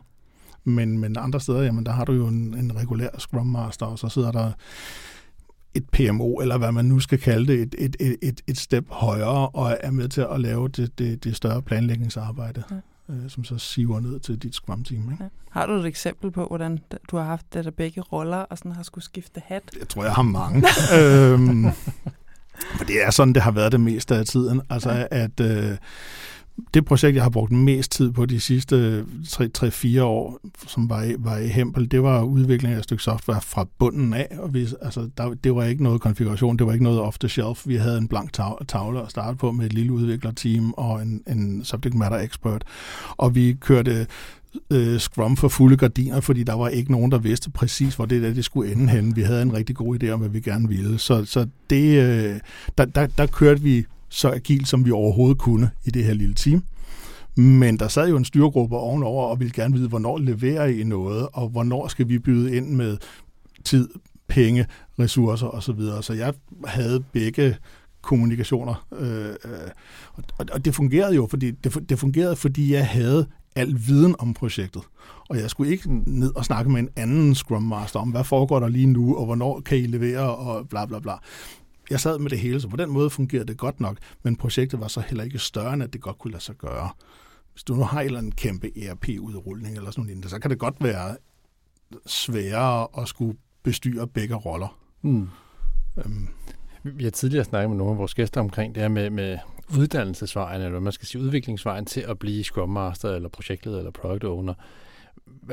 Men, 0.64 0.98
men 0.98 1.16
andre 1.18 1.40
steder, 1.40 1.62
jamen 1.62 1.86
der 1.86 1.92
har 1.92 2.04
du 2.04 2.12
jo 2.12 2.26
en, 2.26 2.54
en 2.58 2.76
regulær 2.76 3.08
Scrum 3.18 3.46
Master, 3.46 3.86
og 3.86 3.98
så 3.98 4.08
sidder 4.08 4.32
der 4.32 4.52
et 5.74 5.88
PMO, 5.92 6.34
eller 6.34 6.58
hvad 6.58 6.72
man 6.72 6.84
nu 6.84 7.00
skal 7.00 7.18
kalde 7.18 7.52
det, 7.52 7.62
et, 7.62 7.74
et, 7.78 7.96
et, 8.00 8.16
et, 8.22 8.40
et 8.46 8.58
step 8.58 8.84
højere, 8.88 9.48
og 9.48 9.76
er 9.80 9.90
med 9.90 10.08
til 10.08 10.26
at 10.32 10.40
lave 10.40 10.68
det, 10.68 10.98
det, 10.98 11.24
det 11.24 11.36
større 11.36 11.62
planlægningsarbejde, 11.62 12.62
ja. 12.70 12.76
Øh, 13.10 13.30
som 13.30 13.44
så 13.44 13.58
siver 13.58 14.00
ned 14.00 14.20
til 14.20 14.38
dit 14.38 14.54
Scrum-team. 14.54 15.12
Ikke? 15.12 15.24
Ja. 15.24 15.28
Har 15.50 15.66
du 15.66 15.72
et 15.72 15.86
eksempel 15.86 16.30
på, 16.30 16.46
hvordan 16.46 16.78
du 17.10 17.16
har 17.16 17.24
haft 17.24 17.54
det 17.54 17.64
der 17.64 17.70
begge 17.70 18.00
roller, 18.00 18.36
og 18.36 18.58
sådan 18.58 18.72
har 18.72 18.82
skulle 18.82 19.04
skifte 19.04 19.42
hat? 19.44 19.62
Jeg 19.78 19.88
tror, 19.88 20.04
jeg 20.04 20.12
har 20.12 20.22
mange. 20.22 20.58
øhm, 20.98 21.64
for 22.76 22.84
det 22.84 23.04
er 23.04 23.10
sådan, 23.10 23.34
det 23.34 23.42
har 23.42 23.50
været 23.50 23.72
det 23.72 23.80
meste 23.80 24.14
af 24.16 24.26
tiden. 24.26 24.62
Altså, 24.70 24.90
ja. 24.90 25.06
at... 25.10 25.40
Øh, 25.40 25.76
det 26.74 26.84
projekt, 26.84 27.14
jeg 27.14 27.22
har 27.22 27.30
brugt 27.30 27.52
mest 27.52 27.92
tid 27.92 28.12
på 28.12 28.26
de 28.26 28.40
sidste 28.40 29.04
3-4 29.26 30.02
år, 30.02 30.40
som 30.66 30.90
var 30.90 31.02
i, 31.02 31.14
var 31.18 31.38
i 31.38 31.46
Hempel, 31.46 31.90
det 31.90 32.02
var 32.02 32.22
udvikling 32.22 32.74
af 32.74 32.78
et 32.78 32.84
stykke 32.84 33.02
software 33.02 33.40
fra 33.40 33.66
bunden 33.78 34.14
af. 34.14 34.36
Og 34.38 34.54
vi, 34.54 34.68
altså, 34.82 35.08
der, 35.18 35.34
det 35.44 35.54
var 35.54 35.64
ikke 35.64 35.82
noget 35.82 36.00
konfiguration, 36.00 36.56
det 36.56 36.66
var 36.66 36.72
ikke 36.72 36.84
noget 36.84 37.00
off-the-shelf. 37.00 37.68
Vi 37.68 37.76
havde 37.76 37.98
en 37.98 38.08
blank 38.08 38.32
tavle 38.68 39.02
at 39.02 39.10
starte 39.10 39.36
på 39.36 39.52
med 39.52 39.66
et 39.66 39.72
lille 39.72 39.92
udviklerteam 39.92 40.72
og 40.76 41.02
en, 41.02 41.22
en 41.28 41.64
subject 41.64 41.94
matter 41.94 42.18
expert. 42.18 42.64
Og 43.16 43.34
vi 43.34 43.56
kørte 43.60 44.06
øh, 44.70 44.98
Scrum 44.98 45.36
for 45.36 45.48
fulde 45.48 45.76
gardiner, 45.76 46.20
fordi 46.20 46.42
der 46.42 46.54
var 46.54 46.68
ikke 46.68 46.92
nogen, 46.92 47.10
der 47.12 47.18
vidste 47.18 47.50
præcis, 47.50 47.94
hvor 47.94 48.04
det 48.04 48.22
der 48.22 48.34
det 48.34 48.44
skulle 48.44 48.72
ende 48.72 48.88
hen. 48.88 49.16
Vi 49.16 49.22
havde 49.22 49.42
en 49.42 49.54
rigtig 49.54 49.76
god 49.76 50.02
idé 50.02 50.08
om, 50.10 50.20
hvad 50.20 50.28
vi 50.28 50.40
gerne 50.40 50.68
ville. 50.68 50.98
Så, 50.98 51.24
så 51.24 51.46
det, 51.70 52.02
øh, 52.02 52.40
der, 52.78 52.84
der, 52.84 53.06
der 53.06 53.26
kørte 53.26 53.60
vi 53.60 53.84
så 54.14 54.30
agil, 54.30 54.66
som 54.66 54.84
vi 54.84 54.90
overhovedet 54.90 55.38
kunne 55.38 55.70
i 55.84 55.90
det 55.90 56.04
her 56.04 56.14
lille 56.14 56.34
team. 56.34 56.62
Men 57.36 57.78
der 57.78 57.88
sad 57.88 58.08
jo 58.08 58.16
en 58.16 58.24
styregruppe 58.24 58.76
ovenover 58.76 59.26
og 59.26 59.40
ville 59.40 59.52
gerne 59.52 59.74
vide, 59.74 59.88
hvornår 59.88 60.18
leverer 60.18 60.66
I 60.66 60.84
noget, 60.84 61.28
og 61.32 61.48
hvornår 61.48 61.88
skal 61.88 62.08
vi 62.08 62.18
byde 62.18 62.56
ind 62.56 62.68
med 62.68 62.96
tid, 63.64 63.88
penge, 64.28 64.66
ressourcer 64.98 65.46
osv. 65.46 65.80
Så 66.02 66.12
jeg 66.12 66.34
havde 66.66 67.04
begge 67.12 67.56
kommunikationer. 68.02 68.86
Øh, 68.98 69.28
øh, 69.28 69.70
og, 70.14 70.24
og 70.52 70.64
det 70.64 70.74
fungerede 70.74 71.14
jo, 71.14 71.26
fordi 71.30 71.50
det, 71.50 71.88
det 71.88 71.98
fungerede, 71.98 72.36
fordi 72.36 72.72
jeg 72.72 72.88
havde 72.88 73.26
al 73.56 73.80
viden 73.86 74.14
om 74.18 74.34
projektet. 74.34 74.82
Og 75.28 75.36
jeg 75.36 75.50
skulle 75.50 75.72
ikke 75.72 76.02
ned 76.06 76.36
og 76.36 76.44
snakke 76.44 76.70
med 76.70 76.80
en 76.80 76.88
anden 76.96 77.34
Scrum 77.34 77.62
Master 77.62 78.00
om, 78.00 78.10
hvad 78.10 78.24
foregår 78.24 78.60
der 78.60 78.68
lige 78.68 78.86
nu, 78.86 79.16
og 79.16 79.24
hvornår 79.24 79.60
kan 79.60 79.78
I 79.78 79.86
levere, 79.86 80.36
og 80.36 80.68
bla 80.68 80.86
bla 80.86 80.98
bla 80.98 81.12
jeg 81.90 82.00
sad 82.00 82.18
med 82.18 82.30
det 82.30 82.38
hele, 82.38 82.60
så 82.60 82.68
på 82.68 82.76
den 82.76 82.90
måde 82.90 83.10
fungerede 83.10 83.46
det 83.46 83.58
godt 83.58 83.80
nok, 83.80 83.98
men 84.22 84.36
projektet 84.36 84.80
var 84.80 84.88
så 84.88 85.00
heller 85.00 85.24
ikke 85.24 85.38
større, 85.38 85.74
end 85.74 85.82
at 85.82 85.92
det 85.92 86.00
godt 86.00 86.18
kunne 86.18 86.30
lade 86.30 86.42
sig 86.42 86.54
gøre. 86.54 86.90
Hvis 87.52 87.64
du 87.64 87.74
nu 87.74 87.82
har 87.82 88.00
en 88.00 88.06
eller 88.06 88.18
anden 88.18 88.32
kæmpe 88.32 88.78
ERP-udrulning 88.78 89.76
eller 89.76 89.90
sådan 89.90 90.04
noget, 90.04 90.30
så 90.30 90.38
kan 90.38 90.50
det 90.50 90.58
godt 90.58 90.74
være 90.80 91.16
sværere 92.06 92.86
at 92.98 93.08
skulle 93.08 93.38
bestyre 93.62 94.08
begge 94.08 94.34
roller. 94.34 94.78
Mm. 95.02 95.28
Øhm. 95.98 96.28
Vi 96.82 97.04
har 97.04 97.10
tidligere 97.10 97.44
snakket 97.44 97.70
med 97.70 97.76
nogle 97.78 97.92
af 97.92 97.98
vores 97.98 98.14
gæster 98.14 98.40
omkring 98.40 98.74
det 98.74 98.80
her 98.80 98.88
med, 98.88 99.10
med 99.10 99.38
uddannelsesvejen, 99.78 100.60
eller 100.60 100.70
hvad 100.70 100.80
man 100.80 100.92
skal 100.92 101.08
sige, 101.08 101.22
udviklingsvejen 101.22 101.86
til 101.86 102.00
at 102.00 102.18
blive 102.18 102.44
Scrum 102.44 102.68
Master, 102.68 103.10
eller 103.14 103.28
projektleder, 103.28 103.78
eller 103.78 103.90
Product 103.90 104.24
Owner. 104.24 104.54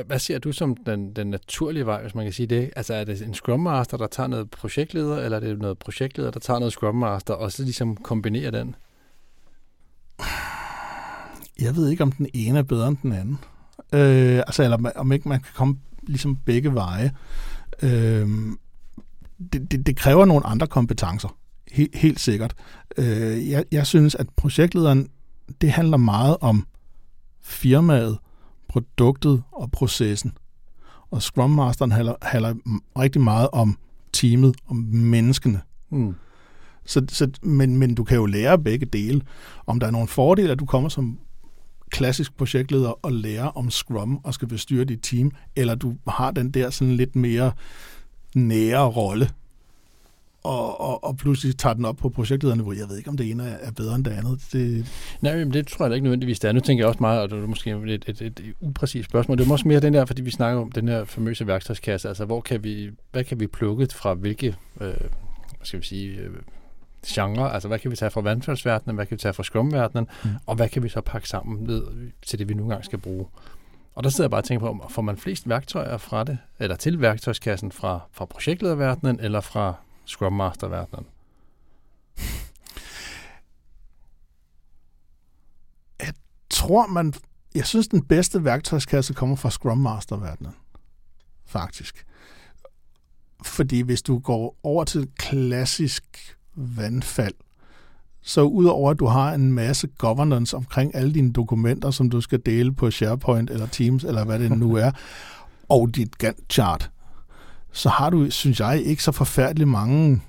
Hvad 0.06 0.18
ser 0.18 0.38
du 0.38 0.52
som 0.52 0.76
den, 0.76 1.12
den 1.12 1.26
naturlige 1.26 1.86
vej, 1.86 2.02
hvis 2.02 2.14
man 2.14 2.24
kan 2.24 2.32
sige 2.32 2.46
det? 2.46 2.70
Altså 2.76 2.94
er 2.94 3.04
det 3.04 3.22
en 3.22 3.34
Scrum 3.34 3.60
Master, 3.60 3.96
der 3.96 4.06
tager 4.06 4.26
noget 4.26 4.50
projektleder, 4.50 5.16
eller 5.16 5.36
er 5.36 5.40
det 5.40 5.58
noget 5.58 5.78
projektleder, 5.78 6.30
der 6.30 6.40
tager 6.40 6.58
noget 6.58 6.72
Scrum 6.72 6.94
Master, 6.94 7.34
og 7.34 7.52
så 7.52 7.62
ligesom 7.62 7.96
kombinerer 7.96 8.50
den? 8.50 8.74
Jeg 11.60 11.76
ved 11.76 11.88
ikke, 11.88 12.02
om 12.02 12.12
den 12.12 12.26
ene 12.34 12.58
er 12.58 12.62
bedre 12.62 12.88
end 12.88 12.96
den 13.02 13.12
anden. 13.12 13.38
Øh, 13.92 14.38
altså, 14.38 14.62
eller 14.62 14.90
om 14.96 15.12
ikke 15.12 15.28
man 15.28 15.40
kan 15.40 15.52
komme 15.54 15.76
ligesom 16.02 16.36
begge 16.36 16.74
veje. 16.74 17.12
Øh, 17.82 18.28
det, 19.52 19.72
det, 19.72 19.86
det 19.86 19.96
kræver 19.96 20.24
nogle 20.24 20.46
andre 20.46 20.66
kompetencer. 20.66 21.36
Helt, 21.72 21.96
helt 21.96 22.20
sikkert. 22.20 22.54
Øh, 22.98 23.50
jeg, 23.50 23.64
jeg 23.72 23.86
synes, 23.86 24.14
at 24.14 24.26
projektlederen, 24.36 25.08
det 25.60 25.70
handler 25.70 25.96
meget 25.96 26.36
om 26.40 26.66
firmaet, 27.42 28.18
produktet 28.72 29.42
og 29.52 29.70
processen. 29.70 30.32
Og 31.10 31.22
Scrum 31.22 31.50
Masteren 31.50 31.92
handler, 31.92 32.14
handler 32.22 32.54
rigtig 32.98 33.22
meget 33.22 33.48
om 33.52 33.78
teamet, 34.12 34.54
om 34.66 34.76
menneskene. 34.90 35.60
Mm. 35.90 36.14
Så, 36.84 37.04
så, 37.08 37.30
men, 37.42 37.76
men 37.76 37.94
du 37.94 38.04
kan 38.04 38.16
jo 38.16 38.26
lære 38.26 38.58
begge 38.58 38.86
dele. 38.86 39.22
Om 39.66 39.80
der 39.80 39.86
er 39.86 39.90
nogle 39.90 40.08
fordele, 40.08 40.52
at 40.52 40.58
du 40.58 40.66
kommer 40.66 40.88
som 40.88 41.18
klassisk 41.90 42.36
projektleder 42.36 43.04
og 43.04 43.12
lærer 43.12 43.46
om 43.46 43.70
Scrum 43.70 44.20
og 44.24 44.34
skal 44.34 44.48
bestyre 44.48 44.84
dit 44.84 45.00
team, 45.02 45.30
eller 45.56 45.74
du 45.74 45.96
har 46.08 46.30
den 46.30 46.50
der 46.50 46.70
sådan 46.70 46.94
lidt 46.94 47.16
mere 47.16 47.52
nære 48.34 48.86
rolle, 48.86 49.30
og, 50.42 50.80
og, 50.80 51.04
og 51.04 51.16
pludselig 51.16 51.56
tager 51.56 51.74
den 51.74 51.84
op 51.84 51.96
på 51.96 52.08
projektlederne, 52.08 52.64
jeg 52.78 52.88
ved 52.88 52.96
ikke, 52.96 53.10
om 53.10 53.16
det 53.16 53.30
ene 53.30 53.48
er 53.48 53.70
bedre 53.70 53.94
end 53.94 54.04
det 54.04 54.10
andet. 54.10 54.40
Det... 54.52 54.86
Nej, 55.20 55.36
men 55.36 55.52
det 55.52 55.66
tror 55.66 55.84
jeg 55.84 55.90
da 55.90 55.94
ikke 55.94 56.04
nødvendigvis, 56.04 56.40
det 56.40 56.48
er. 56.48 56.52
Nu 56.52 56.60
tænker 56.60 56.84
jeg 56.84 56.88
også 56.88 57.00
meget, 57.00 57.20
og 57.20 57.30
det 57.30 57.42
er 57.42 57.46
måske 57.46 57.70
et, 57.70 58.04
et, 58.08 58.22
et, 58.22 58.40
upræcist 58.60 59.08
spørgsmål. 59.08 59.38
Det 59.38 59.48
er 59.48 59.52
også 59.52 59.68
mere 59.68 59.80
den 59.80 59.94
der, 59.94 60.04
fordi 60.04 60.22
vi 60.22 60.30
snakker 60.30 60.60
om 60.60 60.72
den 60.72 60.88
her 60.88 61.04
famøse 61.04 61.46
værktøjskasse, 61.46 62.08
altså 62.08 62.24
hvor 62.24 62.40
kan 62.40 62.64
vi, 62.64 62.90
hvad 63.12 63.24
kan 63.24 63.40
vi 63.40 63.46
plukke 63.46 63.88
fra 63.94 64.14
hvilke, 64.14 64.56
øh, 64.80 64.86
hvad 64.86 65.64
skal 65.64 65.80
vi 65.80 65.86
sige, 65.86 66.16
øh, 66.16 66.30
genre, 67.06 67.52
altså 67.52 67.68
hvad 67.68 67.78
kan 67.78 67.90
vi 67.90 67.96
tage 67.96 68.10
fra 68.10 68.20
vandfaldsverdenen, 68.20 68.94
hvad 68.94 69.06
kan 69.06 69.14
vi 69.14 69.20
tage 69.20 69.34
fra 69.34 69.42
skumverdenen, 69.42 70.06
mm. 70.24 70.30
og 70.46 70.54
hvad 70.54 70.68
kan 70.68 70.82
vi 70.82 70.88
så 70.88 71.00
pakke 71.00 71.28
sammen 71.28 71.64
ned 71.64 71.82
til 72.26 72.38
det, 72.38 72.48
vi 72.48 72.54
nu 72.54 72.62
engang 72.62 72.84
skal 72.84 72.98
bruge. 72.98 73.26
Og 73.94 74.04
der 74.04 74.10
sidder 74.10 74.24
jeg 74.24 74.30
bare 74.30 74.40
og 74.40 74.44
tænker 74.44 74.66
på, 74.66 74.88
får 74.88 75.02
man 75.02 75.16
flest 75.16 75.48
værktøjer 75.48 75.96
fra 75.96 76.24
det, 76.24 76.38
eller 76.58 76.76
til 76.76 77.00
værktøjskassen 77.00 77.72
fra, 77.72 78.00
fra 78.12 78.24
projektlederverdenen, 78.24 79.20
eller 79.20 79.40
fra 79.40 79.74
Scrum 80.04 80.32
Master-verdenen? 80.32 81.06
Jeg 86.00 86.14
tror, 86.50 86.86
man... 86.86 87.14
Jeg 87.54 87.66
synes, 87.66 87.88
den 87.88 88.04
bedste 88.04 88.44
værktøjskasse 88.44 89.14
kommer 89.14 89.36
fra 89.36 89.50
Scrum 89.50 89.78
Master-verdenen. 89.78 90.54
Faktisk. 91.44 92.06
Fordi 93.42 93.80
hvis 93.80 94.02
du 94.02 94.18
går 94.18 94.56
over 94.62 94.84
til 94.84 95.08
klassisk 95.16 96.36
vandfald, 96.54 97.34
så 98.22 98.42
udover 98.42 98.90
at 98.90 98.98
du 98.98 99.06
har 99.06 99.34
en 99.34 99.52
masse 99.52 99.86
governance 99.86 100.56
omkring 100.56 100.94
alle 100.94 101.14
dine 101.14 101.32
dokumenter, 101.32 101.90
som 101.90 102.10
du 102.10 102.20
skal 102.20 102.40
dele 102.46 102.72
på 102.72 102.90
SharePoint 102.90 103.50
eller 103.50 103.66
Teams, 103.66 104.04
eller 104.04 104.24
hvad 104.24 104.38
det 104.38 104.58
nu 104.58 104.74
er, 104.74 104.90
og 105.68 105.94
dit 105.94 106.18
Gantt-chart, 106.18 106.90
så 107.72 107.88
har 107.88 108.10
du, 108.10 108.30
synes 108.30 108.60
jeg, 108.60 108.82
ikke 108.82 109.02
så 109.02 109.12
forfærdeligt 109.12 109.68
mange 109.68 110.22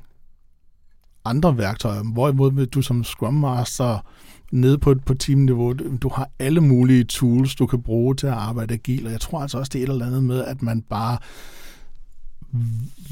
andre 1.26 1.58
værktøjer. 1.58 2.04
Hvorimod 2.04 2.66
du 2.66 2.82
som 2.82 3.04
Scrum 3.04 3.34
Master 3.34 4.06
nede 4.52 4.78
på, 4.78 4.96
på 5.06 5.14
teamniveau, 5.14 5.74
du 5.74 6.10
har 6.10 6.30
alle 6.40 6.62
mulige 6.62 7.04
tools, 7.04 7.56
du 7.56 7.66
kan 7.66 7.84
bruge 7.84 8.16
til 8.16 8.28
at 8.28 8.34
arbejde 8.34 8.74
agil, 8.74 9.06
og 9.06 9.12
jeg 9.12 9.22
tror 9.22 9.42
altså 9.42 9.58
også, 9.58 9.70
det 9.74 9.80
er 9.80 9.84
et 9.84 9.90
eller 9.90 10.06
andet 10.06 10.24
med, 10.24 10.46
at 10.46 10.62
man 10.62 10.82
bare 10.82 11.18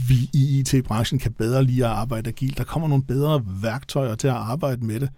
vi 0.07 0.29
i 0.33 0.59
IT-branchen 0.59 1.19
kan 1.19 1.33
bedre 1.33 1.63
lide 1.63 1.85
at 1.85 1.91
arbejde 1.91 2.29
agil. 2.29 2.57
Der 2.57 2.63
kommer 2.63 2.87
nogle 2.87 3.03
bedre 3.03 3.43
værktøjer 3.61 4.15
til 4.15 4.27
at 4.27 4.33
arbejde 4.33 4.85
med 4.85 4.99
det. 4.99 5.09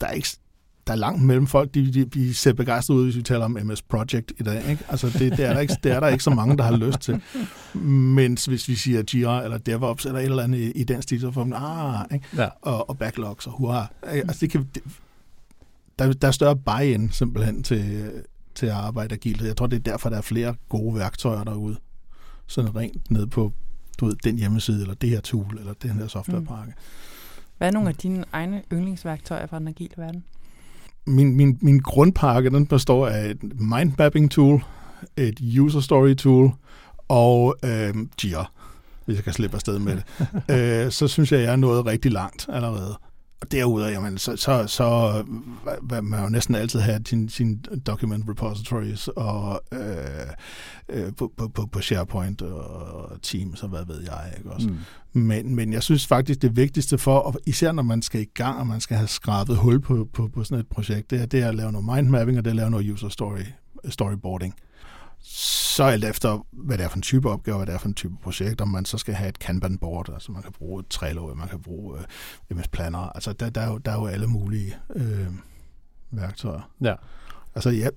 Der 0.00 0.06
er 0.06 0.12
ikke, 0.12 0.28
der 0.90 0.96
er 0.96 1.00
langt 1.00 1.22
mellem 1.22 1.46
folk, 1.46 1.74
de, 1.74 1.92
de, 1.92 2.04
de 2.04 2.34
ser 2.34 2.52
begejstret 2.52 2.94
ud, 2.94 3.04
hvis 3.04 3.16
vi 3.16 3.22
taler 3.22 3.44
om 3.44 3.58
MS 3.64 3.82
Project 3.82 4.32
i 4.38 4.42
dag. 4.42 4.70
Ikke? 4.70 4.84
Altså, 4.88 5.06
det, 5.06 5.36
det, 5.36 5.40
er 5.40 5.52
der 5.52 5.60
ikke, 5.60 5.76
det 5.82 5.92
er 5.92 6.00
der 6.00 6.08
ikke 6.08 6.24
så 6.24 6.30
mange, 6.30 6.56
der 6.56 6.64
har 6.64 6.76
lyst 6.76 7.00
til. 7.00 7.22
Mens 8.14 8.46
hvis 8.46 8.68
vi 8.68 8.74
siger 8.74 9.02
Jira 9.14 9.44
eller 9.44 9.58
DevOps 9.58 10.06
eller 10.06 10.18
et 10.18 10.24
eller 10.24 10.42
andet 10.42 10.58
i, 10.58 10.70
i 10.70 10.84
den 10.84 11.02
stil, 11.02 11.20
så 11.20 11.30
får 11.30 11.44
man, 11.44 11.62
ah, 11.62 12.04
ikke? 12.14 12.26
Ja. 12.36 12.48
Og, 12.62 12.90
og 12.90 12.98
backlogs 12.98 13.46
og 13.46 13.52
hurra. 13.52 13.86
Altså, 14.02 14.36
det 14.40 14.50
kan, 14.50 14.68
det, 14.74 14.82
der, 15.98 16.12
der 16.12 16.28
er 16.28 16.32
større 16.32 16.56
buy-in 16.56 17.10
simpelthen 17.10 17.62
til, 17.62 18.10
til 18.54 18.66
at 18.66 18.72
arbejde 18.72 19.14
agilt. 19.14 19.42
Jeg 19.42 19.56
tror, 19.56 19.66
det 19.66 19.76
er 19.76 19.92
derfor, 19.92 20.08
der 20.08 20.16
er 20.16 20.22
flere 20.22 20.54
gode 20.68 20.94
værktøjer 20.94 21.44
derude. 21.44 21.76
Sådan 22.46 22.76
rent 22.76 23.10
ned 23.10 23.26
på 23.26 23.52
du 23.98 24.06
ved, 24.06 24.16
den 24.24 24.38
hjemmeside, 24.38 24.80
eller 24.80 24.94
det 24.94 25.08
her 25.08 25.20
tool, 25.20 25.58
eller 25.58 25.72
den 25.72 25.90
her 25.90 26.06
softwarepakke. 26.06 26.72
Mm. 26.76 26.82
Hvad 27.58 27.68
er 27.68 27.72
nogle 27.72 27.88
af 27.88 27.94
dine 27.94 28.24
egne 28.32 28.62
yndlingsværktøjer 28.72 29.46
fra 29.46 29.58
den 29.58 29.68
agile 29.68 29.94
verden? 29.96 30.24
Min, 31.06 31.36
min, 31.36 31.58
min 31.60 31.78
grundpakke, 31.78 32.50
den 32.50 32.66
består 32.66 33.06
af 33.06 33.30
et 33.30 33.60
mindmapping 33.60 34.30
tool, 34.30 34.64
et 35.16 35.40
user 35.58 35.80
story 35.80 36.14
tool 36.14 36.52
og 37.08 37.56
øh, 37.64 37.94
Jira, 38.24 38.50
hvis 39.04 39.16
jeg 39.16 39.24
kan 39.24 39.32
slippe 39.32 39.54
afsted 39.54 39.78
med 39.78 39.96
det. 39.96 40.04
øh, 40.84 40.90
så 40.90 41.08
synes 41.08 41.32
jeg, 41.32 41.40
jeg 41.40 41.52
er 41.52 41.56
nået 41.56 41.86
rigtig 41.86 42.12
langt 42.12 42.46
allerede. 42.48 42.98
Og 43.40 43.52
derudover, 43.52 43.90
jamen, 43.90 44.18
så, 44.18 44.36
så, 44.36 44.66
så 44.66 45.12
hvad, 45.82 46.02
man 46.02 46.22
jo 46.22 46.28
næsten 46.28 46.54
altid 46.54 46.80
have 46.80 47.00
sin, 47.06 47.28
sin 47.28 47.64
document 47.86 48.24
repositories 48.28 49.08
og 49.08 49.62
øh, 49.72 49.80
øh, 50.88 51.12
på, 51.16 51.32
på, 51.54 51.66
på 51.72 51.80
SharePoint 51.80 52.42
og 52.42 53.22
Teams 53.22 53.62
og 53.62 53.68
hvad 53.68 53.86
ved 53.86 54.02
jeg. 54.02 54.34
Ikke 54.38 54.50
også? 54.50 54.68
Mm. 54.68 54.76
Men, 55.12 55.54
men 55.54 55.72
jeg 55.72 55.82
synes 55.82 56.06
faktisk, 56.06 56.42
det 56.42 56.56
vigtigste 56.56 56.98
for, 56.98 57.36
især 57.46 57.72
når 57.72 57.82
man 57.82 58.02
skal 58.02 58.20
i 58.20 58.28
gang, 58.34 58.58
og 58.58 58.66
man 58.66 58.80
skal 58.80 58.96
have 58.96 59.08
skrabet 59.08 59.56
hul 59.56 59.80
på, 59.80 60.08
på, 60.12 60.28
på 60.34 60.44
sådan 60.44 60.60
et 60.60 60.68
projekt, 60.68 61.10
det 61.10 61.20
er, 61.20 61.26
det 61.26 61.42
er 61.42 61.48
at 61.48 61.54
lave 61.54 61.72
noget 61.72 61.86
mindmapping, 61.94 62.38
og 62.38 62.44
det 62.44 62.50
er 62.50 62.52
at 62.52 62.56
lave 62.56 62.70
noget 62.70 62.90
user 62.90 63.08
story, 63.08 63.44
storyboarding. 63.88 64.54
Så 65.22 65.69
så 65.80 65.84
alt 65.84 66.04
efter, 66.04 66.46
hvad 66.52 66.78
det 66.78 66.84
er 66.84 66.88
for 66.88 66.96
en 66.96 67.02
type 67.02 67.30
opgave, 67.30 67.56
hvad 67.56 67.66
det 67.66 67.74
er 67.74 67.78
for 67.78 67.88
en 67.88 67.94
type 67.94 68.14
projekt, 68.22 68.60
om 68.60 68.68
man 68.68 68.84
så 68.84 68.98
skal 68.98 69.14
have 69.14 69.28
et 69.28 69.38
Kanban-board, 69.38 70.12
altså 70.12 70.32
man 70.32 70.42
kan 70.42 70.52
bruge 70.52 70.80
et 70.80 70.86
Trello, 70.88 71.34
man 71.34 71.48
kan 71.48 71.62
bruge 71.62 71.98
øh, 72.50 72.56
MS 72.56 72.68
Planner, 72.68 72.98
altså 72.98 73.32
der, 73.32 73.50
der, 73.50 73.60
er 73.60 73.70
jo, 73.70 73.78
der 73.78 73.90
er 73.90 73.96
jo 73.96 74.06
alle 74.06 74.26
mulige 74.26 74.76
øh, 74.96 75.26
værktøjer. 76.10 76.70
Ja. 76.80 76.94
Altså 77.54 77.70
ja, 77.70 77.88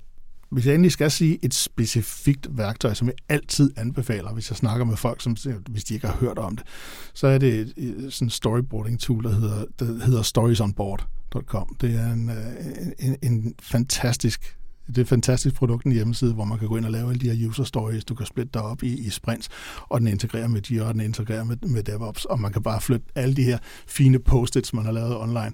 hvis 0.49 0.65
jeg 0.65 0.73
endelig 0.73 0.91
skal 0.91 1.11
sige 1.11 1.39
et 1.41 1.53
specifikt 1.53 2.47
værktøj, 2.57 2.93
som 2.93 3.07
jeg 3.07 3.15
altid 3.29 3.71
anbefaler, 3.77 4.33
hvis 4.33 4.49
jeg 4.49 4.57
snakker 4.57 4.85
med 4.85 4.97
folk, 4.97 5.21
som, 5.21 5.35
hvis 5.69 5.83
de 5.83 5.93
ikke 5.93 6.07
har 6.07 6.15
hørt 6.15 6.37
om 6.37 6.55
det, 6.55 6.65
så 7.13 7.27
er 7.27 7.37
det 7.37 7.53
et, 7.53 7.73
et 7.77 8.13
sådan 8.13 8.29
storyboarding 8.29 8.99
tool, 8.99 9.23
der 9.23 9.31
hedder, 9.31 9.65
der 9.79 9.85
hedder 10.05 10.21
storiesonboard.com. 10.21 11.75
Det 11.81 11.95
er 11.95 12.13
en, 12.13 12.29
øh, 12.29 12.91
en, 12.99 13.17
en 13.21 13.55
fantastisk 13.61 14.57
det 14.87 14.97
er 14.97 15.01
et 15.01 15.07
fantastisk 15.07 15.55
produkt, 15.55 15.85
en 15.85 15.91
hjemmeside, 15.91 16.33
hvor 16.33 16.45
man 16.45 16.59
kan 16.59 16.67
gå 16.67 16.77
ind 16.77 16.85
og 16.85 16.91
lave 16.91 17.09
alle 17.09 17.19
de 17.19 17.29
her 17.35 17.49
user 17.49 17.63
stories. 17.63 18.05
Du 18.05 18.15
kan 18.15 18.25
splitte 18.25 18.49
dig 18.53 18.61
op 18.61 18.83
i, 18.83 18.87
i 19.07 19.09
sprints, 19.09 19.49
og 19.89 19.99
den 19.99 20.07
integrerer 20.07 20.47
med 20.47 20.61
Jira, 20.71 20.85
og 20.87 20.93
den 20.93 21.01
integrerer 21.01 21.43
med, 21.43 21.57
med 21.67 21.83
DevOps, 21.83 22.25
og 22.25 22.39
man 22.39 22.53
kan 22.53 22.63
bare 22.63 22.81
flytte 22.81 23.05
alle 23.15 23.35
de 23.35 23.43
her 23.43 23.57
fine 23.87 24.19
post-its, 24.19 24.73
man 24.73 24.85
har 24.85 24.91
lavet 24.91 25.17
online, 25.17 25.51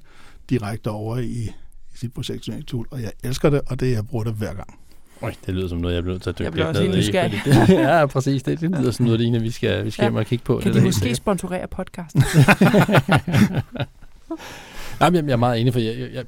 direkte 0.50 0.88
over 0.90 1.18
i, 1.18 1.26
i 1.28 1.52
sit 1.96 2.14
projekttool. 2.14 2.88
Og 2.92 3.02
jeg 3.02 3.12
elsker 3.24 3.50
det, 3.50 3.62
og 3.68 3.80
det 3.80 3.92
jeg 3.92 4.08
bruger 4.08 4.24
det 4.24 4.34
hver 4.34 4.54
gang. 4.54 4.80
Øj, 5.22 5.34
det 5.46 5.54
lyder 5.56 5.68
som 5.68 5.78
noget, 5.78 5.96
jeg 5.96 6.04
bliver 6.04 6.14
nødt 6.14 6.24
til 6.24 6.30
at 6.30 6.40
dykke 6.40 6.46
Jeg 6.46 6.52
bliver 6.54 6.66
også 6.68 6.82
lidt 6.82 6.92
ned 6.92 7.00
i, 7.00 7.12
fordi 7.46 7.68
det- 7.70 7.80
Ja, 7.90 8.06
præcis. 8.06 8.44
Det, 8.44 8.62
det 8.62 8.72
lyder 8.80 8.92
som 8.92 9.06
noget, 9.06 9.20
Line, 9.20 9.42
vi 9.42 9.52
skal, 9.52 9.86
vi 9.86 9.92
skal 9.92 10.04
Ja. 10.04 10.10
hjem 10.10 10.16
og 10.16 10.26
kigge 10.26 10.46
på. 10.46 10.60
Kan 10.64 10.74
det 10.74 10.82
de 10.82 10.86
måske 10.88 11.00
sikkert. 11.00 11.18
sponsorere 11.18 11.68
podcasten? 11.68 12.24
Nej, 15.00 15.10
men 15.10 15.16
jeg, 15.16 15.24
jeg 15.26 15.32
er 15.32 15.36
meget 15.38 15.62
enig, 15.62 15.74
for 15.74 15.80
jeg, 15.80 16.00
jeg, 16.00 16.10
jeg, 16.14 16.24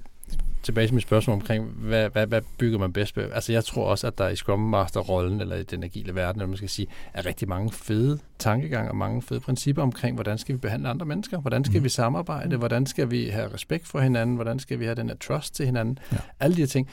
tilbage 0.64 0.88
til 0.88 0.94
mit 0.94 1.04
spørgsmål 1.04 1.34
omkring, 1.34 1.66
hvad, 1.66 2.10
hvad, 2.10 2.28
hvad 2.28 2.42
bygger 2.58 2.80
man 2.80 2.94
bedst 2.94 3.16
på? 3.16 3.20
Altså, 3.22 3.52
jeg 3.54 3.66
tror 3.66 3.86
også, 3.86 4.08
at 4.08 4.18
der 4.18 4.30
i 4.30 4.36
Scrum 4.36 4.60
Master-rollen, 4.60 5.42
eller 5.42 5.56
i 5.56 5.64
den 5.64 5.84
agile 5.84 6.16
verden, 6.16 6.42
eller 6.42 6.48
man 6.48 6.58
skal 6.58 6.70
sige, 6.70 6.88
er 7.14 7.26
rigtig 7.26 7.50
mange 7.50 7.72
fede 7.72 8.20
tankegange 8.40 8.92
og 8.92 8.96
mange 8.98 9.22
fede 9.22 9.40
principper 9.40 9.82
omkring, 9.84 10.16
hvordan 10.16 10.38
skal 10.38 10.56
vi 10.56 10.60
behandle 10.60 10.90
andre 10.90 11.06
mennesker? 11.06 11.40
Hvordan 11.40 11.64
skal 11.66 11.78
Mhm. 11.78 11.84
vi 11.84 11.90
samarbejde? 11.90 12.58
Hvordan 12.58 12.86
skal 12.86 13.12
vi 13.12 13.30
have 13.30 13.54
respekt 13.54 13.88
for 13.88 14.00
hinanden? 14.00 14.36
Hvordan 14.36 14.60
skal 14.60 14.80
vi 14.80 14.86
have 14.86 14.96
den 14.96 15.10
her 15.10 15.16
trust 15.18 15.56
til 15.56 15.66
hinanden? 15.66 16.00
Ja. 16.12 16.18
Alle 16.40 16.56
de 16.56 16.62
her 16.62 16.68
ting. 16.68 16.90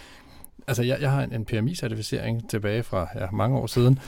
Altså, 0.67 0.83
jeg, 0.83 0.99
jeg 1.01 1.11
har 1.11 1.23
en, 1.23 1.33
en 1.33 1.45
PMI-certificering 1.45 2.51
tilbage 2.51 2.83
fra 2.83 3.09
ja, 3.15 3.27
mange 3.33 3.59
år 3.59 3.67
siden. 3.67 3.99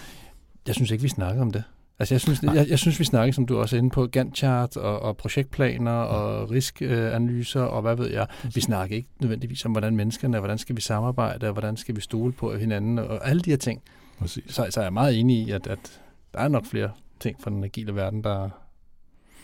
Jeg 0.67 0.75
synes 0.75 0.91
ikke, 0.91 1.03
vi 1.03 1.09
snakkede 1.09 1.43
om 1.43 1.51
det. 1.53 1.65
Altså, 2.01 2.15
jeg 2.15 2.21
synes, 2.21 2.43
jeg, 2.43 2.67
jeg 2.69 2.79
synes 2.79 2.99
vi 2.99 3.05
snakker, 3.05 3.33
som 3.33 3.47
du 3.47 3.59
også 3.59 3.77
er 3.77 3.79
inde 3.79 3.91
på, 3.91 4.07
Gantt-chart 4.17 4.77
og, 4.77 5.03
og 5.03 5.17
projektplaner 5.17 5.93
og 5.93 6.51
riskanalyser 6.51 7.63
og 7.63 7.83
hvad 7.83 7.97
ved 7.97 8.11
jeg. 8.11 8.27
Vi 8.55 8.61
snakker 8.61 8.97
ikke 8.97 9.09
nødvendigvis 9.21 9.65
om, 9.65 9.73
hvordan 9.73 9.97
menneskerne 9.97 10.37
er, 10.37 10.41
hvordan 10.41 10.59
skal 10.59 10.77
vi 10.77 10.81
samarbejde, 10.81 11.47
og 11.47 11.53
hvordan 11.53 11.77
skal 11.77 11.97
vi 11.97 12.01
stole 12.01 12.33
på 12.33 12.57
hinanden, 12.57 12.99
og 12.99 13.29
alle 13.29 13.43
de 13.43 13.51
her 13.51 13.57
ting. 13.57 13.83
Præcis. 14.19 14.45
Så, 14.49 14.67
så 14.71 14.81
er 14.81 14.85
jeg 14.85 14.93
meget 14.93 15.21
enig 15.21 15.37
i, 15.37 15.51
at, 15.51 15.67
at 15.67 16.01
der 16.35 16.39
er 16.39 16.49
nok 16.49 16.67
flere 16.67 16.91
ting 17.21 17.37
fra 17.43 17.51
den 17.51 17.65
agile 17.65 17.95
verden, 17.95 18.25
der, 18.25 18.49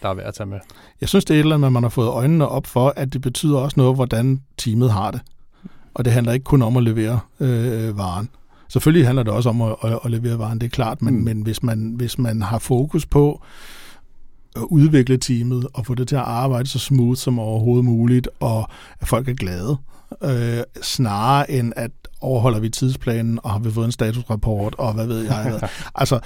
der 0.02 0.08
er 0.08 0.14
værd 0.14 0.26
at 0.26 0.34
tage 0.34 0.46
med. 0.46 0.58
Jeg 1.00 1.08
synes, 1.08 1.24
det 1.24 1.34
er 1.34 1.38
et 1.38 1.42
eller 1.42 1.54
andet, 1.54 1.72
man 1.72 1.82
har 1.82 1.90
fået 1.90 2.08
øjnene 2.08 2.48
op 2.48 2.66
for, 2.66 2.92
at 2.96 3.12
det 3.12 3.20
betyder 3.20 3.58
også 3.58 3.74
noget, 3.80 3.96
hvordan 3.96 4.42
teamet 4.56 4.92
har 4.92 5.10
det. 5.10 5.20
Og 5.94 6.04
det 6.04 6.12
handler 6.12 6.32
ikke 6.32 6.44
kun 6.44 6.62
om 6.62 6.76
at 6.76 6.82
levere 6.82 7.20
øh, 7.40 7.98
varen. 7.98 8.28
Selvfølgelig 8.68 9.06
handler 9.06 9.22
det 9.22 9.32
også 9.32 9.48
om 9.48 9.62
at, 9.62 9.76
at, 9.84 9.98
at 10.04 10.10
levere 10.10 10.38
varen, 10.38 10.58
det 10.58 10.66
er 10.66 10.70
klart, 10.70 11.02
men, 11.02 11.14
Mm. 11.14 11.20
men 11.24 11.42
hvis, 11.42 11.62
man, 11.62 11.92
hvis 11.96 12.18
man 12.18 12.42
har 12.42 12.58
fokus 12.58 13.06
på 13.06 13.42
at 14.56 14.62
udvikle 14.62 15.16
teamet 15.16 15.66
og 15.74 15.86
få 15.86 15.94
det 15.94 16.08
til 16.08 16.16
at 16.16 16.22
arbejde 16.22 16.66
så 16.68 16.78
smooth 16.78 17.16
som 17.18 17.38
overhovedet 17.38 17.84
muligt, 17.84 18.28
og 18.40 18.68
at 19.00 19.08
folk 19.08 19.28
er 19.28 19.34
glade, 19.34 19.76
øh, 20.24 20.62
snarere 20.82 21.50
end 21.50 21.72
at 21.76 21.90
overholder 22.20 22.60
vi 22.60 22.68
tidsplanen, 22.68 23.38
og 23.42 23.50
har 23.50 23.58
vi 23.58 23.70
fået 23.70 23.84
en 23.84 23.92
statusrapport, 23.92 24.74
og 24.78 24.92
hvad 24.94 25.06
ved 25.06 25.22
jeg. 25.22 25.68
altså, 25.94 26.20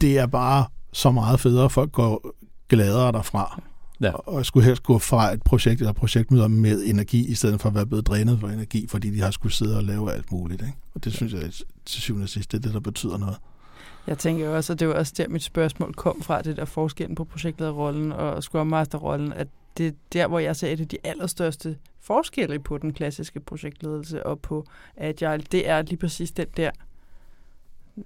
det 0.00 0.18
er 0.18 0.26
bare 0.26 0.64
så 0.92 1.10
meget 1.10 1.40
federe, 1.40 1.70
folk 1.70 1.92
går 1.92 2.34
gladere 2.68 3.12
derfra. 3.12 3.60
Ja. 4.00 4.12
Og 4.12 4.46
skulle 4.46 4.66
helst 4.66 4.82
gå 4.82 4.98
fra 4.98 5.32
et 5.32 5.42
projekt 5.42 5.80
eller 5.80 5.92
projektmøder 5.92 6.48
med 6.48 6.84
energi, 6.84 7.26
i 7.26 7.34
stedet 7.34 7.60
for 7.60 7.68
at 7.68 7.74
være 7.74 7.86
blevet 7.86 8.06
drænet 8.06 8.40
for 8.40 8.48
energi, 8.48 8.86
fordi 8.86 9.10
de 9.10 9.20
har 9.20 9.30
skulle 9.30 9.52
sidde 9.52 9.76
og 9.76 9.84
lave 9.84 10.12
alt 10.12 10.32
muligt. 10.32 10.62
Ikke? 10.62 10.74
Og 10.94 11.04
det 11.04 11.12
synes 11.12 11.32
jeg 11.32 11.42
til 11.84 12.02
syvende 12.02 12.24
og 12.24 12.28
sidst, 12.28 12.52
det 12.52 12.58
er 12.58 12.62
det, 12.62 12.74
der 12.74 12.80
betyder 12.80 13.18
noget. 13.18 13.36
Jeg 14.06 14.18
tænker 14.18 14.46
jo 14.46 14.56
også, 14.56 14.72
at 14.72 14.80
det 14.80 14.88
var 14.88 14.94
også 14.94 15.14
der, 15.16 15.28
mit 15.28 15.42
spørgsmål 15.42 15.94
kom 15.94 16.22
fra, 16.22 16.42
det 16.42 16.56
der 16.56 16.64
forskellen 16.64 17.14
på 17.14 17.24
projektlederrollen 17.24 18.12
og 18.12 18.42
Scrum 18.42 18.66
Master-rollen, 18.66 19.32
at 19.32 19.48
det 19.78 19.86
er 19.86 19.92
der, 20.12 20.26
hvor 20.26 20.38
jeg 20.38 20.56
ser 20.56 20.68
et 20.68 20.80
af 20.80 20.88
de 20.88 20.98
allerstørste 21.04 21.76
forskelle 22.00 22.58
på 22.58 22.78
den 22.78 22.92
klassiske 22.92 23.40
projektledelse 23.40 24.26
og 24.26 24.40
på 24.40 24.66
Agile, 24.96 25.44
det 25.52 25.68
er 25.68 25.82
lige 25.82 25.96
præcis 25.96 26.30
den 26.30 26.46
der, 26.56 26.70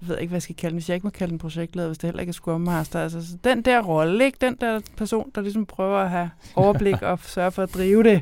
jeg 0.01 0.09
ved 0.09 0.17
ikke, 0.17 0.29
hvad 0.29 0.35
jeg 0.37 0.41
skal 0.41 0.55
kalde 0.55 0.71
den, 0.71 0.77
hvis 0.77 0.89
jeg 0.89 0.95
ikke 0.95 1.07
må 1.07 1.09
kalde 1.11 1.31
den 1.31 1.37
projektleder, 1.37 1.87
hvis 1.87 1.97
det 1.97 2.07
heller 2.07 2.19
ikke 2.21 2.29
er 2.29 2.33
Scrum 2.33 2.61
Master. 2.61 2.99
Altså, 2.99 3.27
så 3.27 3.37
den 3.43 3.61
der 3.61 3.81
rolle, 3.81 4.25
ikke? 4.25 4.37
den 4.41 4.55
der 4.61 4.81
person, 4.97 5.31
der 5.35 5.41
ligesom 5.41 5.65
prøver 5.65 5.97
at 5.97 6.09
have 6.09 6.29
overblik 6.55 7.01
og 7.01 7.19
sørge 7.35 7.51
for 7.51 7.63
at 7.63 7.73
drive 7.73 8.03
det, 8.03 8.21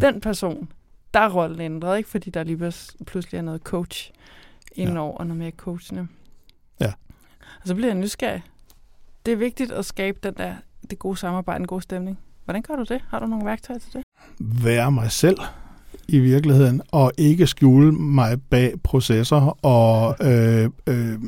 den 0.00 0.20
person, 0.20 0.68
der 1.14 1.20
er 1.20 1.30
rollen 1.30 1.60
ændret, 1.60 1.96
ikke? 1.98 2.08
fordi 2.10 2.30
der 2.30 2.42
lige 2.44 2.56
pluds- 2.56 2.96
pludselig 3.06 3.38
er 3.38 3.42
noget 3.42 3.60
coach 3.62 4.10
indenover, 4.74 5.18
og 5.18 5.26
noget 5.26 5.38
mere 5.38 5.50
coachende. 5.50 6.08
Ja. 6.80 6.92
Og 7.62 7.68
så 7.68 7.74
bliver 7.74 7.88
jeg 7.88 7.96
nysgerrig. 7.96 8.42
Det 9.26 9.32
er 9.32 9.36
vigtigt 9.36 9.72
at 9.72 9.84
skabe 9.84 10.18
den 10.22 10.34
der, 10.34 10.54
det 10.90 10.98
gode 10.98 11.16
samarbejde, 11.16 11.60
en 11.60 11.66
god 11.66 11.80
stemning. 11.80 12.18
Hvordan 12.44 12.62
gør 12.62 12.76
du 12.76 12.82
det? 12.82 13.04
Har 13.08 13.18
du 13.18 13.26
nogle 13.26 13.44
værktøjer 13.46 13.78
til 13.78 13.92
det? 13.92 14.02
Være 14.40 14.92
mig 14.92 15.10
selv 15.12 15.38
i 16.10 16.18
virkeligheden, 16.18 16.82
og 16.92 17.12
ikke 17.18 17.46
skjule 17.46 17.92
mig 17.92 18.42
bag 18.50 18.74
processer, 18.82 19.64
og 19.64 20.16
øh, 20.20 20.70
øh, 20.86 21.18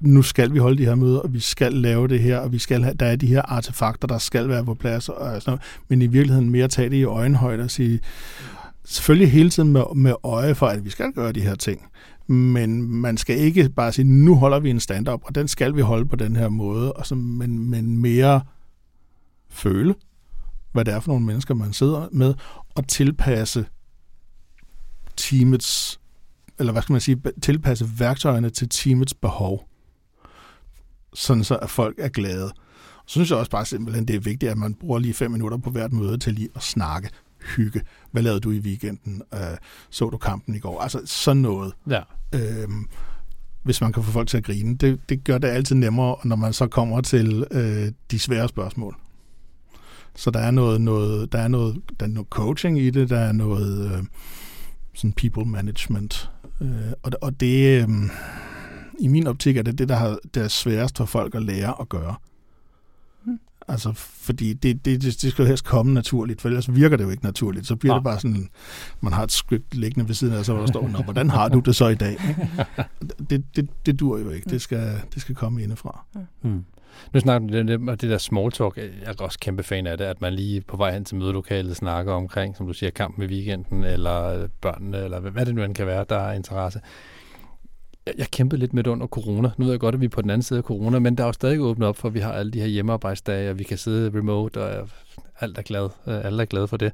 nu 0.00 0.22
skal 0.22 0.54
vi 0.54 0.58
holde 0.58 0.78
de 0.78 0.84
her 0.84 0.94
møder, 0.94 1.18
og 1.18 1.32
vi 1.32 1.40
skal 1.40 1.72
lave 1.72 2.08
det 2.08 2.20
her, 2.20 2.38
og 2.38 2.52
vi 2.52 2.58
skal 2.58 2.82
have, 2.82 2.94
der 2.94 3.06
er 3.06 3.16
de 3.16 3.26
her 3.26 3.42
artefakter, 3.42 4.08
der 4.08 4.18
skal 4.18 4.48
være 4.48 4.64
på 4.64 4.74
plads, 4.74 5.08
og 5.08 5.42
sådan 5.42 5.42
noget. 5.46 5.60
men 5.88 6.02
i 6.02 6.06
virkeligheden 6.06 6.50
mere 6.50 6.68
tage 6.68 6.90
det 6.90 6.96
i 6.96 7.04
øjenhøjde 7.04 7.62
og 7.62 7.70
sige, 7.70 8.00
selvfølgelig 8.84 9.32
hele 9.32 9.50
tiden 9.50 9.72
med, 9.72 9.82
med 9.94 10.14
øje 10.24 10.54
for, 10.54 10.66
at 10.66 10.84
vi 10.84 10.90
skal 10.90 11.12
gøre 11.12 11.32
de 11.32 11.40
her 11.40 11.54
ting, 11.54 11.80
men 12.26 12.82
man 12.82 13.16
skal 13.16 13.38
ikke 13.38 13.68
bare 13.68 13.92
sige, 13.92 14.04
nu 14.04 14.34
holder 14.34 14.60
vi 14.60 14.70
en 14.70 14.80
stand-up, 14.80 15.20
og 15.24 15.34
den 15.34 15.48
skal 15.48 15.76
vi 15.76 15.80
holde 15.80 16.06
på 16.06 16.16
den 16.16 16.36
her 16.36 16.48
måde, 16.48 16.92
og 16.92 17.06
så, 17.06 17.14
men, 17.14 17.70
men 17.70 17.98
mere 17.98 18.40
føle, 19.50 19.94
hvad 20.72 20.84
det 20.84 20.94
er 20.94 21.00
for 21.00 21.12
nogle 21.12 21.26
mennesker, 21.26 21.54
man 21.54 21.72
sidder 21.72 22.08
med, 22.12 22.34
og 22.74 22.88
tilpasse 22.88 23.66
teamets, 25.16 26.00
eller 26.58 26.72
hvad 26.72 26.82
skal 26.82 26.92
man 26.92 27.00
sige, 27.00 27.22
tilpasse 27.42 27.88
værktøjerne 27.98 28.50
til 28.50 28.68
teamets 28.68 29.14
behov, 29.14 29.68
sådan 31.14 31.44
så 31.44 31.56
at 31.56 31.70
folk 31.70 31.94
er 31.98 32.08
glade. 32.08 32.52
Så 33.06 33.12
synes 33.12 33.30
jeg 33.30 33.38
også 33.38 33.50
bare 33.50 33.64
simpelthen, 33.64 34.08
det 34.08 34.16
er 34.16 34.20
vigtigt, 34.20 34.50
at 34.52 34.58
man 34.58 34.74
bruger 34.74 34.98
lige 34.98 35.14
fem 35.14 35.30
minutter 35.30 35.58
på 35.58 35.70
hvert 35.70 35.92
møde 35.92 36.18
til 36.18 36.32
lige 36.32 36.48
at 36.54 36.62
snakke, 36.62 37.10
hygge. 37.56 37.80
Hvad 38.10 38.22
lavede 38.22 38.40
du 38.40 38.50
i 38.50 38.58
weekenden? 38.58 39.22
Øh, 39.34 39.40
så 39.90 40.10
du 40.10 40.16
kampen 40.16 40.54
i 40.54 40.58
går? 40.58 40.80
Altså 40.80 41.00
sådan 41.04 41.42
noget. 41.42 41.72
Ja. 41.90 42.00
Øhm, 42.34 42.88
hvis 43.62 43.80
man 43.80 43.92
kan 43.92 44.02
få 44.02 44.10
folk 44.10 44.28
til 44.28 44.36
at 44.36 44.44
grine. 44.44 44.76
Det, 44.76 45.00
det 45.08 45.24
gør 45.24 45.38
det 45.38 45.48
altid 45.48 45.76
nemmere, 45.76 46.16
når 46.24 46.36
man 46.36 46.52
så 46.52 46.66
kommer 46.66 47.00
til 47.00 47.46
øh, 47.50 47.92
de 48.10 48.18
svære 48.18 48.48
spørgsmål. 48.48 48.96
Så 50.16 50.30
der 50.30 50.40
er 50.40 50.50
noget, 50.50 50.80
noget, 50.80 51.32
der 51.32 51.38
er 51.38 51.48
noget, 51.48 51.80
der 52.00 52.06
er 52.06 52.10
noget 52.10 52.28
coaching 52.28 52.78
i 52.78 52.90
det, 52.90 53.10
der 53.10 53.18
er 53.18 53.32
noget 53.32 53.92
øh, 53.92 54.02
sådan 54.94 55.12
people 55.12 55.44
management. 55.44 56.30
Øh, 56.60 56.92
og, 57.02 57.12
og 57.20 57.40
det, 57.40 57.82
øh, 57.82 57.88
i 59.00 59.08
min 59.08 59.26
optik 59.26 59.56
er 59.56 59.62
det 59.62 59.78
det, 59.78 59.88
der, 59.88 59.96
har, 59.96 60.18
der 60.34 60.44
er 60.44 60.48
sværest 60.48 60.96
for 60.96 61.04
folk 61.04 61.34
at 61.34 61.42
lære 61.42 61.74
at 61.80 61.88
gøre. 61.88 62.14
Mm. 63.24 63.38
Altså, 63.68 63.92
fordi 63.96 64.52
det, 64.52 64.84
det, 64.84 65.02
det, 65.02 65.22
det 65.22 65.32
skal 65.32 65.42
jo 65.42 65.48
helst 65.48 65.64
komme 65.64 65.94
naturligt, 65.94 66.40
for 66.40 66.48
ellers 66.48 66.74
virker 66.74 66.96
det 66.96 67.04
jo 67.04 67.10
ikke 67.10 67.24
naturligt. 67.24 67.66
Så 67.66 67.76
bliver 67.76 67.92
Nej. 67.92 67.98
det 67.98 68.04
bare 68.04 68.20
sådan, 68.20 68.48
man 69.00 69.12
har 69.12 69.22
et 69.22 69.32
script 69.32 69.74
liggende 69.74 70.08
ved 70.08 70.14
siden 70.14 70.34
af 70.34 70.44
sig, 70.44 70.54
hvor 70.54 70.62
der 70.62 70.72
står, 70.72 70.88
Nå, 70.88 71.02
hvordan 71.02 71.30
har 71.30 71.48
du 71.48 71.60
det 71.66 71.76
så 71.76 71.88
i 71.88 71.94
dag? 71.94 72.16
Det, 73.30 73.44
det, 73.56 73.68
det 73.86 74.00
dur 74.00 74.18
jo 74.18 74.30
ikke. 74.30 74.50
Det 74.50 74.62
skal, 74.62 75.00
det 75.14 75.22
skal 75.22 75.34
komme 75.34 75.62
indefra. 75.62 76.04
Hmm. 76.42 76.64
Nu 77.12 77.20
snakker 77.20 77.48
du 77.48 77.54
det, 77.56 77.68
det, 77.68 78.00
det 78.00 78.10
der 78.10 78.18
small 78.18 78.52
talk. 78.52 78.76
Jeg 78.76 78.84
er 79.06 79.12
også 79.18 79.38
kæmpe 79.38 79.62
fan 79.62 79.86
af 79.86 79.98
det, 79.98 80.04
at 80.04 80.20
man 80.20 80.32
lige 80.32 80.60
på 80.60 80.76
vej 80.76 80.92
hen 80.92 81.04
til 81.04 81.16
mødelokalet 81.16 81.76
snakker 81.76 82.12
omkring, 82.12 82.56
som 82.56 82.66
du 82.66 82.72
siger, 82.72 82.90
kampen 82.90 83.22
i 83.22 83.26
weekenden, 83.26 83.84
eller 83.84 84.48
børnene, 84.60 85.04
eller 85.04 85.20
hvad- 85.20 85.46
det 85.46 85.54
nu 85.54 85.62
end 85.62 85.74
kan 85.74 85.86
være, 85.86 86.04
der 86.08 86.16
er 86.18 86.32
interesse. 86.32 86.80
Jeg, 88.18 88.26
kæmpede 88.26 88.60
lidt 88.60 88.74
med 88.74 88.82
det 88.82 88.90
under 88.90 89.06
corona. 89.06 89.50
Nu 89.58 89.64
ved 89.64 89.72
jeg 89.72 89.80
godt, 89.80 89.94
at 89.94 90.00
vi 90.00 90.04
er 90.06 90.10
på 90.10 90.22
den 90.22 90.30
anden 90.30 90.42
side 90.42 90.58
af 90.58 90.62
corona, 90.62 90.98
men 90.98 91.16
der 91.16 91.22
er 91.22 91.26
jo 91.28 91.32
stadig 91.32 91.60
åbnet 91.60 91.88
op 91.88 91.96
for, 91.96 92.08
at 92.08 92.14
vi 92.14 92.20
har 92.20 92.32
alle 92.32 92.52
de 92.52 92.60
her 92.60 92.66
hjemmearbejdsdage, 92.66 93.50
og 93.50 93.58
vi 93.58 93.64
kan 93.64 93.78
sidde 93.78 94.18
remote, 94.18 94.62
og 94.64 94.88
alt 95.40 95.58
er 95.58 95.62
glad. 95.62 95.84
Øh, 96.06 96.24
alle 96.24 96.42
er 96.42 96.46
glade 96.46 96.68
for 96.68 96.76
det. 96.76 96.92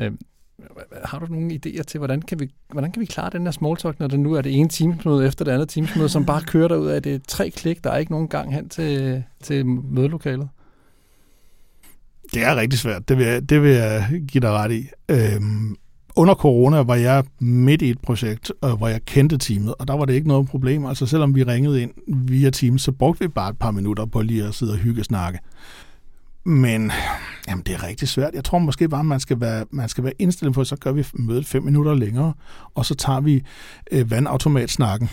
Øhm, 0.00 0.18
har 1.04 1.18
du 1.18 1.26
nogle 1.26 1.60
idéer 1.66 1.82
til, 1.82 1.98
hvordan 1.98 2.22
kan 2.22 2.40
vi, 2.40 2.50
hvordan 2.72 2.92
kan 2.92 3.00
vi 3.00 3.06
klare 3.06 3.30
den 3.30 3.42
her 3.42 3.50
small 3.50 3.76
talk, 3.76 4.00
når 4.00 4.06
det 4.06 4.20
nu 4.20 4.34
er 4.34 4.42
det 4.42 4.58
ene 4.58 4.68
teamsmøde 4.68 5.26
efter 5.26 5.44
det 5.44 5.52
andet 5.52 5.68
teamsmøde, 5.68 6.08
som 6.08 6.26
bare 6.26 6.42
kører 6.42 6.68
derud 6.68 6.86
af 6.86 7.02
det 7.02 7.14
er 7.14 7.18
tre 7.28 7.50
klik, 7.50 7.84
der 7.84 7.90
er 7.90 7.98
ikke 7.98 8.12
nogen 8.12 8.28
gang 8.28 8.54
hen 8.54 8.68
til, 8.68 9.22
til 9.42 9.66
mødelokalet? 9.66 10.48
Det 12.34 12.44
er 12.44 12.56
rigtig 12.56 12.78
svært, 12.78 13.08
det 13.08 13.18
vil 13.18 13.26
jeg, 13.26 13.50
det 13.50 13.62
vil 13.62 13.70
jeg 13.70 14.22
give 14.28 14.40
dig 14.40 14.50
ret 14.50 14.72
i. 14.72 14.88
Øhm, 15.08 15.76
under 16.16 16.34
corona 16.34 16.82
var 16.82 16.94
jeg 16.94 17.24
midt 17.38 17.82
i 17.82 17.90
et 17.90 18.00
projekt, 18.00 18.52
øh, 18.64 18.72
hvor 18.72 18.88
jeg 18.88 19.04
kendte 19.04 19.38
teamet, 19.38 19.74
og 19.78 19.88
der 19.88 19.94
var 19.94 20.04
det 20.04 20.14
ikke 20.14 20.28
noget 20.28 20.48
problem. 20.48 20.86
Altså 20.86 21.06
selvom 21.06 21.34
vi 21.34 21.42
ringede 21.42 21.82
ind 21.82 21.92
via 22.06 22.50
Teams, 22.50 22.82
så 22.82 22.92
brugte 22.92 23.20
vi 23.20 23.28
bare 23.28 23.50
et 23.50 23.58
par 23.58 23.70
minutter 23.70 24.06
på 24.06 24.22
lige 24.22 24.44
at 24.44 24.54
sidde 24.54 24.72
og 24.72 24.78
hygge 24.78 25.04
snakke. 25.04 25.38
Men 26.44 26.92
jamen, 27.48 27.64
det 27.66 27.74
er 27.74 27.82
rigtig 27.82 28.08
svært. 28.08 28.34
Jeg 28.34 28.44
tror 28.44 28.58
måske 28.58 28.88
bare, 28.88 29.04
man 29.04 29.20
skal 29.20 29.40
være, 29.40 29.64
man 29.70 29.88
skal 29.88 30.04
være 30.04 30.12
indstillet 30.18 30.54
på, 30.54 30.64
så 30.64 30.76
gør 30.76 30.92
vi 30.92 31.06
mødet 31.14 31.46
fem 31.46 31.62
minutter 31.62 31.94
længere, 31.94 32.32
og 32.74 32.86
så 32.86 32.94
tager 32.94 33.20
vi 33.20 33.42
øh, 33.92 34.10
vandautomatsnakken 34.10 35.10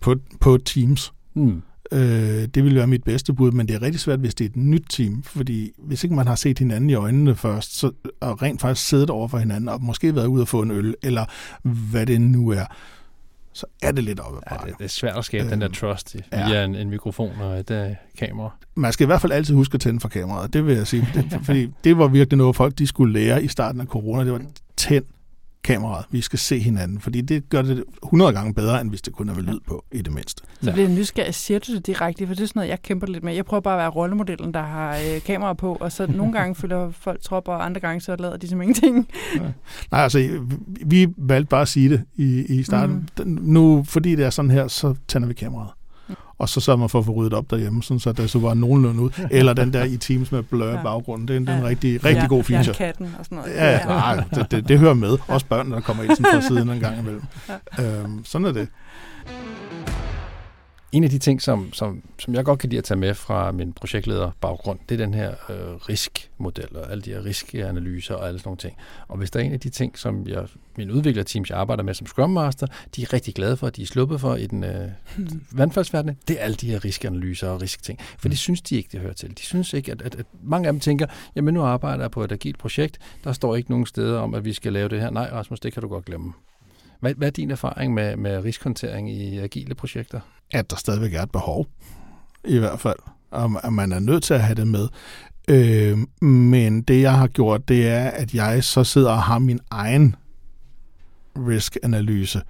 på, 0.00 0.14
på 0.40 0.58
Teams. 0.58 1.12
Mm. 1.34 1.62
Øh, 1.92 2.48
det 2.54 2.64
vil 2.64 2.74
være 2.74 2.86
mit 2.86 3.04
bedste 3.04 3.32
bud, 3.32 3.50
men 3.50 3.68
det 3.68 3.74
er 3.76 3.82
rigtig 3.82 4.00
svært, 4.00 4.18
hvis 4.18 4.34
det 4.34 4.44
er 4.44 4.48
et 4.48 4.56
nyt 4.56 4.84
team, 4.90 5.22
fordi 5.22 5.72
hvis 5.78 6.04
ikke 6.04 6.16
man 6.16 6.26
har 6.26 6.34
set 6.34 6.58
hinanden 6.58 6.90
i 6.90 6.94
øjnene 6.94 7.34
først, 7.34 7.78
så, 7.78 7.90
og 8.20 8.42
rent 8.42 8.60
faktisk 8.60 8.88
siddet 8.88 9.10
over 9.10 9.28
for 9.28 9.38
hinanden, 9.38 9.68
og 9.68 9.82
måske 9.82 10.14
været 10.14 10.26
ude 10.26 10.42
og 10.42 10.48
få 10.48 10.62
en 10.62 10.70
øl, 10.70 10.94
eller 11.02 11.24
hvad 11.62 12.06
det 12.06 12.20
nu 12.20 12.50
er, 12.50 12.64
så 13.56 13.66
er 13.82 13.92
det 13.92 14.04
lidt 14.04 14.20
op 14.20 14.42
ja, 14.50 14.56
det, 14.66 14.74
det 14.78 14.84
er 14.84 14.88
svært 14.88 15.16
at 15.16 15.24
skabe 15.24 15.44
øh, 15.44 15.50
den 15.50 15.60
der 15.60 15.68
øhm, 15.68 15.74
trust 15.74 16.16
via 16.32 16.48
ja. 16.48 16.64
en, 16.64 16.74
en 16.74 16.90
mikrofon 16.90 17.32
og 17.40 17.58
et 17.58 17.70
uh, 17.70 17.96
kamera. 18.18 18.50
Man 18.74 18.92
skal 18.92 19.04
i 19.04 19.06
hvert 19.06 19.20
fald 19.20 19.32
altid 19.32 19.54
huske 19.54 19.74
at 19.74 19.80
tænde 19.80 20.00
for 20.00 20.08
kameraet, 20.08 20.52
det 20.52 20.66
vil 20.66 20.76
jeg 20.76 20.86
sige. 20.86 21.08
Det, 21.14 21.40
fordi 21.42 21.72
det 21.84 21.98
var 21.98 22.08
virkelig 22.08 22.38
noget, 22.38 22.56
folk 22.56 22.78
de 22.78 22.86
skulle 22.86 23.12
lære 23.12 23.44
i 23.44 23.48
starten 23.48 23.80
af 23.80 23.86
corona. 23.86 24.24
Det 24.24 24.32
var 24.32 24.42
tænd 24.76 25.04
kameraet. 25.66 26.06
Vi 26.10 26.20
skal 26.20 26.38
se 26.38 26.58
hinanden, 26.58 27.00
fordi 27.00 27.20
det 27.20 27.48
gør 27.48 27.62
det 27.62 27.84
100 28.02 28.32
gange 28.32 28.54
bedre, 28.54 28.80
end 28.80 28.88
hvis 28.88 29.02
det 29.02 29.12
kun 29.12 29.28
er 29.28 29.34
med 29.34 29.42
lyd 29.42 29.60
på, 29.66 29.84
i 29.92 30.02
det 30.02 30.12
mindste. 30.12 30.42
Så 30.62 30.72
bliver 30.72 30.88
jeg 30.88 30.96
nysgerrig. 30.96 31.34
Siger 31.34 31.58
du 31.58 31.74
det 31.74 31.86
direkte? 31.86 32.26
For 32.26 32.34
det 32.34 32.42
er 32.42 32.46
sådan 32.46 32.58
noget, 32.60 32.68
jeg 32.68 32.82
kæmper 32.82 33.06
lidt 33.06 33.24
med. 33.24 33.34
Jeg 33.34 33.44
prøver 33.44 33.60
bare 33.60 33.74
at 33.74 33.78
være 33.78 33.88
rollemodellen, 33.88 34.54
der 34.54 34.62
har 34.62 34.96
øh, 34.96 35.22
kamera 35.22 35.52
på, 35.52 35.76
og 35.80 35.92
så 35.92 36.06
nogle 36.06 36.32
gange 36.32 36.54
følger 36.60 36.90
folk 36.90 37.22
trop, 37.22 37.48
og 37.48 37.64
andre 37.64 37.80
gange 37.80 38.00
så 38.00 38.16
lader 38.18 38.36
de 38.36 38.48
som 38.48 38.62
ingenting. 38.62 39.08
Ja. 39.36 39.40
Nej, 39.90 40.00
altså, 40.00 40.40
vi 40.86 41.08
valgte 41.16 41.48
bare 41.48 41.62
at 41.62 41.68
sige 41.68 41.90
det 41.90 42.04
i, 42.16 42.58
i 42.58 42.62
starten. 42.62 43.08
Mm. 43.24 43.38
Nu, 43.42 43.84
fordi 43.88 44.14
det 44.14 44.24
er 44.24 44.30
sådan 44.30 44.50
her, 44.50 44.68
så 44.68 44.94
tænder 45.08 45.28
vi 45.28 45.34
kameraet 45.34 45.70
og 46.38 46.48
så 46.48 46.60
sørger 46.60 46.78
man 46.78 46.88
for 46.88 46.98
at 46.98 47.04
få 47.04 47.12
ryddet 47.12 47.34
op 47.34 47.50
derhjemme, 47.50 47.82
sådan 47.82 48.00
så 48.00 48.12
det 48.12 48.30
så 48.30 48.38
var 48.38 48.54
nogenlunde 48.54 49.02
ud. 49.02 49.10
Eller 49.30 49.52
den 49.52 49.72
der 49.72 49.84
i 49.84 49.96
Teams 49.96 50.32
med 50.32 50.42
blør 50.42 50.76
ja. 50.76 50.82
baggrunden. 50.82 51.28
Det 51.28 51.34
er 51.34 51.40
en, 51.40 51.48
ja. 51.48 51.56
en 51.56 51.64
rigtig, 51.64 52.04
rigtig 52.04 52.22
ja, 52.22 52.26
god 52.26 52.44
feature. 52.44 52.66
Ja, 52.66 52.86
katten 52.86 53.14
og 53.18 53.24
sådan 53.24 53.38
noget. 53.38 53.52
Ja, 53.54 53.70
ja. 53.70 53.84
Nej, 53.84 54.24
det, 54.34 54.50
det, 54.50 54.68
det, 54.68 54.78
hører 54.78 54.94
med. 54.94 55.18
Også 55.28 55.46
børn, 55.46 55.70
der 55.70 55.80
kommer 55.80 56.02
ind 56.02 56.16
sådan 56.16 56.32
fra 56.32 56.48
siden 56.48 56.70
en 56.70 56.80
gang 56.80 56.98
imellem. 56.98 57.22
Ja. 57.78 58.00
Øhm, 58.00 58.24
sådan 58.24 58.46
er 58.46 58.52
det 58.52 58.68
en 60.92 61.04
af 61.04 61.10
de 61.10 61.18
ting, 61.18 61.42
som, 61.42 61.72
som, 61.72 62.02
som 62.18 62.34
jeg 62.34 62.44
godt 62.44 62.58
kan 62.58 62.70
lide 62.70 62.78
at 62.78 62.84
tage 62.84 62.98
med 62.98 63.14
fra 63.14 63.52
min 63.52 63.72
projektlederbaggrund, 63.72 64.78
det 64.88 65.00
er 65.00 65.04
den 65.04 65.14
her 65.14 65.30
øh, 65.30 65.74
riskmodel 65.74 66.76
og 66.76 66.90
alle 66.90 67.02
de 67.02 67.10
her 67.10 67.24
riskanalyser 67.24 68.14
og 68.14 68.28
alle 68.28 68.38
sådan 68.38 68.48
nogle 68.48 68.58
ting. 68.58 68.76
Og 69.08 69.18
hvis 69.18 69.30
der 69.30 69.40
er 69.40 69.44
en 69.44 69.52
af 69.52 69.60
de 69.60 69.68
ting, 69.68 69.98
som 69.98 70.28
jeg, 70.28 70.46
min 70.76 70.90
udviklerteams, 70.90 71.50
jeg 71.50 71.58
arbejder 71.58 71.82
med 71.82 71.94
som 71.94 72.06
Scrum 72.06 72.30
Master, 72.30 72.66
de 72.96 73.02
er 73.02 73.12
rigtig 73.12 73.34
glade 73.34 73.56
for, 73.56 73.66
at 73.66 73.76
de 73.76 73.82
er 73.82 73.86
sluppet 73.86 74.20
for 74.20 74.34
i 74.34 74.46
den 74.46 74.64
øh, 74.64 74.88
vandfaldsverden, 75.60 76.16
det 76.28 76.40
er 76.40 76.44
alle 76.44 76.56
de 76.56 76.70
her 76.70 76.84
riskanalyser 76.84 77.48
og 77.48 77.62
riskting. 77.62 77.98
For 78.18 78.28
de 78.28 78.36
synes 78.36 78.62
de 78.62 78.76
ikke, 78.76 78.88
det 78.92 79.00
hører 79.00 79.14
til. 79.14 79.30
De 79.30 79.42
synes 79.42 79.72
ikke, 79.72 79.92
at, 79.92 80.02
at, 80.02 80.14
at 80.14 80.26
mange 80.42 80.66
af 80.66 80.72
dem 80.72 80.80
tænker, 80.80 81.06
jamen 81.36 81.54
nu 81.54 81.62
arbejder 81.62 82.04
jeg 82.04 82.10
på 82.10 82.24
et 82.24 82.32
agilt 82.32 82.58
projekt, 82.58 82.98
der 83.24 83.32
står 83.32 83.56
ikke 83.56 83.70
nogen 83.70 83.86
steder 83.86 84.20
om, 84.20 84.34
at 84.34 84.44
vi 84.44 84.52
skal 84.52 84.72
lave 84.72 84.88
det 84.88 85.00
her. 85.00 85.10
Nej, 85.10 85.30
Rasmus, 85.32 85.60
det 85.60 85.72
kan 85.72 85.82
du 85.82 85.88
godt 85.88 86.04
glemme. 86.04 86.32
Hvad, 87.00 87.14
hvad 87.14 87.28
er 87.28 87.32
din 87.32 87.50
erfaring 87.50 87.94
med, 87.94 88.16
med 88.16 88.44
risikohåndtering 88.44 89.10
i 89.10 89.38
agile 89.38 89.74
projekter? 89.74 90.20
At 90.52 90.70
der 90.70 90.76
stadigvæk 90.76 91.14
er 91.14 91.22
et 91.22 91.30
behov, 91.30 91.66
i 92.44 92.58
hvert 92.58 92.80
fald. 92.80 92.98
Og 93.30 93.50
at 93.64 93.72
man 93.72 93.92
er 93.92 93.98
nødt 93.98 94.22
til 94.22 94.34
at 94.34 94.42
have 94.42 94.54
det 94.54 94.68
med. 94.68 94.88
Øh, 95.48 95.98
men 96.28 96.82
det, 96.82 97.02
jeg 97.02 97.18
har 97.18 97.26
gjort, 97.26 97.68
det 97.68 97.88
er, 97.88 98.10
at 98.10 98.34
jeg 98.34 98.64
så 98.64 98.84
sidder 98.84 99.10
og 99.10 99.22
har 99.22 99.38
min 99.38 99.60
egen 99.70 100.16
risk-analyse. 101.36 102.42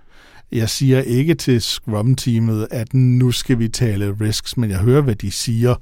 Jeg 0.53 0.71
siger 0.71 1.01
ikke 1.01 1.35
til 1.35 1.63
Scrum-teamet, 1.63 2.69
at 2.71 2.95
nu 2.95 3.31
skal 3.31 3.59
vi 3.59 3.69
tale 3.69 4.17
risks, 4.21 4.57
men 4.57 4.71
jeg 4.71 4.79
hører, 4.79 5.01
hvad 5.01 5.15
de 5.15 5.31
siger, 5.31 5.75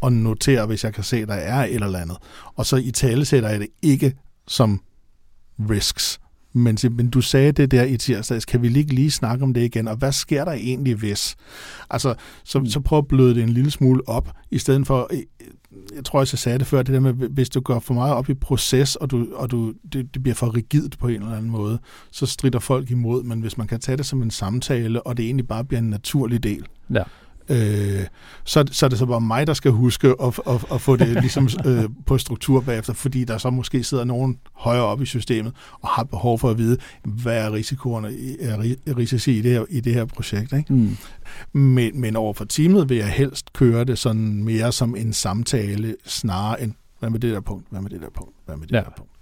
og 0.00 0.12
noterer, 0.12 0.66
hvis 0.66 0.84
jeg 0.84 0.94
kan 0.94 1.04
se, 1.04 1.16
at 1.16 1.28
der 1.28 1.34
er 1.34 1.64
et 1.64 1.74
eller 1.74 1.98
andet. 1.98 2.16
Og 2.54 2.66
så 2.66 2.76
i 2.76 2.90
tale 2.90 3.24
sætter 3.24 3.48
jeg 3.48 3.60
det 3.60 3.68
ikke 3.82 4.14
som 4.48 4.82
risks. 5.70 6.20
Men, 6.52 6.78
men 6.90 7.10
du 7.10 7.20
sagde 7.20 7.52
det 7.52 7.70
der 7.70 7.84
i 7.84 7.96
tirsdags, 7.96 8.44
kan 8.44 8.62
vi 8.62 8.78
ikke 8.78 8.94
lige 8.94 9.10
snakke 9.10 9.44
om 9.44 9.54
det 9.54 9.60
igen, 9.60 9.88
og 9.88 9.96
hvad 9.96 10.12
sker 10.12 10.44
der 10.44 10.52
egentlig 10.52 10.94
hvis? 10.94 11.36
Altså, 11.90 12.14
så, 12.44 12.58
mm. 12.58 12.66
så 12.66 12.80
prøv 12.80 12.98
at 12.98 13.08
bløde 13.08 13.34
det 13.34 13.42
en 13.42 13.48
lille 13.48 13.70
smule 13.70 14.08
op, 14.08 14.30
i 14.50 14.58
stedet 14.58 14.86
for, 14.86 15.10
jeg 15.96 16.04
tror 16.04 16.20
også, 16.20 16.34
jeg 16.34 16.38
sagde 16.38 16.58
det 16.58 16.66
før, 16.66 16.82
det 16.82 16.94
der 16.94 17.00
med, 17.00 17.12
hvis 17.12 17.48
du 17.48 17.60
går 17.60 17.80
for 17.80 17.94
meget 17.94 18.14
op 18.14 18.28
i 18.28 18.34
proces, 18.34 18.96
og, 18.96 19.10
du, 19.10 19.26
og 19.34 19.50
du, 19.50 19.72
det, 19.92 20.14
det 20.14 20.22
bliver 20.22 20.34
for 20.34 20.56
rigidt 20.56 20.98
på 20.98 21.08
en 21.08 21.22
eller 21.22 21.36
anden 21.36 21.50
måde, 21.50 21.78
så 22.10 22.26
strider 22.26 22.58
folk 22.58 22.90
imod, 22.90 23.22
men 23.22 23.40
hvis 23.40 23.58
man 23.58 23.66
kan 23.66 23.80
tage 23.80 23.96
det 23.96 24.06
som 24.06 24.22
en 24.22 24.30
samtale, 24.30 25.06
og 25.06 25.16
det 25.16 25.24
egentlig 25.24 25.48
bare 25.48 25.64
bliver 25.64 25.80
en 25.80 25.90
naturlig 25.90 26.42
del, 26.42 26.66
ja 26.94 27.02
øh, 27.48 28.06
så, 28.44 28.64
så 28.70 28.86
er 28.86 28.90
det 28.90 28.98
så 28.98 29.06
bare 29.06 29.20
mig, 29.20 29.46
der 29.46 29.54
skal 29.54 29.70
huske 29.70 30.14
at, 30.22 30.40
at, 30.46 30.64
at 30.72 30.80
få 30.80 30.96
det 30.96 31.08
ligesom 31.08 31.48
øh, 31.66 31.84
på 32.06 32.18
struktur 32.18 32.60
bagefter, 32.60 32.92
fordi 32.92 33.24
der 33.24 33.38
så 33.38 33.50
måske 33.50 33.84
sidder 33.84 34.04
nogen 34.04 34.38
højere 34.52 34.84
op 34.84 35.02
i 35.02 35.06
systemet 35.06 35.52
og 35.80 35.88
har 35.88 36.04
behov 36.04 36.38
for 36.38 36.50
at 36.50 36.58
vide, 36.58 36.76
hvad 37.04 37.46
er 37.46 37.52
risikoerne, 37.52 38.08
er 38.40 38.96
risici 38.96 39.38
i 39.38 39.42
det 39.42 39.52
her, 39.52 39.64
i 39.68 39.80
det 39.80 39.94
her 39.94 40.04
projekt. 40.04 40.52
Ikke? 40.52 40.72
Mm. 40.72 40.96
Men, 41.52 42.00
men 42.00 42.16
over 42.16 42.32
for 42.32 42.44
teamet 42.44 42.88
vil 42.88 42.96
jeg 42.96 43.08
helst 43.08 43.52
køre 43.52 43.84
det 43.84 43.98
sådan 43.98 44.44
mere 44.44 44.72
som 44.72 44.96
en 44.96 45.12
samtale, 45.12 45.96
snarere 46.04 46.62
end, 46.62 46.72
hvad 46.98 47.10
med 47.10 47.20
det 47.20 47.32
der 47.32 47.40
punkt, 47.40 47.66
hvad 47.70 47.80
med 47.80 47.90
det 47.90 48.00
der 48.00 48.10
punkt, 48.14 48.34
hvad 48.46 48.56
med 48.56 48.66
det 48.66 48.74
ja. 48.74 48.80
der 48.80 48.90
punkt. 48.96 49.12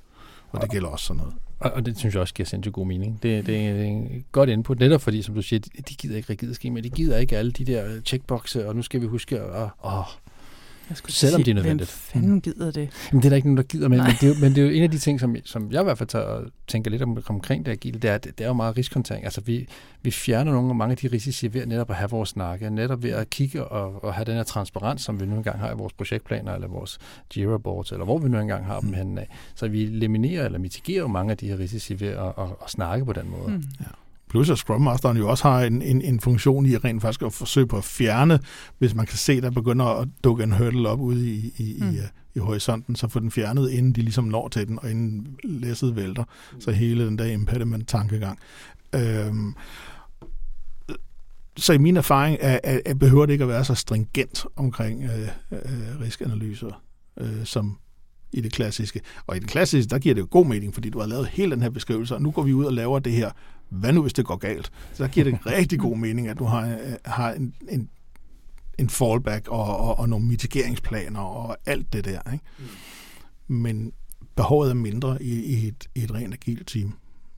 Og 0.52 0.62
det 0.62 0.70
gælder 0.70 0.88
også 0.88 1.04
sådan 1.04 1.18
noget. 1.18 1.34
Og, 1.60 1.70
og 1.70 1.86
det 1.86 1.98
synes 1.98 2.14
jeg 2.14 2.20
også 2.20 2.34
giver 2.34 2.46
sindssygt 2.46 2.72
god 2.72 2.86
mening. 2.86 3.22
Det, 3.22 3.46
det 3.46 3.66
er 3.66 3.84
en 3.84 4.24
godt 4.32 4.48
input, 4.48 4.78
netop 4.78 5.00
fordi, 5.00 5.22
som 5.22 5.34
du 5.34 5.42
siger, 5.42 5.60
de, 5.60 5.82
de 5.88 5.94
gider 5.94 6.16
ikke 6.16 6.30
rigide 6.30 6.54
skema, 6.54 6.80
de 6.80 6.90
gider 6.90 7.18
ikke 7.18 7.38
alle 7.38 7.52
de 7.52 7.64
der 7.64 8.00
checkboxe, 8.00 8.68
og 8.68 8.76
nu 8.76 8.82
skal 8.82 9.00
vi 9.00 9.06
huske 9.06 9.40
at... 9.40 9.68
Åh, 9.84 10.04
jeg 10.90 10.96
skulle 10.96 11.12
Selvom 11.12 11.38
sige, 11.38 11.44
det 11.44 11.50
er 11.50 11.54
nødvendigt. 11.54 12.10
Hvem 12.12 12.22
fanden 12.22 12.40
gider 12.40 12.70
det? 12.70 12.88
Jamen, 13.12 13.22
det 13.22 13.24
er 13.24 13.28
der 13.28 13.36
ikke 13.36 13.48
nogen, 13.48 13.56
der 13.56 13.62
gider, 13.62 13.88
men, 13.88 13.98
men, 13.98 14.06
det, 14.06 14.22
er 14.22 14.28
jo, 14.28 14.34
men 14.40 14.54
det 14.54 14.58
er 14.58 14.62
jo 14.62 14.72
en 14.72 14.82
af 14.82 14.90
de 14.90 14.98
ting, 14.98 15.20
som, 15.20 15.36
som 15.44 15.72
jeg 15.72 15.80
i 15.80 15.84
hvert 15.84 15.98
fald 15.98 16.08
tager, 16.08 16.40
tænker 16.68 16.90
lidt 16.90 17.02
om, 17.02 17.22
omkring 17.28 17.66
det 17.66 17.72
agile, 17.72 17.98
det 17.98 18.10
er, 18.10 18.18
det, 18.18 18.38
det 18.38 18.44
er 18.44 18.48
jo 18.48 18.54
meget 18.54 18.76
riskontering. 18.76 19.24
Altså, 19.24 19.40
vi, 19.40 19.68
vi 20.02 20.10
fjerner 20.10 20.52
nogle 20.52 20.68
af 20.68 20.74
mange 20.74 20.92
af 20.92 20.96
de 20.96 21.08
risici 21.08 21.54
ved 21.54 21.66
netop 21.66 21.90
at 21.90 21.96
have 21.96 22.10
vores 22.10 22.28
snakke, 22.28 22.70
netop 22.70 23.02
ved 23.02 23.10
at 23.10 23.30
kigge 23.30 23.64
og, 23.64 24.04
og 24.04 24.14
have 24.14 24.24
den 24.24 24.34
her 24.34 24.42
transparens, 24.42 25.02
som 25.02 25.20
vi 25.20 25.26
nu 25.26 25.36
engang 25.36 25.58
har 25.58 25.70
i 25.70 25.74
vores 25.74 25.92
projektplaner, 25.92 26.54
eller 26.54 26.68
vores 26.68 26.98
Jira 27.36 27.58
boards, 27.58 27.92
eller 27.92 28.04
hvor 28.04 28.18
vi 28.18 28.28
nu 28.28 28.38
engang 28.38 28.66
har 28.66 28.80
dem 28.80 28.88
mm. 28.88 28.94
henne 28.94 29.20
af. 29.20 29.28
Så 29.54 29.68
vi 29.68 29.82
eliminerer 29.82 30.44
eller 30.44 30.58
mitigerer 30.58 31.06
mange 31.06 31.30
af 31.30 31.36
de 31.36 31.48
her 31.48 31.58
risici 31.58 32.00
ved 32.00 32.08
at, 32.08 32.26
at, 32.26 32.44
at 32.64 32.70
snakke 32.70 33.04
på 33.04 33.12
den 33.12 33.30
måde. 33.30 33.50
Mm. 33.50 33.64
Ja. 33.80 33.86
Plus 34.30 34.50
at 34.50 34.58
Scrum 34.58 34.82
Masteren 34.82 35.16
jo 35.16 35.28
også 35.28 35.48
har 35.48 35.62
en, 35.62 35.82
en, 35.82 36.02
en 36.02 36.20
funktion 36.20 36.66
i 36.66 36.76
rent 36.76 37.02
faktisk 37.02 37.22
at 37.22 37.32
forsøge 37.32 37.66
på 37.66 37.76
at 37.76 37.84
fjerne, 37.84 38.40
hvis 38.78 38.94
man 38.94 39.06
kan 39.06 39.18
se, 39.18 39.40
der 39.40 39.50
begynder 39.50 39.84
at 39.84 40.08
dukke 40.24 40.42
en 40.44 40.52
hurdle 40.52 40.88
op 40.88 41.00
ude 41.00 41.30
i, 41.30 41.54
i, 41.58 41.76
mm. 41.80 41.90
i, 41.90 41.98
i 42.34 42.38
horisonten, 42.38 42.96
så 42.96 43.08
få 43.08 43.20
den 43.20 43.30
fjernet, 43.30 43.70
inden 43.70 43.92
de 43.92 44.02
ligesom 44.02 44.24
når 44.24 44.48
til 44.48 44.68
den, 44.68 44.78
og 44.82 44.90
inden 44.90 45.36
læsset 45.44 45.96
vælter. 45.96 46.24
Så 46.60 46.70
hele 46.70 47.06
den 47.06 47.18
der 47.18 47.24
impediment-tankegang. 47.24 48.38
Øhm, 48.94 49.54
så 51.56 51.72
i 51.72 51.78
min 51.78 51.96
erfaring 51.96 52.36
er, 52.40 52.58
er, 52.64 52.80
er, 52.86 52.94
behøver 52.94 53.26
det 53.26 53.32
ikke 53.32 53.44
at 53.44 53.48
være 53.48 53.64
så 53.64 53.74
stringent 53.74 54.46
omkring 54.56 55.04
øh, 55.04 55.28
øh, 55.52 56.00
riskanalyser, 56.00 56.82
øh, 57.20 57.44
som 57.44 57.78
i 58.32 58.40
det 58.40 58.52
klassiske. 58.52 59.00
Og 59.26 59.36
i 59.36 59.38
det 59.38 59.48
klassiske, 59.48 59.90
der 59.90 59.98
giver 59.98 60.14
det 60.14 60.22
jo 60.22 60.28
god 60.30 60.46
mening, 60.46 60.74
fordi 60.74 60.90
du 60.90 61.00
har 61.00 61.06
lavet 61.06 61.26
hele 61.26 61.50
den 61.50 61.62
her 61.62 61.70
beskrivelse, 61.70 62.14
og 62.14 62.22
nu 62.22 62.30
går 62.30 62.42
vi 62.42 62.52
ud 62.52 62.64
og 62.64 62.72
laver 62.72 62.98
det 62.98 63.12
her. 63.12 63.30
Hvad 63.70 63.92
nu, 63.92 64.02
hvis 64.02 64.12
det 64.12 64.24
går 64.24 64.36
galt? 64.36 64.72
Så 64.92 65.08
giver 65.08 65.24
det 65.24 65.46
rigtig 65.46 65.78
god 65.78 65.96
mening, 65.96 66.28
at 66.28 66.38
du 66.38 66.44
har, 66.44 66.66
øh, 66.68 66.92
har 67.04 67.32
en, 67.32 67.54
en, 67.68 67.90
en 68.78 68.90
fallback 68.90 69.48
og, 69.48 69.76
og, 69.76 69.98
og 69.98 70.08
nogle 70.08 70.26
mitigeringsplaner 70.26 71.20
og 71.20 71.56
alt 71.66 71.92
det 71.92 72.04
der. 72.04 72.32
Ikke? 72.32 72.44
Mm. 72.58 73.54
Men 73.54 73.92
behovet 74.36 74.70
er 74.70 74.74
mindre 74.74 75.22
i, 75.22 75.44
i, 75.44 75.68
et, 75.68 75.88
i 75.94 76.04
et 76.04 76.14
rent 76.14 76.34
agilt 76.34 76.68
team, 76.68 76.92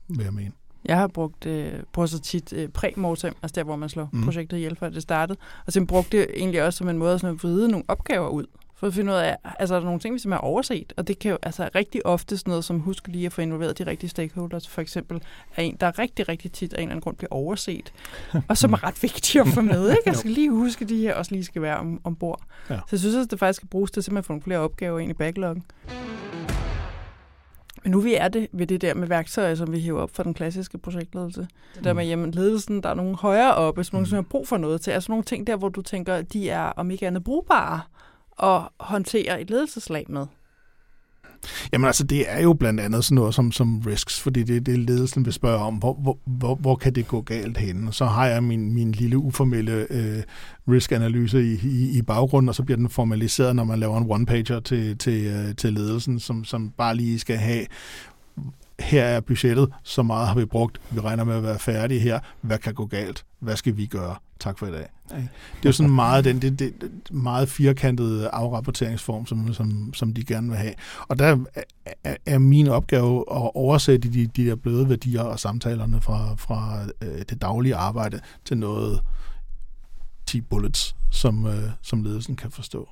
vil 0.07 0.23
jeg 0.23 0.33
mene. 0.33 0.51
Jeg 0.85 0.97
har 0.97 1.07
brugt, 1.07 1.45
øh, 1.45 1.73
brugt 1.93 2.09
så 2.09 2.19
tit 2.19 2.53
øh, 2.53 2.69
præ-mortem, 2.69 3.33
altså 3.41 3.55
der, 3.55 3.63
hvor 3.63 3.75
man 3.75 3.89
slår 3.89 4.09
mm. 4.11 4.23
projektet 4.23 4.57
ihjel, 4.57 4.75
før 4.75 4.89
det 4.89 5.01
startede. 5.01 5.39
Og 5.65 5.73
så 5.73 5.85
brugte 5.85 6.17
det 6.17 6.27
egentlig 6.35 6.63
også 6.63 6.77
som 6.77 6.89
en 6.89 6.97
måde 6.97 7.13
at, 7.13 7.21
sådan 7.21 7.35
at 7.35 7.43
vride 7.43 7.67
nogle 7.67 7.85
opgaver 7.87 8.29
ud 8.29 8.45
for 8.83 8.87
at 8.87 8.93
finde 8.93 9.11
ud 9.11 9.17
af, 9.17 9.37
altså 9.59 9.75
der 9.75 9.81
er 9.81 9.85
nogle 9.85 9.99
ting, 9.99 10.13
vi 10.13 10.19
simpelthen 10.19 10.41
har 10.41 10.49
overset, 10.51 10.93
og 10.97 11.07
det 11.07 11.19
kan 11.19 11.31
jo 11.31 11.37
altså 11.43 11.69
rigtig 11.75 12.05
ofte 12.05 12.37
sådan 12.37 12.51
noget 12.51 12.65
som 12.65 12.79
husk 12.79 13.07
lige 13.07 13.25
at 13.25 13.33
få 13.33 13.41
involveret 13.41 13.77
de 13.77 13.85
rigtige 13.85 14.09
stakeholders, 14.09 14.67
for 14.67 14.81
eksempel 14.81 15.21
er 15.55 15.61
en, 15.61 15.77
der 15.79 15.87
er 15.87 15.99
rigtig, 15.99 16.29
rigtig 16.29 16.51
tit 16.51 16.73
af 16.73 16.77
en 16.77 16.81
eller 16.81 16.91
anden 16.91 17.01
grund 17.01 17.15
bliver 17.15 17.31
overset, 17.31 17.93
og 18.49 18.57
som 18.57 18.73
er 18.73 18.83
ret 18.83 19.03
vigtigt 19.03 19.41
at 19.41 19.47
få 19.47 19.61
med, 19.61 19.89
ikke? 19.89 20.01
Jeg 20.05 20.15
skal 20.15 20.31
lige 20.31 20.49
huske, 20.49 20.85
de 20.85 20.97
her 20.97 21.15
også 21.15 21.31
lige 21.31 21.43
skal 21.43 21.61
være 21.61 21.77
om, 21.77 22.01
ombord. 22.03 22.41
Ja. 22.69 22.75
Så 22.75 22.87
jeg 22.91 22.99
synes, 22.99 23.15
at 23.15 23.31
det 23.31 23.39
faktisk 23.39 23.57
skal 23.57 23.69
bruges 23.69 23.91
til 23.91 24.03
simpelthen 24.03 24.19
at 24.19 24.25
få 24.25 24.33
nogle 24.33 24.43
flere 24.43 24.59
opgaver 24.59 24.99
ind 24.99 25.11
i 25.11 25.13
backloggen. 25.13 25.63
Men 27.83 27.91
nu 27.91 27.99
vi 27.99 28.15
er 28.15 28.27
det 28.27 28.47
ved 28.51 28.67
det 28.67 28.81
der 28.81 28.93
med 28.93 29.07
værktøjer, 29.07 29.55
som 29.55 29.71
vi 29.71 29.79
hiver 29.79 30.01
op 30.01 30.09
for 30.13 30.23
den 30.23 30.33
klassiske 30.33 30.77
projektledelse. 30.77 31.41
Det 31.41 31.49
mm. 31.75 31.83
der 31.83 31.93
med, 31.93 32.05
jamen 32.05 32.31
ledelsen, 32.31 32.83
der 32.83 32.89
er 32.89 32.93
nogle 32.93 33.15
højere 33.15 33.55
oppe, 33.55 33.83
som 33.83 33.95
nogen, 33.95 34.05
som 34.05 34.15
har 34.15 34.21
brug 34.21 34.47
for 34.47 34.57
noget 34.57 34.81
til. 34.81 34.91
Altså 34.91 35.11
nogle 35.11 35.23
ting 35.23 35.47
der, 35.47 35.55
hvor 35.55 35.69
du 35.69 35.81
tænker, 35.81 36.21
de 36.21 36.49
er 36.49 36.63
om 36.63 36.91
ikke 36.91 37.07
andet 37.07 37.23
brugbare 37.23 37.81
at 38.43 38.61
håndtere 38.79 39.41
et 39.41 39.49
ledelseslag 39.49 40.05
med? 40.09 40.25
Jamen 41.73 41.85
altså, 41.85 42.03
det 42.03 42.25
er 42.27 42.41
jo 42.41 42.53
blandt 42.53 42.79
andet 42.79 43.05
sådan 43.05 43.15
noget 43.15 43.35
som, 43.35 43.51
som 43.51 43.79
risks, 43.79 44.19
fordi 44.19 44.43
det, 44.43 44.65
det 44.65 44.73
er 44.73 44.77
ledelsen 44.77 45.25
vil 45.25 45.33
spørge 45.33 45.59
om, 45.59 45.75
hvor, 45.75 45.93
hvor, 45.93 46.17
hvor, 46.25 46.55
hvor 46.55 46.75
kan 46.75 46.95
det 46.95 47.07
gå 47.07 47.21
galt 47.21 47.57
henne? 47.57 47.93
Så 47.93 48.05
har 48.05 48.27
jeg 48.27 48.43
min, 48.43 48.73
min 48.73 48.91
lille 48.91 49.17
uformelle 49.17 49.87
øh, 49.89 50.23
risk-analyse 50.67 51.43
i, 51.43 51.59
i, 51.63 51.97
i 51.97 52.01
baggrunden, 52.01 52.49
og 52.49 52.55
så 52.55 52.63
bliver 52.63 52.77
den 52.77 52.89
formaliseret, 52.89 53.55
når 53.55 53.63
man 53.63 53.79
laver 53.79 53.97
en 53.97 54.11
one-pager 54.11 54.59
til, 54.59 54.97
til, 54.97 55.25
øh, 55.25 55.55
til 55.55 55.73
ledelsen, 55.73 56.19
som, 56.19 56.43
som 56.43 56.69
bare 56.77 56.95
lige 56.95 57.19
skal 57.19 57.37
have, 57.37 57.65
her 58.79 59.03
er 59.03 59.19
budgettet, 59.19 59.69
så 59.83 60.03
meget 60.03 60.27
har 60.27 60.35
vi 60.35 60.45
brugt, 60.45 60.81
vi 60.91 60.99
regner 60.99 61.23
med 61.23 61.35
at 61.35 61.43
være 61.43 61.59
færdige 61.59 61.99
her, 61.99 62.19
hvad 62.41 62.57
kan 62.57 62.73
gå 62.73 62.85
galt, 62.85 63.25
hvad 63.39 63.55
skal 63.55 63.77
vi 63.77 63.85
gøre, 63.85 64.15
tak 64.39 64.59
for 64.59 64.67
i 64.67 64.71
dag. 64.71 64.87
Det 65.09 65.19
er 65.63 65.65
jo 65.65 65.71
sådan 65.71 65.91
meget 65.91 66.25
den 66.25 66.41
det, 66.41 66.59
det, 66.59 66.73
meget 67.11 67.49
firkantede 67.49 68.29
afrapporteringsform, 68.29 69.25
som, 69.25 69.53
som, 69.53 69.93
som 69.93 70.13
de 70.13 70.25
gerne 70.25 70.49
vil 70.49 70.57
have. 70.57 70.73
Og 71.07 71.19
der 71.19 71.37
er, 72.03 72.15
er 72.25 72.37
min 72.37 72.67
opgave 72.67 73.19
at 73.19 73.51
oversætte 73.55 74.09
de, 74.09 74.27
de 74.27 74.45
der 74.45 74.55
bløde 74.55 74.89
værdier 74.89 75.21
og 75.21 75.39
samtalerne 75.39 76.01
fra, 76.01 76.35
fra 76.35 76.79
øh, 77.01 77.21
det 77.29 77.41
daglige 77.41 77.75
arbejde 77.75 78.19
til 78.45 78.57
noget 78.57 79.01
10 80.25 80.41
bullets, 80.41 80.95
som, 81.11 81.45
øh, 81.45 81.69
som 81.81 82.03
ledelsen 82.03 82.35
kan 82.35 82.51
forstå. 82.51 82.89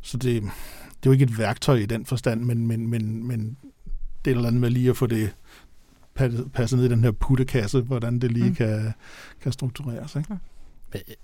Så 0.00 0.16
det, 0.16 0.42
det 0.42 1.06
er 1.06 1.06
jo 1.06 1.12
ikke 1.12 1.24
et 1.24 1.38
værktøj 1.38 1.76
i 1.76 1.86
den 1.86 2.06
forstand, 2.06 2.42
men, 2.42 2.66
men, 2.66 2.86
men, 2.86 3.26
men 3.26 3.56
det 4.24 4.30
er 4.30 4.34
eller 4.34 4.48
andet 4.48 4.60
med 4.60 4.70
lige 4.70 4.90
at 4.90 4.96
få 4.96 5.06
det 5.06 5.34
passet 6.52 6.78
ned 6.78 6.86
i 6.86 6.88
den 6.88 7.04
her 7.04 7.10
puttekasse, 7.10 7.80
hvordan 7.80 8.18
det 8.18 8.32
lige 8.32 8.48
mm. 8.48 8.54
kan, 8.54 8.92
kan 9.42 9.52
struktureres. 9.52 10.16
Ikke? 10.16 10.36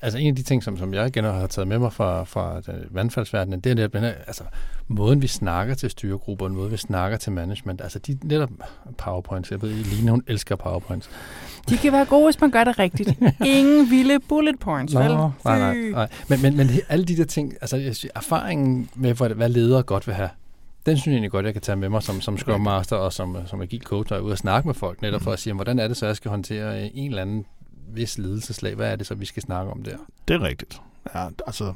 Altså 0.00 0.18
en 0.18 0.28
af 0.28 0.36
de 0.36 0.42
ting, 0.42 0.62
som, 0.62 0.78
som 0.78 0.94
jeg 0.94 1.06
igen 1.06 1.24
har 1.24 1.46
taget 1.46 1.68
med 1.68 1.78
mig 1.78 1.92
fra, 1.92 2.24
fra 2.24 2.60
vandfaldsverdenen, 2.90 3.60
det 3.60 3.70
er 3.70 3.74
netop, 3.74 3.94
altså, 4.26 4.42
måden 4.88 5.22
vi 5.22 5.26
snakker 5.26 5.74
til 5.74 5.90
styregrupper, 5.90 6.48
måden 6.48 6.72
vi 6.72 6.76
snakker 6.76 7.18
til 7.18 7.32
management, 7.32 7.80
altså 7.80 7.98
de 7.98 8.18
netop 8.22 8.50
powerpoints, 8.98 9.50
jeg 9.50 9.62
ved, 9.62 9.70
Line, 9.70 10.10
hun 10.10 10.22
elsker 10.26 10.56
powerpoints. 10.56 11.10
De 11.68 11.76
kan 11.76 11.92
være 11.92 12.04
gode, 12.04 12.24
hvis 12.24 12.40
man 12.40 12.50
gør 12.50 12.64
det 12.64 12.78
rigtigt. 12.78 13.08
Ingen 13.56 13.90
vilde 13.90 14.20
bullet 14.20 14.58
points, 14.58 14.94
Nå, 14.94 15.00
vel? 15.00 15.10
Nej, 15.10 15.32
nej, 15.44 15.74
nej. 15.74 16.08
Men, 16.28 16.42
men, 16.42 16.56
men 16.56 16.68
alle 16.88 17.04
de 17.04 17.16
der 17.16 17.24
ting, 17.24 17.54
altså 17.60 18.08
erfaringen 18.14 18.88
med, 18.94 19.14
hvad 19.34 19.48
ledere 19.48 19.82
godt 19.82 20.06
vil 20.06 20.14
have, 20.14 20.28
den 20.86 20.96
synes 20.96 21.06
jeg 21.06 21.12
egentlig 21.12 21.30
godt, 21.30 21.46
jeg 21.46 21.52
kan 21.52 21.62
tage 21.62 21.76
med 21.76 21.88
mig 21.88 22.02
som, 22.02 22.20
som 22.20 22.38
Scrum 22.38 22.60
Master 22.60 22.96
og 22.96 23.12
som, 23.12 23.36
som 23.46 23.60
agil 23.60 23.82
coach, 23.82 24.12
og 24.12 24.24
ud 24.24 24.30
og 24.30 24.38
snakke 24.38 24.68
med 24.68 24.74
folk 24.74 25.02
netop 25.02 25.22
for 25.22 25.32
at 25.32 25.38
sige, 25.38 25.54
hvordan 25.54 25.78
er 25.78 25.88
det 25.88 25.96
så, 25.96 26.06
jeg 26.06 26.16
skal 26.16 26.30
håndtere 26.30 26.94
en 26.94 27.10
eller 27.10 27.22
anden 27.22 27.46
vis 27.88 28.18
ledelseslag? 28.18 28.74
Hvad 28.74 28.92
er 28.92 28.96
det 28.96 29.06
så, 29.06 29.14
vi 29.14 29.26
skal 29.26 29.42
snakke 29.42 29.72
om 29.72 29.82
der? 29.82 29.96
Det 30.28 30.34
er 30.34 30.42
rigtigt. 30.42 30.80
Ja, 31.14 31.28
altså, 31.46 31.74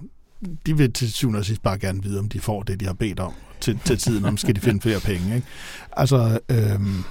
de 0.67 0.77
vil 0.77 0.93
til 0.93 1.13
syvende 1.13 1.39
og 1.39 1.45
sidst 1.45 1.63
bare 1.63 1.79
gerne 1.79 2.03
vide, 2.03 2.19
om 2.19 2.29
de 2.29 2.41
får 2.41 2.63
det, 2.63 2.81
de 2.81 2.87
har 2.87 2.93
bedt 2.93 3.21
om 3.21 3.35
til, 3.61 3.79
til 3.79 3.99
tiden, 3.99 4.25
om 4.25 4.37
skal 4.37 4.57
de 4.57 4.61
finde 4.61 4.81
flere 4.81 5.01
penge. 5.01 5.35
Ikke? 5.35 5.47
Altså, 5.93 6.41
øhm, 6.49 7.05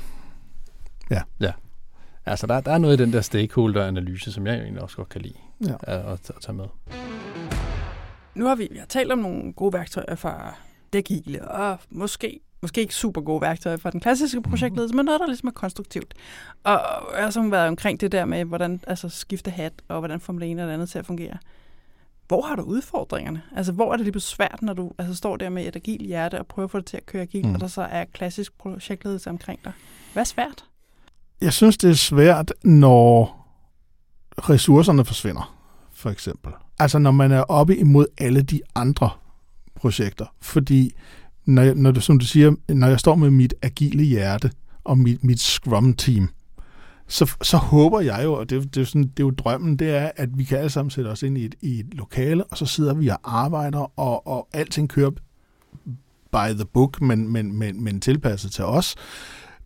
ja. 1.12 1.22
Ja. 1.40 1.52
Altså, 2.26 2.48
der, 2.48 2.62
der 2.62 2.72
er 2.72 2.78
noget 2.78 3.00
i 3.00 3.04
den 3.04 3.14
der 3.14 3.22
stakeholder-analyse, 3.22 4.32
som 4.32 4.48
jeg 4.48 4.56
egentlig 4.56 4.82
også 4.82 4.96
godt 4.96 5.10
kan 5.10 5.22
lide 5.22 5.38
ja. 5.68 5.74
at, 5.84 6.00
at, 6.00 6.32
tage 6.42 6.56
med. 6.56 6.66
Nu 8.36 8.46
har 8.46 8.56
vi, 8.56 8.68
vi 8.72 8.78
har 8.78 8.86
talt 8.86 9.12
om 9.12 9.20
nogle 9.20 9.54
gode 9.54 9.74
værktøjer 9.74 10.16
fra 10.16 10.56
det 10.94 11.40
og 11.42 11.80
måske, 11.90 12.40
måske 12.62 12.82
ikke 12.82 12.96
super 12.96 13.22
gode 13.22 13.42
værktøjer 13.42 13.78
for 13.78 13.90
den 13.90 14.00
klassiske 14.00 14.42
projektledelse, 14.42 14.96
men 14.96 15.06
noget, 15.06 15.20
der 15.20 15.28
ligesom 15.28 15.48
er 15.48 15.52
konstruktivt. 15.52 16.14
Og 16.64 16.82
jeg 17.16 17.24
har 17.24 17.30
sådan 17.30 17.52
været 17.52 17.68
omkring 17.68 18.02
det 18.02 18.12
der 18.12 18.26
med, 18.26 18.46
hvordan 18.46 18.82
altså, 18.88 19.10
skifte 19.10 19.52
hat, 19.52 19.74
og 19.88 20.00
hvordan 20.00 20.20
får 20.20 20.34
man 20.34 20.42
det 20.42 20.52
ene 20.52 20.62
eller 20.62 20.74
andet 20.74 20.90
til 20.90 21.00
at 21.00 21.06
fungere. 21.06 21.38
Hvor 22.28 22.42
har 22.42 22.56
du 22.56 22.62
udfordringerne? 22.62 23.42
Altså, 23.56 23.72
hvor 23.72 23.94
er 23.94 23.98
det 23.98 24.06
lige 24.06 24.20
svært, 24.20 24.60
når 24.62 24.74
du 24.74 24.92
altså, 24.98 25.16
står 25.16 25.38
der 25.38 25.50
med 25.50 25.68
et 25.68 25.76
agil 25.76 26.06
hjerte 26.06 26.40
og 26.40 26.48
prøver 26.48 26.68
at 26.68 26.72
få 26.72 26.78
det 26.78 26.86
til 26.86 26.98
at 26.98 27.06
køre 27.06 27.22
agil, 27.22 27.48
mm. 27.48 27.54
og 27.54 27.62
der 27.62 27.68
så 27.68 27.82
er 27.82 28.06
klassisk 28.14 28.58
projektledelse 28.58 29.30
omkring 29.30 29.60
dig? 29.64 29.72
Hvad 30.14 30.24
er 30.24 30.26
svært? 30.26 30.66
Jeg 31.42 31.54
synes, 31.54 31.78
det 31.78 31.90
er 31.90 31.94
svært, 31.94 32.54
når 32.64 33.40
ressourcerne 34.38 35.06
forsvinder, 35.06 35.56
for 35.94 36.10
eksempel. 36.10 36.54
Altså, 36.80 37.00
når 37.00 37.12
man 37.12 37.32
er 37.32 37.42
oppe 37.42 37.78
imod 37.78 38.06
alle 38.18 38.42
de 38.42 38.62
andre 38.76 39.10
projekter. 39.80 40.26
Fordi, 40.42 40.92
når, 41.46 41.62
jeg, 41.62 41.76
når 41.76 41.92
du, 41.92 42.02
som 42.02 42.20
du 42.20 42.26
siger, 42.26 42.56
når 42.70 42.88
jeg 42.88 43.00
står 43.00 43.16
med 43.16 43.30
mit 43.30 43.54
agile 43.62 44.04
hjerte 44.04 44.52
og 44.84 44.98
mit, 44.98 45.24
mit 45.24 45.40
Scrum-team, 45.40 46.30
så, 47.08 47.36
så 47.42 47.58
håber 47.58 48.00
jeg 48.00 48.22
jo, 48.24 48.34
og 48.34 48.50
det, 48.50 48.76
det, 48.76 48.82
er 48.82 48.86
sådan, 48.86 49.04
det 49.04 49.20
er 49.20 49.24
jo 49.24 49.32
drømmen, 49.32 49.76
det 49.76 49.90
er, 49.90 50.12
at 50.16 50.30
vi 50.38 50.44
kan 50.44 50.58
alle 50.58 50.70
sammen 50.70 50.90
sætte 50.90 51.08
os 51.08 51.24
ind 51.24 51.38
i 51.38 51.46
et, 51.46 51.56
i 51.62 51.80
et 51.80 51.94
lokale, 51.94 52.44
og 52.44 52.58
så 52.58 52.66
sidder 52.66 52.94
vi 52.94 53.08
og 53.08 53.20
arbejder, 53.24 54.00
og, 54.00 54.28
og 54.28 54.48
alting 54.54 54.90
kører 54.90 55.12
by 56.32 56.54
the 56.54 56.66
book, 56.66 57.02
men, 57.02 57.30
men, 57.30 57.60
men, 57.60 57.84
men 57.84 58.02
tilpasset 58.02 58.52
til 58.52 58.64
os. 58.64 58.96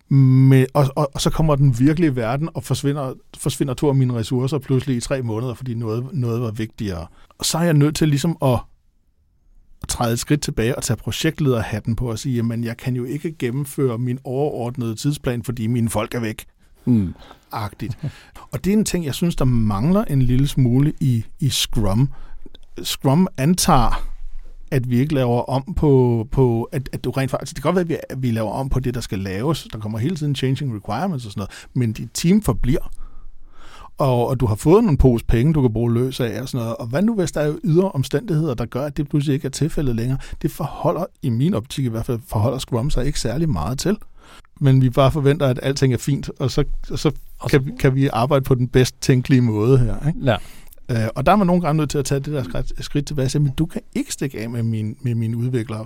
Men, 0.09 0.67
og, 0.73 0.85
og, 0.95 1.11
og 1.13 1.21
så 1.21 1.29
kommer 1.29 1.55
den 1.55 1.79
virkelige 1.79 2.15
verden 2.15 2.49
og 2.53 2.63
forsvinder, 2.63 3.13
forsvinder 3.37 3.73
to 3.73 3.89
af 3.89 3.95
mine 3.95 4.13
ressourcer 4.13 4.57
pludselig 4.57 4.97
i 4.97 4.99
tre 4.99 5.21
måneder, 5.21 5.53
fordi 5.53 5.73
noget, 5.73 6.07
noget 6.13 6.41
var 6.41 6.51
vigtigere. 6.51 7.07
Og 7.37 7.45
så 7.45 7.57
er 7.57 7.63
jeg 7.63 7.73
nødt 7.73 7.95
til 7.95 8.07
ligesom 8.07 8.37
at 8.41 8.59
at 9.83 9.89
træde 9.89 10.13
et 10.13 10.19
skridt 10.19 10.41
tilbage 10.41 10.75
og 10.75 10.83
tage 10.83 10.97
projektlederhatten 10.97 11.95
på 11.95 12.09
og 12.09 12.19
sige, 12.19 12.35
jamen 12.35 12.63
jeg 12.63 12.77
kan 12.77 12.95
jo 12.95 13.03
ikke 13.03 13.35
gennemføre 13.39 13.97
min 13.97 14.19
overordnede 14.23 14.95
tidsplan, 14.95 15.43
fordi 15.43 15.67
mine 15.67 15.89
folk 15.89 16.15
er 16.15 16.19
væk. 16.19 16.45
Mm. 16.85 17.13
Agtigt. 17.51 17.97
Og 18.51 18.65
det 18.65 18.73
er 18.73 18.77
en 18.77 18.85
ting, 18.85 19.05
jeg 19.05 19.13
synes, 19.13 19.35
der 19.35 19.45
mangler 19.45 20.03
en 20.03 20.21
lille 20.21 20.47
smule 20.47 20.93
i, 20.99 21.25
i 21.39 21.49
Scrum. 21.49 22.09
Scrum 22.83 23.27
antager, 23.37 24.07
at 24.71 24.89
vi 24.89 24.99
ikke 24.99 25.13
laver 25.13 25.41
om 25.41 25.73
på, 25.75 26.27
på 26.31 26.63
at, 26.63 26.89
at 26.91 27.03
du 27.03 27.11
rent 27.11 27.31
faktisk, 27.31 27.55
det 27.55 27.63
kan 27.63 27.73
godt 27.73 27.75
være, 27.75 27.83
at 27.83 27.89
vi, 27.89 27.97
at 28.09 28.21
vi 28.21 28.31
laver 28.31 28.51
om 28.51 28.69
på 28.69 28.79
det, 28.79 28.93
der 28.93 29.01
skal 29.01 29.19
laves. 29.19 29.67
Der 29.73 29.79
kommer 29.79 29.97
hele 29.97 30.15
tiden 30.15 30.35
changing 30.35 30.75
requirements 30.75 31.25
og 31.25 31.31
sådan 31.31 31.39
noget, 31.39 31.67
men 31.73 31.93
dit 31.93 32.09
team 32.13 32.41
forbliver 32.41 32.91
og, 33.97 34.27
og 34.27 34.39
du 34.39 34.45
har 34.45 34.55
fået 34.55 34.83
nogle 34.83 34.97
pose 34.97 35.25
penge, 35.25 35.53
du 35.53 35.61
kan 35.61 35.73
bruge 35.73 35.93
løs 35.93 36.19
af 36.19 36.41
og 36.41 36.49
sådan 36.49 36.63
noget. 36.63 36.77
Og 36.77 36.87
hvad 36.87 37.01
nu, 37.01 37.15
hvis 37.15 37.31
der 37.31 37.41
er 37.41 37.55
ydre 37.63 37.91
omstændigheder, 37.91 38.53
der 38.53 38.65
gør, 38.65 38.85
at 38.85 38.97
det 38.97 39.09
pludselig 39.09 39.33
ikke 39.33 39.45
er 39.45 39.49
tilfældet 39.49 39.95
længere? 39.95 40.17
Det 40.41 40.51
forholder, 40.51 41.05
i 41.21 41.29
min 41.29 41.53
optik 41.53 41.85
i 41.85 41.89
hvert 41.89 42.05
fald, 42.05 42.19
forholder 42.27 42.57
Scrum 42.57 42.89
sig 42.89 43.05
ikke 43.05 43.19
særlig 43.19 43.49
meget 43.49 43.79
til. 43.79 43.97
Men 44.59 44.81
vi 44.81 44.89
bare 44.89 45.11
forventer, 45.11 45.47
at 45.47 45.59
alting 45.63 45.93
er 45.93 45.97
fint, 45.97 46.29
og 46.39 46.51
så, 46.51 46.63
og 46.91 46.99
så 46.99 47.11
kan, 47.49 47.65
vi, 47.65 47.71
kan 47.79 47.95
vi 47.95 48.09
arbejde 48.13 48.43
på 48.43 48.55
den 48.55 48.67
bedst 48.67 49.01
tænkelige 49.01 49.41
måde 49.41 49.77
her. 49.77 50.07
Ikke? 50.07 50.19
Ja. 50.23 50.37
Øh, 50.89 51.09
og 51.15 51.25
der 51.25 51.31
er 51.31 51.35
man 51.35 51.47
nogle 51.47 51.61
gange 51.61 51.77
nødt 51.77 51.89
til 51.89 51.97
at 51.97 52.05
tage 52.05 52.19
det 52.19 52.33
der 52.33 52.43
skridt, 52.43 52.85
skridt 52.85 53.07
tilbage 53.07 53.25
og 53.25 53.31
sige, 53.31 53.41
men 53.41 53.51
du 53.51 53.65
kan 53.65 53.81
ikke 53.95 54.13
stikke 54.13 54.39
af 54.39 54.49
med, 54.49 54.63
min, 54.63 54.97
med 55.01 55.15
mine 55.15 55.37
udviklere 55.37 55.85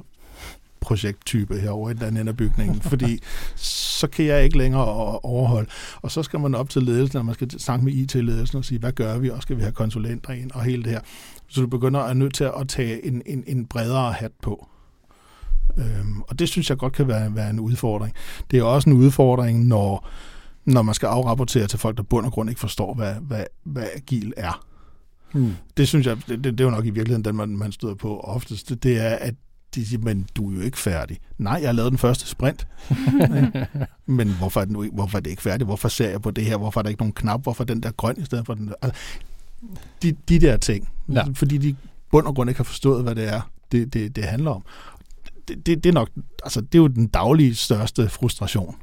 projekttype 0.82 1.60
herovre 1.60 1.92
i 1.92 1.94
den 1.94 2.04
anden 2.04 2.28
af 2.28 2.38
bygningen, 2.38 2.82
fordi 2.82 3.20
så 3.56 4.08
kan 4.08 4.26
jeg 4.26 4.44
ikke 4.44 4.58
længere 4.58 4.86
overholde. 5.24 5.70
Og 6.02 6.12
så 6.12 6.24
skal 6.24 6.40
man 6.40 6.56
op 6.56 6.70
til 6.70 6.84
ledelsen, 6.84 7.18
og 7.18 7.26
man 7.26 7.36
skal 7.36 7.60
snakke 7.60 7.86
med 7.86 7.94
IT-ledelsen 7.94 8.58
og 8.58 8.66
sige, 8.66 8.80
hvad 8.80 8.92
gør 8.92 9.18
vi, 9.18 9.30
og 9.30 9.42
skal 9.42 9.58
vi 9.58 9.62
have 9.62 9.72
konsulenter 9.72 10.34
ind, 10.34 10.52
og 10.52 10.64
hele 10.64 10.84
det 10.84 10.92
her. 10.92 11.02
Så 11.48 11.62
du 11.62 11.68
begynder 11.68 12.00
at 12.00 12.18
nødt 12.18 12.34
til 12.34 12.44
at 12.44 12.68
tage 12.68 13.06
en, 13.06 13.22
en, 13.26 13.44
en 13.48 13.66
bredere 13.66 14.12
hat 14.14 14.32
på. 14.42 14.68
Øhm, 15.78 16.22
og 16.22 16.40
det 16.40 16.50
synes 16.50 16.70
jeg 16.70 16.78
godt 16.78 16.94
kan 16.94 17.08
være, 17.08 17.36
være 17.36 17.50
en 17.50 17.60
udfordring. 17.60 18.14
Det 18.52 18.60
er 18.60 18.64
også 18.64 18.90
en 18.90 18.96
udfordring, 18.96 19.66
når, 19.66 20.08
når 20.66 20.82
man 20.82 20.96
skal 20.96 21.08
afrapportere 21.08 21.68
til 21.68 21.80
folk, 21.80 21.98
der 21.98 22.04
bund 22.04 22.26
og 22.26 22.32
grund 22.32 22.50
ikke 22.50 22.60
forstår, 22.60 22.94
hvad, 22.94 23.14
hvad, 23.14 23.44
hvad 23.64 23.88
agil 23.96 24.34
er. 24.38 24.66
Hmm. 25.34 25.56
Det 25.78 25.88
synes 25.88 26.08
jeg, 26.08 26.18
det, 26.28 26.44
det 26.44 26.60
er 26.60 26.66
jo 26.66 26.70
nok 26.70 26.86
i 26.86 26.90
virkeligheden 26.90 27.26
den, 27.26 27.36
man, 27.36 27.58
man 27.58 27.72
støder 27.72 27.96
på 27.96 28.20
oftest. 28.20 28.70
Det, 28.70 28.84
det 28.84 28.98
er, 28.98 29.16
at 29.16 29.34
de 29.82 29.86
siger, 29.86 30.02
men 30.02 30.28
du 30.36 30.52
er 30.52 30.56
jo 30.56 30.62
ikke 30.62 30.78
færdig. 30.78 31.20
Nej, 31.38 31.60
jeg 31.62 31.68
har 31.68 31.74
lavet 31.74 31.92
den 31.92 31.98
første 31.98 32.28
sprint. 32.28 32.68
men 34.06 34.30
hvorfor 34.30 34.62
er, 34.62 34.66
den 34.66 34.90
hvorfor 34.94 35.18
er 35.18 35.22
det 35.22 35.30
ikke 35.30 35.42
færdigt? 35.42 35.68
Hvorfor 35.68 35.88
ser 35.88 36.10
jeg 36.10 36.22
på 36.22 36.32
det 36.32 36.46
her? 36.46 36.58
Hvorfor 36.58 36.80
er 36.80 36.82
der 36.82 36.90
ikke 36.90 37.02
nogen 37.02 37.14
knap? 37.14 37.44
Hvorfor 37.44 37.64
er 37.64 37.66
den 37.66 37.84
der 37.84 37.92
grøn 37.92 38.16
i 38.18 38.26
stedet 38.26 38.46
for 38.46 38.54
den 38.54 38.68
der? 38.68 38.74
Altså, 38.82 39.02
de, 40.02 40.12
de 40.30 40.40
der 40.40 40.58
ting. 40.58 40.90
Ja. 41.14 41.24
Fordi 41.34 41.58
de 41.58 41.76
bund 42.12 42.28
og 42.28 42.36
grund 42.36 42.50
ikke 42.50 42.60
har 42.60 42.64
forstået, 42.64 43.04
hvad 43.04 43.16
det 43.16 43.28
er, 43.28 43.42
det, 43.72 43.94
det, 43.94 44.16
det 44.16 44.24
handler 44.24 44.52
om. 44.52 44.64
Det, 45.48 45.66
det, 45.66 45.84
det, 45.84 45.90
er 45.90 45.94
nok, 45.94 46.10
altså, 46.44 46.62
det 46.62 46.76
er 46.76 46.80
jo 46.80 46.88
den 46.88 47.08
daglige 47.08 47.56
største 47.56 48.10
frustration 48.10 48.76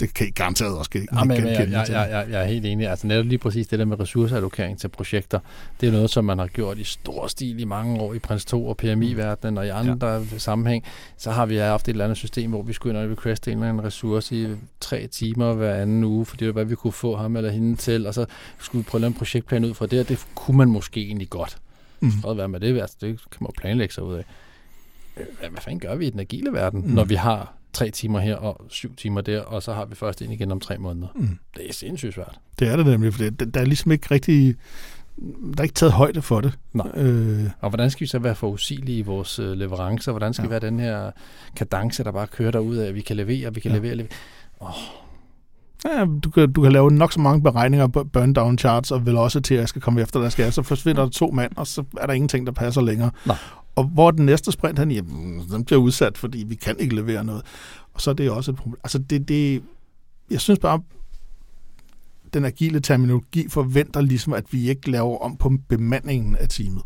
det 0.00 0.14
kan 0.14 0.26
I 0.26 0.30
garanteret 0.30 0.78
også 0.78 0.90
ikke 0.94 1.08
ja, 1.12 1.24
men, 1.24 1.36
jeg, 1.36 1.46
jeg, 1.46 1.70
jeg, 1.70 2.08
jeg, 2.10 2.26
jeg 2.30 2.42
er 2.42 2.44
helt 2.44 2.66
enig. 2.66 2.88
Altså 2.88 3.06
netop 3.06 3.26
lige 3.26 3.38
præcis 3.38 3.66
det 3.66 3.78
der 3.78 3.84
med 3.84 4.00
ressourceallokering 4.00 4.78
til 4.78 4.88
projekter, 4.88 5.38
det 5.80 5.88
er 5.88 5.92
noget, 5.92 6.10
som 6.10 6.24
man 6.24 6.38
har 6.38 6.46
gjort 6.46 6.78
i 6.78 6.84
stor 6.84 7.26
stil 7.26 7.60
i 7.60 7.64
mange 7.64 8.00
år 8.00 8.14
i 8.14 8.18
Prins 8.18 8.44
2 8.44 8.66
og 8.66 8.76
PMI-verdenen 8.76 9.58
og 9.58 9.66
i 9.66 9.68
andre 9.68 10.08
ja. 10.08 10.38
sammenhæng. 10.38 10.84
Så 11.16 11.30
har 11.30 11.46
vi 11.46 11.56
haft 11.56 11.88
et 11.88 11.92
eller 11.92 12.04
andet 12.04 12.18
system, 12.18 12.50
hvor 12.50 12.62
vi 12.62 12.72
skulle 12.72 12.98
ind 12.98 13.10
og 13.10 13.16
requeste 13.16 13.52
en 13.52 13.58
eller 13.58 13.68
anden 13.68 13.84
ressource 13.84 14.36
i 14.36 14.48
tre 14.80 15.06
timer 15.06 15.54
hver 15.54 15.74
anden 15.74 16.04
uge, 16.04 16.26
fordi 16.26 16.38
det 16.38 16.46
var, 16.46 16.52
hvad 16.52 16.64
vi 16.64 16.74
kunne 16.74 16.92
få 16.92 17.16
ham 17.16 17.36
eller 17.36 17.50
hende 17.50 17.76
til, 17.76 18.06
og 18.06 18.14
så 18.14 18.26
skulle 18.58 18.84
vi 18.84 18.88
prøve 18.90 18.98
at 18.98 19.00
lave 19.00 19.08
en 19.08 19.14
projektplan 19.14 19.64
ud 19.64 19.74
fra 19.74 19.86
det, 19.86 20.00
og 20.00 20.08
det 20.08 20.26
kunne 20.34 20.56
man 20.56 20.68
måske 20.68 21.00
egentlig 21.00 21.30
godt. 21.30 21.56
Mm. 22.00 22.10
Så 22.22 22.34
være 22.34 22.48
med 22.48 22.60
det, 22.60 22.80
altså, 22.80 22.96
det 23.00 23.08
kan 23.30 23.38
man 23.40 23.48
jo 23.48 23.60
planlægge 23.60 23.94
sig 23.94 24.04
ud 24.04 24.14
af. 24.14 24.24
Hvad 25.38 25.60
fanden 25.60 25.80
gør 25.80 25.94
vi 25.94 26.06
i 26.06 26.10
den 26.10 26.20
agile 26.20 26.52
verden, 26.52 26.80
mm. 26.80 26.90
når 26.90 27.04
vi 27.04 27.14
har 27.14 27.59
tre 27.72 27.90
timer 27.90 28.18
her 28.18 28.36
og 28.36 28.60
syv 28.68 28.96
timer 28.96 29.20
der, 29.20 29.40
og 29.40 29.62
så 29.62 29.72
har 29.72 29.84
vi 29.84 29.94
først 29.94 30.20
ind 30.20 30.32
igen 30.32 30.52
om 30.52 30.60
tre 30.60 30.78
måneder. 30.78 31.08
Mm. 31.14 31.38
Det 31.56 31.68
er 31.68 31.72
sindssygt 31.72 32.14
svært. 32.14 32.38
Det 32.58 32.68
er 32.68 32.76
det 32.76 32.86
nemlig, 32.86 33.14
for 33.14 33.22
der 33.30 33.60
er 33.60 33.64
ligesom 33.64 33.92
ikke 33.92 34.06
rigtig 34.10 34.56
der 35.20 35.58
er 35.58 35.62
ikke 35.62 35.74
taget 35.74 35.92
højde 35.92 36.22
for 36.22 36.40
det. 36.40 36.58
Nej. 36.72 36.86
Øh, 36.94 37.50
og 37.60 37.68
hvordan 37.68 37.90
skal 37.90 38.00
vi 38.00 38.06
så 38.06 38.18
være 38.18 38.34
forudsigelige 38.34 38.98
i 38.98 39.02
vores 39.02 39.38
øh, 39.38 39.52
leverancer? 39.52 40.12
Hvordan 40.12 40.34
skal 40.34 40.44
ja. 40.44 40.48
være 40.48 40.60
den 40.60 40.80
her 40.80 41.10
kadence, 41.56 42.04
der 42.04 42.12
bare 42.12 42.26
kører 42.26 42.50
derud 42.50 42.76
af, 42.76 42.88
at 42.88 42.94
vi 42.94 43.00
kan 43.00 43.16
levere, 43.16 43.54
vi 43.54 43.60
kan 43.60 43.70
ja. 43.70 43.76
levere, 43.76 43.94
levere? 43.94 44.12
Oh. 44.60 44.70
Ja, 45.84 46.06
du 46.24 46.30
kan, 46.30 46.52
du 46.52 46.62
kan 46.62 46.72
lave 46.72 46.90
nok 46.90 47.12
så 47.12 47.20
mange 47.20 47.42
beregninger 47.42 47.86
på 47.86 48.04
burn 48.04 48.32
down 48.32 48.58
charts, 48.58 48.90
og 48.90 49.06
vel 49.06 49.16
også 49.16 49.40
til, 49.40 49.54
at 49.54 49.60
jeg 49.60 49.68
skal 49.68 49.82
komme 49.82 50.00
efter, 50.00 50.20
der 50.20 50.28
skal 50.28 50.52
så 50.52 50.62
forsvinder 50.62 51.02
der 51.02 51.10
to 51.10 51.30
mand, 51.30 51.52
og 51.56 51.66
så 51.66 51.84
er 52.00 52.06
der 52.06 52.12
ingenting, 52.12 52.46
der 52.46 52.52
passer 52.52 52.80
længere. 52.80 53.10
Nej. 53.26 53.36
Og 53.74 53.84
hvor 53.84 54.10
den 54.10 54.26
næste 54.26 54.52
sprint, 54.52 54.78
han, 54.78 54.90
jamen, 54.90 55.42
den 55.50 55.64
bliver 55.64 55.80
udsat, 55.80 56.18
fordi 56.18 56.44
vi 56.46 56.54
kan 56.54 56.78
ikke 56.78 56.94
levere 56.94 57.24
noget. 57.24 57.42
Og 57.92 58.00
så 58.00 58.10
er 58.10 58.14
det 58.14 58.30
også 58.30 58.50
et 58.50 58.56
problem. 58.56 58.80
Altså, 58.84 58.98
det, 58.98 59.28
det, 59.28 59.62
jeg 60.30 60.40
synes 60.40 60.58
bare, 60.58 60.82
den 62.34 62.44
agile 62.44 62.80
terminologi 62.80 63.48
forventer 63.48 64.00
ligesom, 64.00 64.32
at 64.32 64.52
vi 64.52 64.68
ikke 64.68 64.90
laver 64.90 65.18
om 65.18 65.36
på 65.36 65.52
bemandingen 65.68 66.36
af 66.36 66.48
teamet. 66.48 66.82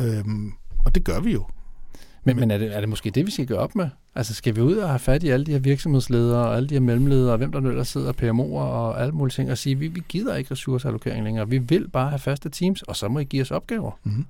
Øhm, 0.00 0.52
og 0.84 0.94
det 0.94 1.04
gør 1.04 1.20
vi 1.20 1.32
jo. 1.32 1.46
Men, 2.24 2.36
men 2.36 2.50
er, 2.50 2.58
det, 2.58 2.76
er 2.76 2.80
det 2.80 2.88
måske 2.88 3.10
det, 3.10 3.26
vi 3.26 3.30
skal 3.30 3.46
gøre 3.46 3.58
op 3.58 3.74
med? 3.74 3.88
Altså 4.14 4.34
skal 4.34 4.56
vi 4.56 4.60
ud 4.60 4.76
og 4.76 4.88
have 4.88 4.98
fat 4.98 5.22
i 5.22 5.28
alle 5.28 5.46
de 5.46 5.52
her 5.52 5.58
virksomhedsledere 5.58 6.48
og 6.48 6.56
alle 6.56 6.68
de 6.68 6.74
her 6.74 6.80
mellemledere, 6.80 7.32
og 7.32 7.38
hvem 7.38 7.52
der 7.52 7.60
nu 7.60 7.68
ellers 7.68 7.88
sidder, 7.88 8.12
PMO'er 8.12 8.60
og 8.60 9.00
alle 9.00 9.12
mulige 9.12 9.32
ting, 9.32 9.50
og 9.50 9.58
sige, 9.58 9.78
vi, 9.78 9.88
vi 9.88 10.02
gider 10.08 10.36
ikke 10.36 10.50
ressourceallokering 10.50 11.24
længere. 11.24 11.48
Vi 11.48 11.58
vil 11.58 11.88
bare 11.88 12.08
have 12.08 12.18
faste 12.18 12.48
teams, 12.48 12.82
og 12.82 12.96
så 12.96 13.08
må 13.08 13.18
I 13.18 13.24
give 13.24 13.42
os 13.42 13.50
opgaver. 13.50 13.98
Mm-hmm. 14.04 14.26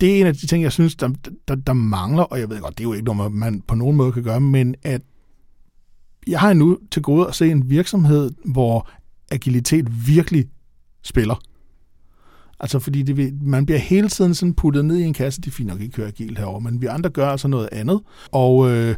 Det 0.00 0.16
er 0.16 0.20
en 0.20 0.26
af 0.26 0.34
de 0.34 0.46
ting, 0.46 0.62
jeg 0.62 0.72
synes, 0.72 0.96
der, 0.96 1.08
der, 1.48 1.54
der 1.54 1.72
mangler, 1.72 2.22
og 2.22 2.40
jeg 2.40 2.50
ved 2.50 2.60
godt, 2.60 2.78
det 2.78 2.84
er 2.84 2.88
jo 2.88 2.92
ikke 2.92 3.14
noget, 3.14 3.32
man 3.32 3.62
på 3.68 3.74
nogen 3.74 3.96
måde 3.96 4.12
kan 4.12 4.22
gøre, 4.22 4.40
men 4.40 4.74
at 4.82 5.02
jeg 6.26 6.40
har 6.40 6.50
endnu 6.50 6.78
til 6.90 7.02
gode 7.02 7.28
at 7.28 7.34
se 7.34 7.50
en 7.50 7.70
virksomhed, 7.70 8.30
hvor 8.44 8.88
agilitet 9.30 10.06
virkelig 10.06 10.48
spiller. 11.02 11.40
Altså 12.60 12.78
fordi 12.78 13.02
det, 13.02 13.42
man 13.42 13.66
bliver 13.66 13.78
hele 13.78 14.08
tiden 14.08 14.34
sådan 14.34 14.54
puttet 14.54 14.84
ned 14.84 14.96
i 14.96 15.04
en 15.04 15.14
kasse, 15.14 15.40
de 15.40 15.50
fint 15.50 15.68
nok 15.68 15.80
ikke 15.80 15.92
kører 15.92 16.08
agilt 16.08 16.38
herover, 16.38 16.60
men 16.60 16.80
vi 16.80 16.86
andre 16.86 17.10
gør 17.10 17.28
altså 17.28 17.48
noget 17.48 17.68
andet. 17.72 18.00
Og 18.32 18.70
øh, 18.70 18.96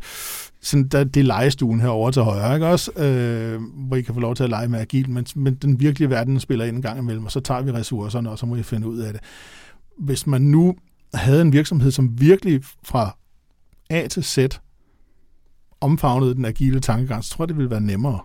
sådan, 0.60 0.88
der, 0.88 1.04
det 1.04 1.20
er 1.20 1.24
legestuen 1.24 1.80
herover 1.80 2.10
til 2.10 2.22
højre, 2.22 2.54
ikke 2.54 2.66
også? 2.66 2.92
Øh, 2.92 3.60
hvor 3.62 3.96
I 3.96 4.02
kan 4.02 4.14
få 4.14 4.20
lov 4.20 4.34
til 4.34 4.44
at 4.44 4.50
lege 4.50 4.68
med 4.68 4.80
agil, 4.80 5.10
men, 5.10 5.26
men 5.36 5.54
den 5.54 5.80
virkelige 5.80 6.10
verden 6.10 6.40
spiller 6.40 6.64
ind 6.64 6.76
en 6.76 6.82
gang 6.82 6.98
imellem, 6.98 7.24
og 7.24 7.32
så 7.32 7.40
tager 7.40 7.62
vi 7.62 7.72
ressourcerne, 7.72 8.30
og 8.30 8.38
så 8.38 8.46
må 8.46 8.56
I 8.56 8.62
finde 8.62 8.88
ud 8.88 8.98
af 8.98 9.12
det. 9.12 9.22
Hvis 9.98 10.26
man 10.26 10.42
nu 10.42 10.74
havde 11.14 11.42
en 11.42 11.52
virksomhed, 11.52 11.90
som 11.90 12.20
virkelig 12.20 12.60
fra 12.84 13.16
A 13.90 14.06
til 14.06 14.24
Z 14.24 14.38
omfavnede 15.80 16.34
den 16.34 16.44
agile 16.44 16.80
tankegang, 16.80 17.24
så 17.24 17.30
tror 17.30 17.44
jeg, 17.44 17.48
det 17.48 17.56
ville 17.56 17.70
være 17.70 17.80
nemmere. 17.80 18.20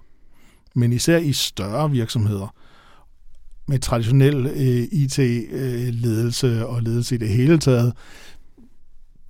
Men 0.75 0.93
især 0.93 1.17
i 1.17 1.33
større 1.33 1.91
virksomheder, 1.91 2.55
med 3.67 3.79
traditionel 3.79 4.45
øh, 4.45 4.87
IT-ledelse 4.91 6.47
øh, 6.47 6.65
og 6.65 6.81
ledelse 6.81 7.15
i 7.15 7.17
det 7.17 7.29
hele 7.29 7.57
taget, 7.57 7.93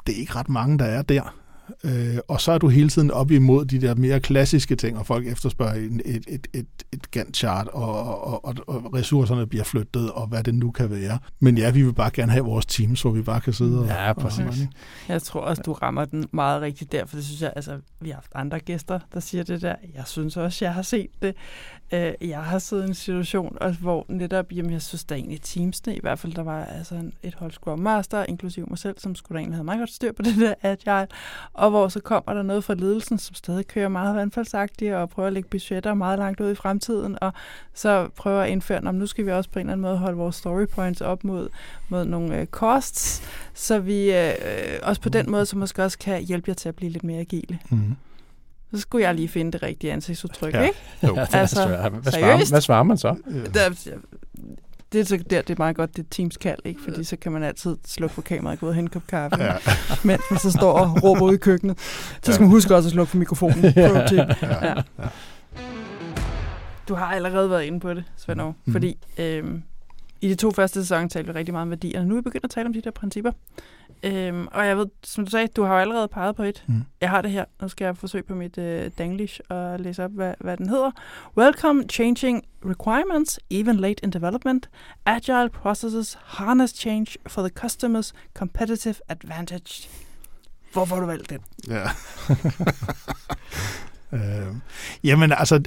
det 0.08 0.16
er 0.16 0.20
ikke 0.20 0.36
ret 0.36 0.50
mange, 0.50 0.80
der 0.80 0.86
er 0.86 1.02
der. 1.02 1.36
Øh, 1.84 2.18
og 2.28 2.42
så 2.42 2.52
er 2.52 2.58
du 2.58 2.68
hele 2.68 2.90
tiden 2.90 3.12
op 3.12 3.32
imod 3.32 3.66
de 3.66 3.82
der 3.82 3.96
mere 3.96 4.20
klassiske 4.20 4.76
ting, 4.76 4.98
og 4.98 5.06
folk 5.06 5.28
efterspørger 5.28 5.74
et, 5.74 6.02
et, 6.06 6.26
et, 6.28 6.48
et, 6.54 6.66
et 6.94 7.12
Gantt-chart, 7.12 7.68
og, 7.68 8.24
og, 8.24 8.46
og, 8.46 8.56
og 8.68 8.94
ressourcerne 8.94 9.48
bliver 9.48 9.64
flyttet, 9.64 10.12
og 10.12 10.28
hvad 10.28 10.44
det 10.44 10.56
nu 10.56 10.72
kan 10.72 10.90
være. 10.90 11.20
Men 11.40 11.58
ja, 11.58 11.72
vi 11.72 11.84
vil 11.84 11.94
bare 11.94 12.12
gerne 12.14 12.32
have 12.32 12.46
vores 12.46 12.66
team, 12.66 12.96
så 12.96 13.10
vi 13.10 13.22
bare 13.22 13.42
kan 13.42 13.54
sidde 13.54 13.80
og... 13.80 13.88
Ja, 13.88 14.14
præcis. 14.14 14.40
Og 14.40 14.56
jeg 15.08 15.22
tror 15.22 15.42
også, 15.42 15.62
du 15.66 15.74
rammer 15.74 16.06
den 16.06 16.26
meget 16.32 16.62
rigtigt 16.62 16.92
der, 16.92 17.06
for 17.06 17.16
det 17.16 17.26
synes 17.26 17.42
jeg, 17.42 17.54
altså, 17.56 17.80
vi 18.00 18.10
har 18.10 18.16
haft 18.16 18.32
andre 18.36 18.60
gæster, 18.60 19.00
der 19.14 19.20
siger 19.20 19.44
det 19.44 19.62
der. 19.62 19.76
Jeg 19.96 20.04
synes 20.06 20.38
også, 20.38 20.66
jeg 20.66 20.74
har 20.74 20.82
set 20.82 21.10
det. 21.22 21.36
Øh, 21.94 22.14
jeg 22.22 22.44
har 22.44 22.60
siddet 22.60 22.84
i 22.84 22.88
en 22.88 22.94
situation, 22.94 23.58
hvor 23.82 24.06
netop, 24.08 24.52
jamen, 24.52 24.72
jeg 24.72 24.82
synes, 24.82 25.04
der 25.04 25.16
egentlig 25.16 25.42
teamsne, 25.42 25.96
i 25.96 26.00
hvert 26.02 26.20
fald, 26.20 26.34
der 26.34 26.44
var 26.44 26.66
altså 26.66 27.12
et 27.24 27.34
hold 27.36 27.52
Scrum 27.52 27.80
Master, 27.80 28.26
inklusive 28.30 28.66
mig 28.70 28.78
selv, 28.78 28.96
som 29.00 29.16
skulle 29.16 29.36
da 29.36 29.40
egentlig 29.40 29.58
have 29.58 29.64
meget 29.64 29.80
godt 29.80 29.90
styr 29.90 30.12
på 30.12 30.22
det 30.28 30.36
der 30.36 30.54
agile, 30.62 31.08
og 31.54 31.70
hvor 31.70 31.88
så 31.88 32.00
kommer 32.00 32.34
der 32.34 32.42
noget 32.42 32.64
fra 32.64 32.74
ledelsen, 32.74 33.18
som 33.18 33.36
stadig 33.36 33.68
kører 33.68 33.88
meget 33.88 34.16
vandfaldsagtigt 34.16 34.94
og 34.94 35.10
prøver 35.10 35.28
at 35.28 35.34
lægge 35.34 35.50
budgetter 35.50 35.94
meget 35.94 36.20
langt 36.20 36.42
ud 36.42 36.52
i 36.52 36.56
fremtiden, 36.56 37.18
og 37.22 37.34
så 37.74 38.10
prøver 38.16 38.42
at 38.42 38.50
indføre, 38.50 38.82
om 38.86 38.96
nu 38.96 39.08
skal 39.08 39.26
vi 39.26 39.32
også 39.32 39.50
på 39.50 39.60
en 39.60 39.66
eller 39.66 39.74
anden 39.74 39.82
måde 39.82 39.98
holde 39.98 40.18
vores 40.18 40.36
story 40.36 40.66
points 40.66 41.02
op 41.02 41.24
mod, 41.24 41.50
mod 41.90 42.06
nogle 42.06 42.42
uh, 42.42 42.46
costs, 42.46 43.24
så 43.54 43.80
vi 43.80 44.10
uh, 44.10 44.16
også 44.82 45.02
på 45.02 45.10
den 45.10 45.32
måde, 45.32 45.46
så 45.46 45.58
måske 45.58 45.84
også 45.84 45.98
kan 45.98 46.24
hjælpe 46.24 46.50
jer 46.50 46.56
til 46.56 46.70
at 46.70 46.76
blive 46.76 46.92
lidt 46.92 47.04
mere 47.04 47.20
agile. 47.20 47.60
Mm-hmm. 47.70 47.96
Så 48.74 48.80
skulle 48.80 49.08
jeg 49.08 49.16
lige 49.16 49.28
finde 49.28 49.52
det 49.52 49.64
rigtige 49.64 49.94
ansigtsudtryk, 49.94 50.54
ja. 50.54 50.62
ikke? 50.62 50.78
Jo. 51.04 51.16
altså, 51.16 51.30
hvad, 51.68 52.12
svarer, 52.12 52.50
hvad 52.50 52.62
svarer 52.62 52.84
man 52.84 52.98
så? 52.98 53.16
Ja 53.56 53.70
det 54.94 55.02
er 55.02 55.06
så 55.06 55.18
der, 55.30 55.42
det 55.42 55.50
er 55.50 55.56
meget 55.58 55.76
godt, 55.76 55.98
det 55.98 56.04
er 56.04 56.08
Teams 56.12 56.38
kald, 56.38 56.60
ikke? 56.66 56.82
Fordi 56.82 57.04
så 57.04 57.16
kan 57.16 57.32
man 57.32 57.44
altid 57.44 57.78
slukke 57.88 58.14
for 58.14 58.22
kameraet 58.22 58.58
og 58.58 58.60
gå 58.60 58.66
ud 58.66 58.70
og 58.70 58.76
hente 58.76 58.88
en 58.88 59.02
kop 59.02 59.08
kaffe, 59.08 59.44
ja. 59.44 59.56
mens 60.04 60.22
man 60.32 60.40
så 60.40 60.52
står 60.52 60.72
og 60.72 61.04
råber 61.04 61.22
ud 61.22 61.34
i 61.34 61.38
køkkenet. 61.38 61.80
Så 62.24 62.34
skal 62.34 62.42
man 62.42 62.50
huske 62.50 62.76
også 62.76 62.88
at 62.88 62.94
slukke 62.94 63.10
for 63.10 63.18
mikrofonen. 63.18 63.64
ja. 63.76 64.06
Ja. 64.12 64.26
Ja. 64.62 64.74
Du 66.88 66.96
har 66.96 67.06
allerede 67.06 67.50
været 67.50 67.64
inde 67.64 67.80
på 67.80 67.94
det, 67.94 68.04
Svend 68.18 68.42
mm. 68.66 68.72
fordi 68.72 68.98
øhm, 69.18 69.64
i 70.22 70.30
de 70.30 70.36
to 70.36 70.52
første 70.52 70.82
sæsoner 70.82 71.08
talte 71.08 71.34
vi 71.34 71.40
rigtig 71.40 71.54
meget 71.54 71.62
om 71.62 71.70
værdier, 71.70 72.00
og 72.00 72.06
nu 72.06 72.14
er 72.14 72.18
vi 72.18 72.24
begyndt 72.24 72.46
at 72.46 72.50
tale 72.50 72.66
om 72.66 72.74
de 72.74 72.82
der 72.82 72.92
principper. 72.92 73.32
Øhm, 74.04 74.48
og 74.52 74.68
jeg 74.68 74.78
ved, 74.78 74.86
som 75.04 75.26
du 75.26 75.32
sagde, 75.32 75.48
du 75.48 75.64
har 75.64 75.74
jo 75.74 75.80
allerede 75.80 76.08
peget 76.08 76.36
på 76.36 76.44
et. 76.44 76.64
Mm. 76.68 76.84
Jeg 77.02 77.10
har 77.10 77.22
det 77.22 77.32
her. 77.32 77.46
Nu 77.62 77.68
skal 77.68 77.86
jeg 77.86 77.98
forsøge 77.98 78.24
på 78.24 78.36
mit 78.36 78.58
øh, 78.58 78.92
danglish 78.98 79.40
og 79.50 79.80
læse 79.80 80.04
op, 80.04 80.12
hvad, 80.12 80.34
hvad 80.40 80.58
den 80.58 80.70
hedder. 80.70 80.92
Welcome 81.38 81.84
changing 81.92 82.44
requirements, 82.66 83.40
even 83.52 83.76
late 83.76 84.04
in 84.04 84.10
development. 84.10 84.70
Agile 85.06 85.50
processes 85.50 86.18
harness 86.24 86.74
change 86.74 87.18
for 87.28 87.42
the 87.42 87.52
customer's 87.66 88.12
competitive 88.34 88.96
advantage. 89.10 89.90
Hvorfor 90.74 90.96
har 90.96 91.02
du 91.02 91.08
valgt 91.08 91.30
den? 91.30 91.40
Ja. 91.68 91.84
øh, 94.18 94.56
jamen 95.04 95.32
altså, 95.32 95.64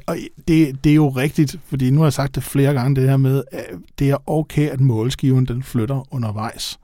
det, 0.48 0.84
det 0.84 0.90
er 0.90 0.94
jo 0.94 1.08
rigtigt, 1.08 1.56
fordi 1.66 1.90
nu 1.90 2.00
har 2.00 2.06
jeg 2.06 2.12
sagt 2.12 2.34
det 2.34 2.42
flere 2.42 2.74
gange, 2.74 3.00
det 3.00 3.08
her 3.08 3.16
med, 3.16 3.44
at 3.52 3.66
det 3.98 4.10
er 4.10 4.30
okay, 4.30 4.68
at 4.68 4.80
målskiven 4.80 5.46
den 5.46 5.62
flytter 5.62 6.14
undervejs. 6.14 6.78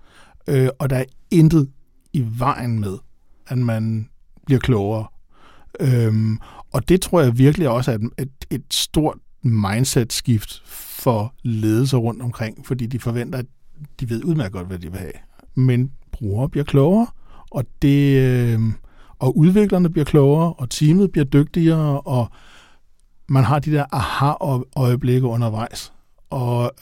Øh, 0.46 0.68
og 0.78 0.90
der 0.90 0.96
er 0.96 1.04
intet 1.30 1.68
i 2.12 2.24
vejen 2.38 2.80
med, 2.80 2.98
at 3.46 3.58
man 3.58 4.08
bliver 4.46 4.60
klogere. 4.60 5.06
Øhm, 5.80 6.38
og 6.72 6.88
det 6.88 7.00
tror 7.00 7.20
jeg 7.20 7.38
virkelig 7.38 7.68
også 7.68 7.92
er 7.92 7.98
et, 8.18 8.30
et, 8.50 8.62
stort 8.70 9.18
mindset-skift 9.42 10.62
for 10.66 11.34
ledelser 11.42 11.98
rundt 11.98 12.22
omkring, 12.22 12.66
fordi 12.66 12.86
de 12.86 12.98
forventer, 12.98 13.38
at 13.38 13.46
de 14.00 14.10
ved 14.10 14.24
udmærket 14.24 14.52
godt, 14.52 14.66
hvad 14.66 14.78
de 14.78 14.90
vil 14.90 15.00
have. 15.00 15.12
Men 15.54 15.92
brugere 16.12 16.48
bliver 16.48 16.64
klogere, 16.64 17.06
og 17.50 17.64
det 17.82 18.18
øh, 18.18 18.60
og 19.18 19.38
udviklerne 19.38 19.90
bliver 19.90 20.04
klogere, 20.04 20.52
og 20.52 20.70
teamet 20.70 21.12
bliver 21.12 21.24
dygtigere, 21.24 22.00
og 22.00 22.30
man 23.28 23.44
har 23.44 23.58
de 23.58 23.72
der 23.72 23.84
aha-øjeblikke 23.92 25.26
undervejs. 25.26 25.92
Og, 26.30 26.72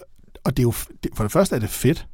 og 0.45 0.57
det 0.57 0.59
er 0.59 0.63
jo, 0.63 0.71
for 1.15 1.23
det 1.25 1.33
første 1.33 1.57
er 1.57 1.61
det 1.61 1.71
fedt, 1.71 2.07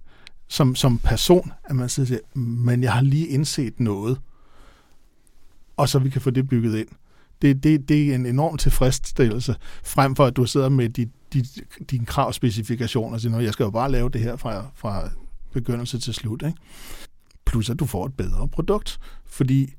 som, 0.49 0.75
som 0.75 0.99
person, 0.99 1.53
at 1.65 1.77
man 1.77 1.89
siger, 1.89 2.19
men 2.39 2.83
jeg 2.83 2.93
har 2.93 3.03
lige 3.03 3.27
indset 3.27 3.81
noget, 3.81 4.21
og 5.77 5.89
så 5.89 5.99
vi 5.99 6.11
kan 6.11 6.21
få 6.21 6.31
det 6.31 6.49
bygget 6.49 6.79
ind. 6.79 6.89
Det, 7.43 7.63
det, 7.63 7.89
det 7.89 8.11
er 8.11 8.15
en 8.15 8.27
enorm 8.27 8.57
tilfredsstillelse, 8.57 9.57
frem 9.85 10.17
for 10.17 10.27
at 10.27 10.37
du 10.37 10.45
sidder 10.45 10.69
med 10.69 10.89
dit 10.89 11.09
dit, 11.33 11.63
din 11.91 12.05
kravspecifikation 12.05 13.15
og 13.15 13.21
siger, 13.21 13.41
jeg 13.41 13.53
skal 13.53 13.65
jo 13.65 13.71
bare 13.71 13.91
lave 13.91 14.09
det 14.09 14.21
her 14.21 14.37
fra, 14.37 14.67
fra 14.75 15.11
begyndelse 15.53 15.99
til 15.99 16.15
slut. 16.15 16.43
Ikke? 16.47 16.59
Plus 17.47 17.71
at 17.71 17.79
du 17.79 17.87
får 17.87 18.07
et 18.07 18.15
bedre 18.15 18.49
produkt, 18.49 18.99
fordi 19.27 19.75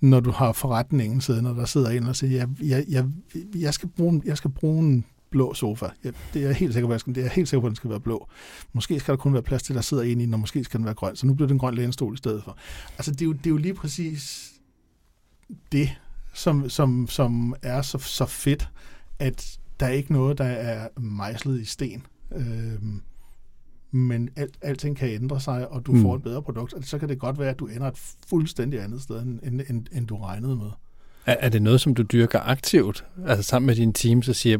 når 0.00 0.20
du 0.20 0.30
har 0.30 0.52
forretningen 0.52 1.20
siddende, 1.20 1.50
og 1.50 1.56
der 1.56 1.64
sidder 1.64 1.90
en 1.90 2.06
og 2.06 2.16
siger, 2.16 2.32
jeg, 2.32 2.48
jeg, 2.62 2.84
jeg, 2.88 3.06
jeg, 3.54 3.74
skal, 3.74 3.88
bruge, 3.88 4.22
jeg 4.24 4.36
skal 4.36 4.50
bruge 4.50 4.78
en 4.78 5.04
blå 5.32 5.54
sofa. 5.54 5.86
Ja, 6.04 6.10
det 6.34 6.42
er 6.42 6.46
jeg 6.46 6.56
helt 6.56 6.72
sikker 6.72 6.88
på, 6.88 6.94
at 6.94 7.02
det 7.06 7.24
er 7.24 7.28
helt 7.28 7.48
sikker 7.48 7.60
på, 7.60 7.66
at 7.66 7.70
den 7.70 7.76
skal 7.76 7.90
være 7.90 8.00
blå. 8.00 8.28
Måske 8.72 9.00
skal 9.00 9.12
der 9.12 9.18
kun 9.18 9.32
være 9.32 9.42
plads 9.42 9.62
til, 9.62 9.72
at 9.72 9.74
der 9.74 9.82
sidder 9.82 10.02
en 10.02 10.20
i 10.20 10.26
den, 10.26 10.34
og 10.34 10.40
måske 10.40 10.64
skal 10.64 10.78
den 10.78 10.84
være 10.84 10.94
grøn. 10.94 11.16
Så 11.16 11.26
nu 11.26 11.34
bliver 11.34 11.46
det 11.46 11.52
en 11.52 11.58
grøn 11.58 11.74
lænestol 11.74 12.14
i 12.14 12.16
stedet 12.16 12.44
for. 12.44 12.56
Altså, 12.98 13.10
det 13.10 13.22
er 13.22 13.26
jo, 13.26 13.32
det 13.32 13.46
er 13.46 13.50
jo 13.50 13.56
lige 13.56 13.74
præcis 13.74 14.52
det, 15.72 15.90
som, 16.32 16.68
som, 16.68 17.08
som 17.08 17.54
er 17.62 17.82
så, 17.82 17.98
så 17.98 18.26
fedt, 18.26 18.68
at 19.18 19.58
der 19.80 19.86
er 19.86 19.92
ikke 19.92 20.12
noget, 20.12 20.38
der 20.38 20.44
er 20.44 20.88
mejslet 21.00 21.60
i 21.60 21.64
sten. 21.64 22.06
Øhm, 22.34 23.02
men 23.90 24.28
alt, 24.36 24.54
alting 24.62 24.96
kan 24.96 25.08
ændre 25.08 25.40
sig, 25.40 25.68
og 25.68 25.86
du 25.86 25.92
mm. 25.92 26.02
får 26.02 26.16
et 26.16 26.22
bedre 26.22 26.42
produkt, 26.42 26.72
og 26.72 26.84
så 26.84 26.98
kan 26.98 27.08
det 27.08 27.18
godt 27.18 27.38
være, 27.38 27.50
at 27.50 27.58
du 27.58 27.66
ender 27.66 27.88
et 27.88 28.14
fuldstændig 28.28 28.82
andet 28.82 29.02
sted, 29.02 29.22
end, 29.22 29.40
end, 29.42 29.60
end, 29.68 29.86
end 29.92 30.06
du 30.06 30.16
regnede 30.16 30.56
med. 30.56 30.70
Er, 31.26 31.36
er 31.38 31.48
det 31.48 31.62
noget, 31.62 31.80
som 31.80 31.94
du 31.94 32.02
dyrker 32.02 32.40
aktivt? 32.40 33.04
Altså 33.26 33.42
sammen 33.42 33.66
med 33.66 33.76
din 33.76 33.92
team, 33.92 34.22
så 34.22 34.32
siger 34.32 34.58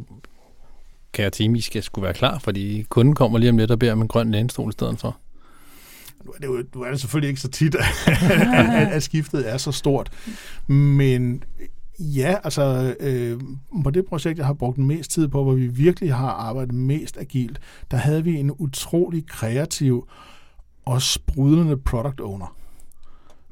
kære 1.13 1.31
team, 1.31 1.55
I 1.55 1.61
skal 1.61 1.83
skulle 1.83 2.03
være 2.03 2.15
klar, 2.15 2.39
fordi 2.39 2.87
kunden 2.89 3.15
kommer 3.15 3.39
lige 3.39 3.51
om 3.51 3.59
lidt 3.59 3.71
og 3.71 3.79
beder 3.79 3.93
om 3.93 4.03
en 4.03 4.09
grøn 4.09 4.31
lænestol 4.31 4.69
i 4.69 4.73
stedet 4.73 5.01
for. 5.01 5.17
Nu 6.25 6.31
er 6.33 6.39
det, 6.39 6.47
jo, 6.47 6.65
nu 6.75 6.83
er 6.83 6.91
det 6.91 7.01
selvfølgelig 7.01 7.29
ikke 7.29 7.41
så 7.41 7.49
tit, 7.49 7.75
at, 7.81 7.87
at, 8.07 8.93
at 8.93 9.03
skiftet 9.03 9.53
er 9.53 9.57
så 9.57 9.73
stort, 9.73 10.11
men 10.69 11.45
Ja, 11.99 12.37
altså 12.45 12.97
øh, 13.01 13.41
på 13.85 13.91
det 13.91 14.07
projekt, 14.07 14.39
jeg 14.39 14.47
har 14.47 14.53
brugt 14.53 14.79
mest 14.79 15.11
tid 15.11 15.29
på, 15.29 15.43
hvor 15.43 15.53
vi 15.53 15.67
virkelig 15.67 16.15
har 16.15 16.29
arbejdet 16.31 16.75
mest 16.75 17.17
agilt, 17.19 17.61
der 17.91 17.97
havde 17.97 18.25
vi 18.25 18.37
en 18.37 18.51
utrolig 18.59 19.27
kreativ 19.27 20.09
og 20.85 21.03
sprudlende 21.03 21.77
product 21.77 22.21
owner, 22.21 22.57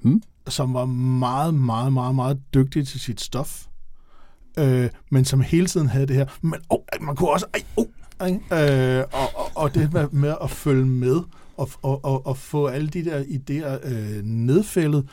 Hmm? 0.03 0.23
som 0.49 0.75
var 0.75 0.85
meget, 0.85 1.55
meget, 1.55 1.93
meget, 1.93 2.15
meget 2.15 2.41
dygtig 2.55 2.87
til 2.87 3.01
sit 3.01 3.21
stof, 3.21 3.67
øh, 4.61 4.91
men 5.11 5.25
som 5.25 5.41
hele 5.41 5.67
tiden 5.67 5.87
havde 5.87 6.07
det 6.07 6.17
her, 6.17 6.27
men 6.43 6.61
oh, 6.71 6.81
man 7.01 7.17
kunne 7.17 7.31
også, 7.31 7.47
ej, 7.55 7.63
oh, 7.77 7.87
ej, 8.21 8.99
øh, 8.99 9.05
og, 9.13 9.29
og, 9.35 9.51
og 9.55 9.75
det 9.75 9.93
med, 9.93 10.09
med 10.09 10.35
at 10.43 10.51
følge 10.51 10.87
med, 10.87 11.21
og, 11.57 11.71
og, 11.83 12.05
og, 12.05 12.27
og 12.27 12.37
få 12.37 12.67
alle 12.67 12.89
de 12.89 13.05
der 13.05 13.23
idéer 13.23 13.93
øh, 13.93 14.23
nedfældet, 14.25 15.09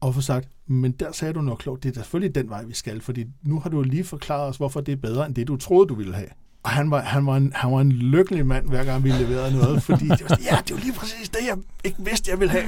og 0.00 0.14
få 0.14 0.20
sagt, 0.20 0.48
men 0.66 0.92
der 0.92 1.12
sagde 1.12 1.34
du 1.34 1.40
nok 1.40 1.58
klogt, 1.58 1.82
det 1.82 1.90
er 1.90 1.94
selvfølgelig 1.94 2.34
den 2.34 2.48
vej, 2.50 2.64
vi 2.64 2.74
skal, 2.74 3.00
fordi 3.00 3.24
nu 3.42 3.60
har 3.60 3.70
du 3.70 3.82
lige 3.82 4.04
forklaret 4.04 4.48
os, 4.48 4.56
hvorfor 4.56 4.80
det 4.80 4.92
er 4.92 4.96
bedre, 4.96 5.26
end 5.26 5.34
det 5.34 5.48
du 5.48 5.56
troede, 5.56 5.88
du 5.88 5.94
ville 5.94 6.14
have. 6.14 6.28
Og 6.64 6.70
han 6.70 6.90
var, 6.90 7.00
han 7.02 7.26
var, 7.26 7.36
en, 7.36 7.52
han 7.54 7.72
var 7.72 7.80
en 7.80 7.92
lykkelig 7.92 8.46
mand, 8.46 8.68
hver 8.68 8.84
gang 8.84 9.04
vi 9.04 9.08
leverede 9.10 9.56
noget, 9.56 9.82
fordi 9.82 10.04
det 10.08 10.22
var, 10.30 10.38
ja, 10.44 10.56
det 10.68 10.74
var 10.76 10.80
lige 10.80 10.92
præcis 10.92 11.28
det, 11.28 11.38
jeg 11.48 11.56
ikke 11.84 12.04
vidste, 12.04 12.30
jeg 12.30 12.40
ville 12.40 12.50
have. 12.50 12.64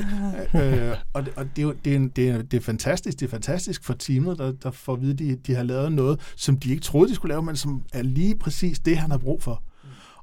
Øh, 0.91 0.97
og 1.13 1.25
det, 1.27 1.33
og 1.37 1.47
det, 1.57 1.65
er 1.65 1.73
det, 1.85 1.93
er, 1.93 1.97
en- 1.97 2.09
det, 2.09 2.29
er, 2.29 2.43
det 2.43 2.57
er 2.57 2.61
fantastisk. 2.61 3.21
Det 3.21 3.27
er 3.27 3.31
fantastisk 3.31 3.85
for 3.85 3.95
teamet, 3.95 4.39
der, 4.39 4.53
der 4.53 4.71
får 4.71 4.93
at 4.93 5.01
vide, 5.01 5.15
de, 5.15 5.37
de 5.37 5.55
har 5.55 5.63
lavet 5.63 5.93
noget, 5.93 6.21
som 6.37 6.57
de 6.57 6.71
ikke 6.71 6.83
troede, 6.83 7.09
de 7.11 7.15
skulle 7.15 7.33
lave, 7.33 7.43
men 7.43 7.57
som 7.57 7.83
er 7.93 8.03
lige 8.03 8.39
præcis 8.39 8.79
det, 8.79 8.99
han 8.99 9.11
har 9.11 9.19
brug 9.19 9.43
for. 9.43 9.63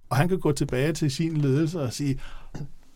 Og 0.09 0.17
han 0.17 0.30
kan 0.30 0.39
gå 0.39 0.51
tilbage 0.51 0.93
til 0.93 1.11
sin 1.11 1.38
ledelse 1.38 1.82
og 1.82 1.93
sige, 1.93 2.19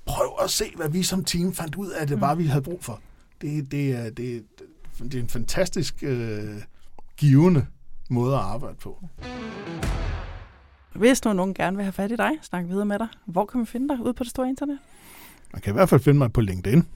prøv 0.05 0.30
at 0.43 0.49
se, 0.49 0.65
hvad 0.75 0.89
vi 0.89 1.03
som 1.03 1.23
team 1.23 1.53
fandt 1.53 1.75
ud 1.75 1.89
af, 1.89 2.07
det 2.07 2.21
var, 2.21 2.36
vi 2.36 2.45
havde 2.45 2.61
brug 2.63 2.84
for. 2.84 2.99
Det, 3.41 3.71
det, 3.71 3.89
er, 3.91 4.09
det, 4.09 4.43
det 5.03 5.15
er 5.15 5.19
en 5.19 5.30
fantastisk 5.30 5.95
øh, 6.01 6.43
givende 7.17 7.65
måde 8.09 8.34
at 8.36 8.41
arbejde 8.41 8.75
på. 8.82 9.03
Hvis 10.98 11.26
nu 11.26 11.34
nogen 11.34 11.54
gerne 11.54 11.78
vil 11.78 11.84
have 11.84 11.93
fat 11.93 12.12
i 12.12 12.16
dig, 12.16 12.32
snakke 12.41 12.70
videre 12.70 12.86
med 12.86 13.00
dig, 13.00 13.08
hvor 13.26 13.45
kan 13.45 13.58
man 13.58 13.68
finde 13.68 13.89
dig 13.89 14.04
ude 14.04 14.14
på 14.14 14.24
det 14.24 14.32
store 14.32 14.50
internet? 14.50 14.78
Man 15.54 15.62
kan 15.62 15.72
i 15.72 15.76
hvert 15.76 15.89
fald 15.89 16.02
finde 16.02 16.18
mig 16.18 16.34
på 16.34 16.41
LinkedIn. 16.41 16.88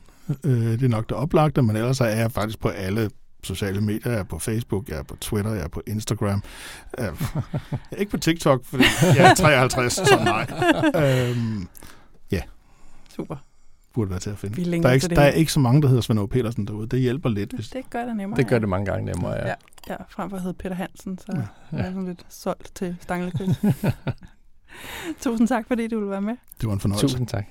Øh, 0.43 0.51
det 0.51 0.83
er 0.83 0.87
nok 0.87 1.09
det 1.09 1.17
oplagte, 1.17 1.61
men 1.61 1.75
ellers 1.75 2.01
er 2.01 2.05
jeg 2.05 2.31
faktisk 2.31 2.59
på 2.59 2.69
alle 2.69 3.09
sociale 3.43 3.81
medier. 3.81 4.11
Jeg 4.11 4.19
er 4.19 4.23
på 4.23 4.39
Facebook, 4.39 4.89
jeg 4.89 4.97
er 4.99 5.03
på 5.03 5.15
Twitter, 5.15 5.53
jeg 5.53 5.63
er 5.63 5.67
på 5.67 5.81
Instagram. 5.87 6.43
Jeg 6.97 7.07
er 7.91 7.95
ikke 7.95 8.11
på 8.11 8.17
TikTok, 8.17 8.65
fordi 8.65 8.83
jeg 9.17 9.31
er 9.31 9.35
53, 9.35 9.93
så 9.93 10.19
nej. 10.23 10.47
Øhm, 11.29 11.67
Super. 13.15 13.35
Burde 13.93 14.09
være 14.11 14.19
til 14.19 14.29
at 14.29 14.37
finde. 14.37 14.55
Vi 14.55 14.63
Der 14.81 14.89
er, 14.89 14.93
ikke, 14.93 15.07
der 15.07 15.21
er 15.21 15.29
ikke 15.31 15.51
så 15.51 15.59
mange, 15.59 15.81
der 15.81 15.87
hedder 15.87 16.01
Svend 16.01 16.29
Petersen 16.29 16.67
derude. 16.67 16.87
Det 16.87 16.99
hjælper 16.99 17.29
lidt. 17.29 17.53
Hvis, 17.53 17.69
Det 17.69 17.89
gør 17.89 18.05
det 18.05 18.15
nemmere. 18.15 18.37
Det 18.37 18.47
gør 18.47 18.59
det 18.59 18.69
mange 18.69 18.85
gange 18.85 19.05
nemmere, 19.05 19.33
ja. 19.33 19.47
Ja. 19.47 19.53
Ja, 19.89 19.95
frem 20.09 20.29
for 20.29 20.37
at 20.37 20.43
hedde 20.43 20.57
Peter 20.57 20.75
Hansen, 20.75 21.17
så 21.17 21.25
Ja. 21.35 21.77
er 21.77 21.83
jeg 21.83 21.93
sådan 21.93 22.07
lidt 22.07 22.25
solgt 22.29 22.71
til 22.75 22.95
Stangelkød. 23.01 23.47
Tusind 25.21 25.47
tak, 25.47 25.67
fordi 25.67 25.87
du 25.87 25.95
ville 25.97 26.11
være 26.11 26.21
med. 26.21 26.35
det 26.61 26.67
var 26.67 26.73
en 26.73 26.79
fornøjelse. 26.79 27.07
Tusind 27.07 27.27
tak. 27.27 27.45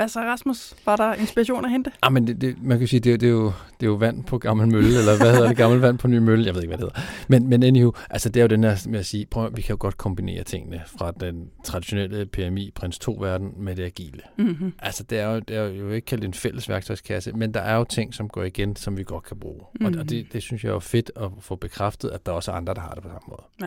Hvad 0.00 0.08
så, 0.08 0.20
Rasmus? 0.20 0.74
Var 0.86 0.96
der 0.96 1.14
inspiration 1.14 1.64
at 1.64 1.70
hente? 1.70 1.92
Ah, 2.02 2.12
men 2.12 2.26
det, 2.26 2.40
det, 2.40 2.62
man 2.62 2.78
kan 2.78 2.88
sige, 2.88 3.00
det, 3.00 3.20
det, 3.20 3.26
er 3.26 3.30
jo, 3.30 3.44
det 3.80 3.86
er 3.86 3.90
jo 3.90 3.92
vand 3.94 4.24
på 4.24 4.38
gammel 4.38 4.68
mølle, 4.68 4.98
eller 4.98 5.16
hvad 5.16 5.32
hedder 5.32 5.48
det, 5.48 5.56
gammel 5.56 5.80
vand 5.80 5.98
på 5.98 6.08
ny 6.08 6.18
mølle, 6.18 6.46
jeg 6.46 6.54
ved 6.54 6.62
ikke, 6.62 6.76
hvad 6.76 6.86
det 6.86 6.92
hedder. 6.96 7.08
Men, 7.28 7.48
men 7.48 7.62
anywho, 7.62 7.92
altså 8.10 8.28
det 8.28 8.40
er 8.40 8.44
jo 8.44 8.48
den 8.48 8.64
her 8.64 8.86
med 8.88 8.98
at 8.98 9.06
sige, 9.06 9.26
prøv 9.26 9.46
at, 9.46 9.56
vi 9.56 9.62
kan 9.62 9.72
jo 9.72 9.76
godt 9.80 9.96
kombinere 9.96 10.44
tingene 10.44 10.82
fra 10.98 11.10
den 11.20 11.50
traditionelle 11.64 12.26
PMI, 12.26 12.70
Prins 12.74 12.98
2-verden, 13.08 13.50
med 13.56 13.76
det 13.76 13.82
agile. 13.84 14.20
Mm-hmm. 14.38 14.72
Altså 14.78 15.02
det 15.04 15.18
er, 15.18 15.28
jo, 15.34 15.38
det 15.38 15.56
er 15.56 15.62
jo 15.64 15.90
ikke 15.90 16.04
kaldt 16.06 16.24
en 16.24 16.34
fælles 16.34 16.68
værktøjskasse, 16.68 17.32
men 17.32 17.54
der 17.54 17.60
er 17.60 17.76
jo 17.76 17.84
ting, 17.84 18.14
som 18.14 18.28
går 18.28 18.42
igen, 18.42 18.76
som 18.76 18.96
vi 18.96 19.04
godt 19.04 19.24
kan 19.24 19.36
bruge. 19.40 19.60
Mm. 19.80 19.84
Og, 19.86 19.90
Mhm. 19.90 20.00
og 20.00 20.10
det, 20.10 20.32
det 20.32 20.42
synes 20.42 20.64
jeg 20.64 20.70
er 20.72 20.78
fedt 20.78 21.10
at 21.16 21.30
få 21.40 21.56
bekræftet, 21.56 22.08
at 22.10 22.26
der 22.26 22.32
også 22.32 22.50
er 22.52 22.56
andre, 22.56 22.74
der 22.74 22.80
har 22.80 22.90
det 22.94 23.02
på 23.02 23.08
samme 23.08 23.26
måde. 23.28 23.42
Ja. 23.60 23.66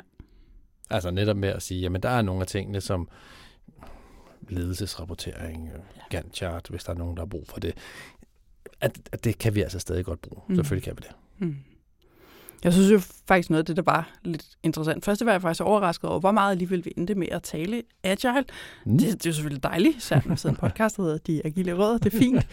Altså 0.89 1.11
netop 1.11 1.37
med 1.37 1.49
at 1.49 1.61
sige, 1.61 1.81
jamen 1.81 2.01
der 2.03 2.09
er 2.09 2.21
nogle 2.21 2.41
af 2.41 2.47
tingene, 2.47 2.81
som 2.81 3.07
ledelsesrapportering, 4.49 5.69
Gantt 6.09 6.35
chart, 6.35 6.67
hvis 6.69 6.83
der 6.83 6.93
er 6.93 6.97
nogen, 6.97 7.17
der 7.17 7.21
har 7.21 7.27
brug 7.27 7.47
for 7.47 7.59
det. 7.59 7.73
At, 8.81 8.99
at 9.11 9.23
det 9.23 9.37
kan 9.37 9.55
vi 9.55 9.61
altså 9.61 9.79
stadig 9.79 10.05
godt 10.05 10.21
bruge. 10.21 10.41
Mm. 10.47 10.55
Selvfølgelig 10.55 10.83
kan 10.83 10.97
vi 10.97 11.01
det. 11.07 11.15
Mm. 11.47 11.57
Jeg 12.63 12.73
synes 12.73 12.91
jo 12.91 12.99
faktisk 13.27 13.49
noget 13.49 13.59
af 13.59 13.65
det, 13.65 13.75
der 13.75 13.81
var 13.81 14.11
lidt 14.23 14.45
interessant. 14.63 15.05
Først 15.05 15.25
var 15.25 15.31
jeg 15.31 15.41
faktisk 15.41 15.61
overrasket 15.61 16.09
over, 16.09 16.19
hvor 16.19 16.31
meget 16.31 16.51
alligevel 16.51 16.85
vi 16.85 16.93
endte 16.97 17.15
med 17.15 17.27
at 17.31 17.43
tale 17.43 17.83
agile. 18.03 18.43
Mm. 18.85 18.97
Det, 18.97 19.07
det 19.07 19.25
er 19.25 19.29
jo 19.29 19.33
selvfølgelig 19.33 19.63
dejligt, 19.63 19.97
især 19.97 20.21
når 20.25 20.45
i 20.45 20.49
en 20.49 20.55
podcast, 20.55 20.97
der 20.97 21.03
hedder 21.03 21.17
De 21.17 21.45
Agile 21.45 21.73
Rødder. 21.73 21.97
Det 21.97 22.13
er 22.13 22.17
fint. 22.17 22.45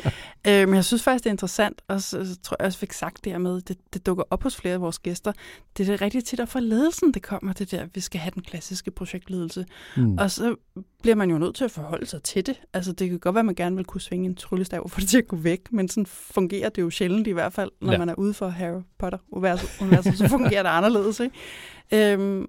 øh, 0.49 0.69
men 0.69 0.75
jeg 0.75 0.85
synes 0.85 1.03
faktisk, 1.03 1.25
det 1.25 1.31
er 1.31 1.35
interessant, 1.35 1.83
og 1.89 2.03
så, 2.03 2.25
så 2.25 2.41
tror 2.43 2.57
jeg 2.61 2.67
også 2.67 2.79
fik 2.79 2.93
sagt 2.93 3.25
det 3.25 3.33
her 3.33 3.39
med, 3.39 3.61
det, 3.61 3.77
det 3.95 4.07
dukker 4.07 4.25
op 4.31 4.43
hos 4.43 4.57
flere 4.57 4.75
af 4.75 4.81
vores 4.81 4.99
gæster. 4.99 5.33
Det 5.77 5.89
er 5.89 5.93
det 5.93 6.03
rigtig 6.03 6.25
tit, 6.25 6.41
at 6.41 6.49
fra 6.49 6.61
ledelsen, 6.61 7.15
det 7.15 7.23
kommer 7.23 7.53
det 7.53 7.71
der, 7.71 7.87
vi 7.95 8.01
skal 8.01 8.21
have 8.21 8.33
den 8.35 8.43
klassiske 8.43 8.91
projektledelse. 8.91 9.67
Mm. 9.97 10.19
Og 10.19 10.31
så 10.31 10.57
bliver 11.03 11.15
man 11.15 11.31
jo 11.31 11.39
nødt 11.39 11.55
til 11.55 11.65
at 11.65 11.71
forholde 11.71 12.07
sig 12.07 12.23
til 12.23 12.47
det. 12.47 12.61
Altså, 12.73 12.93
det 12.93 13.11
kan 13.11 13.19
godt 13.19 13.35
være, 13.35 13.41
at 13.41 13.47
man 13.47 13.55
gerne 13.55 13.77
vil 13.77 13.85
kunne 13.85 14.01
svinge 14.01 14.27
en 14.27 14.35
tryllestav 14.35 14.83
og 14.83 14.91
få 14.91 15.01
det 15.01 15.09
til 15.09 15.19
at 15.19 15.29
gå 15.29 15.37
væk, 15.37 15.73
men 15.73 15.89
sådan 15.89 16.07
fungerer 16.07 16.69
det 16.69 16.83
jo 16.83 16.91
sjældent 16.91 17.27
i 17.27 17.31
hvert 17.31 17.53
fald, 17.53 17.71
når. 17.81 17.93
Ja. 17.93 17.99
man 17.99 18.09
er 18.09 18.15
ude 18.15 18.35
for 18.35 18.49
Harry 18.49 18.81
Potter-universet, 18.99 19.81
universet, 20.07 20.19
så 20.19 20.29
fungerer 20.29 20.63
det 20.63 20.71
anderledes, 20.71 21.21
ikke? 21.21 22.13
Øhm, 22.13 22.47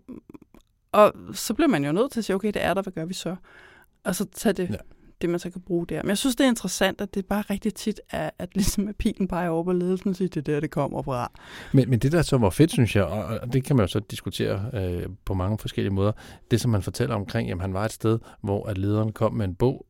og 0.91 1.13
så 1.33 1.53
bliver 1.53 1.69
man 1.69 1.85
jo 1.85 1.91
nødt 1.91 2.11
til 2.11 2.19
at 2.19 2.25
sige, 2.25 2.35
okay, 2.35 2.47
det 2.47 2.63
er 2.63 2.73
der, 2.73 2.81
hvad 2.81 2.93
gør 2.93 3.05
vi 3.05 3.13
så? 3.13 3.35
Og 4.03 4.15
så 4.15 4.25
tage 4.33 4.53
det, 4.53 4.69
ja. 4.69 4.75
Det 5.21 5.29
man 5.29 5.39
så 5.39 5.49
kan 5.49 5.61
bruge 5.61 5.87
der. 5.87 6.01
Men 6.03 6.09
jeg 6.09 6.17
synes, 6.17 6.35
det 6.35 6.43
er 6.43 6.47
interessant, 6.47 7.01
at 7.01 7.13
det 7.15 7.25
bare 7.25 7.43
rigtig 7.49 7.73
tit 7.73 8.01
er, 8.09 8.29
at 8.39 8.49
ligesom 8.55 8.87
at 8.87 8.95
pilen 8.95 9.27
peger 9.27 9.49
over 9.49 9.63
på 9.63 9.73
ledelsen 9.73 10.09
og 10.09 10.15
siger, 10.15 10.29
det 10.29 10.37
er 10.37 10.53
der, 10.53 10.59
det 10.59 10.71
kommer 10.71 11.01
fra. 11.01 11.31
Men, 11.73 11.89
men 11.89 11.99
det 11.99 12.11
der 12.11 12.21
så 12.21 12.37
var 12.37 12.49
fedt, 12.49 12.71
synes 12.71 12.95
jeg, 12.95 13.03
og 13.03 13.53
det 13.53 13.63
kan 13.63 13.75
man 13.75 13.83
jo 13.83 13.87
så 13.87 13.99
diskutere 13.99 14.65
øh, 14.73 15.09
på 15.25 15.33
mange 15.33 15.57
forskellige 15.57 15.93
måder, 15.93 16.11
det 16.51 16.61
som 16.61 16.71
man 16.71 16.81
fortæller 16.81 17.15
omkring, 17.15 17.49
jamen 17.49 17.61
han 17.61 17.73
var 17.73 17.85
et 17.85 17.91
sted, 17.91 18.19
hvor 18.41 18.67
at 18.67 18.77
lederen 18.77 19.11
kom 19.11 19.33
med 19.33 19.45
en 19.45 19.55
bog. 19.55 19.85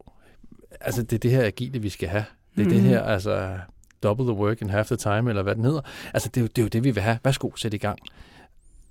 Altså 0.81 1.03
det 1.03 1.13
er 1.13 1.19
det 1.19 1.31
her 1.31 1.45
agile, 1.45 1.81
vi 1.81 1.89
skal 1.89 2.09
have. 2.09 2.25
Det 2.55 2.61
er 2.61 2.65
mm. 2.65 2.71
det 2.71 2.81
her, 2.81 3.01
altså 3.01 3.57
double 4.03 4.25
the 4.25 4.33
work 4.33 4.61
in 4.61 4.69
half 4.69 4.87
the 4.87 4.95
time, 4.95 5.29
eller 5.29 5.43
hvad 5.43 5.55
den 5.55 5.65
hedder. 5.65 5.81
Altså 6.13 6.29
det 6.29 6.37
er 6.37 6.41
jo 6.41 6.47
det, 6.47 6.57
er 6.57 6.61
jo 6.61 6.67
det 6.67 6.83
vi 6.83 6.91
vil 6.91 7.03
have. 7.03 7.19
Værsgo, 7.23 7.55
sæt 7.55 7.73
i 7.73 7.77
gang. 7.77 7.99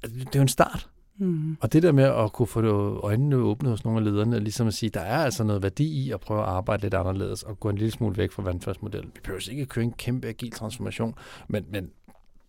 Altså, 0.02 0.18
Det 0.18 0.26
er 0.26 0.38
jo 0.38 0.42
en 0.42 0.48
start. 0.48 0.88
Mm. 1.18 1.56
Og 1.60 1.72
det 1.72 1.82
der 1.82 1.92
med 1.92 2.04
at 2.04 2.32
kunne 2.32 2.46
få 2.46 2.60
øjnene 2.98 3.36
åbne 3.36 3.68
hos 3.68 3.84
nogle 3.84 3.98
af 3.98 4.04
lederne, 4.04 4.36
og 4.36 4.42
ligesom 4.42 4.66
at 4.66 4.74
sige, 4.74 4.90
der 4.90 5.00
er 5.00 5.24
altså 5.24 5.44
noget 5.44 5.62
værdi 5.62 6.04
i 6.04 6.10
at 6.10 6.20
prøve 6.20 6.40
at 6.40 6.48
arbejde 6.48 6.82
lidt 6.82 6.94
anderledes, 6.94 7.42
og 7.42 7.60
gå 7.60 7.68
en 7.68 7.76
lille 7.76 7.90
smule 7.90 8.16
væk 8.16 8.32
fra 8.32 8.42
vandførsmodellen. 8.42 9.10
Vi 9.14 9.20
behøver 9.24 9.48
ikke 9.50 9.66
køre 9.66 9.84
en 9.84 9.92
kæmpe 9.92 10.28
agil 10.28 10.50
transformation, 10.50 11.14
men, 11.48 11.64
men 11.70 11.90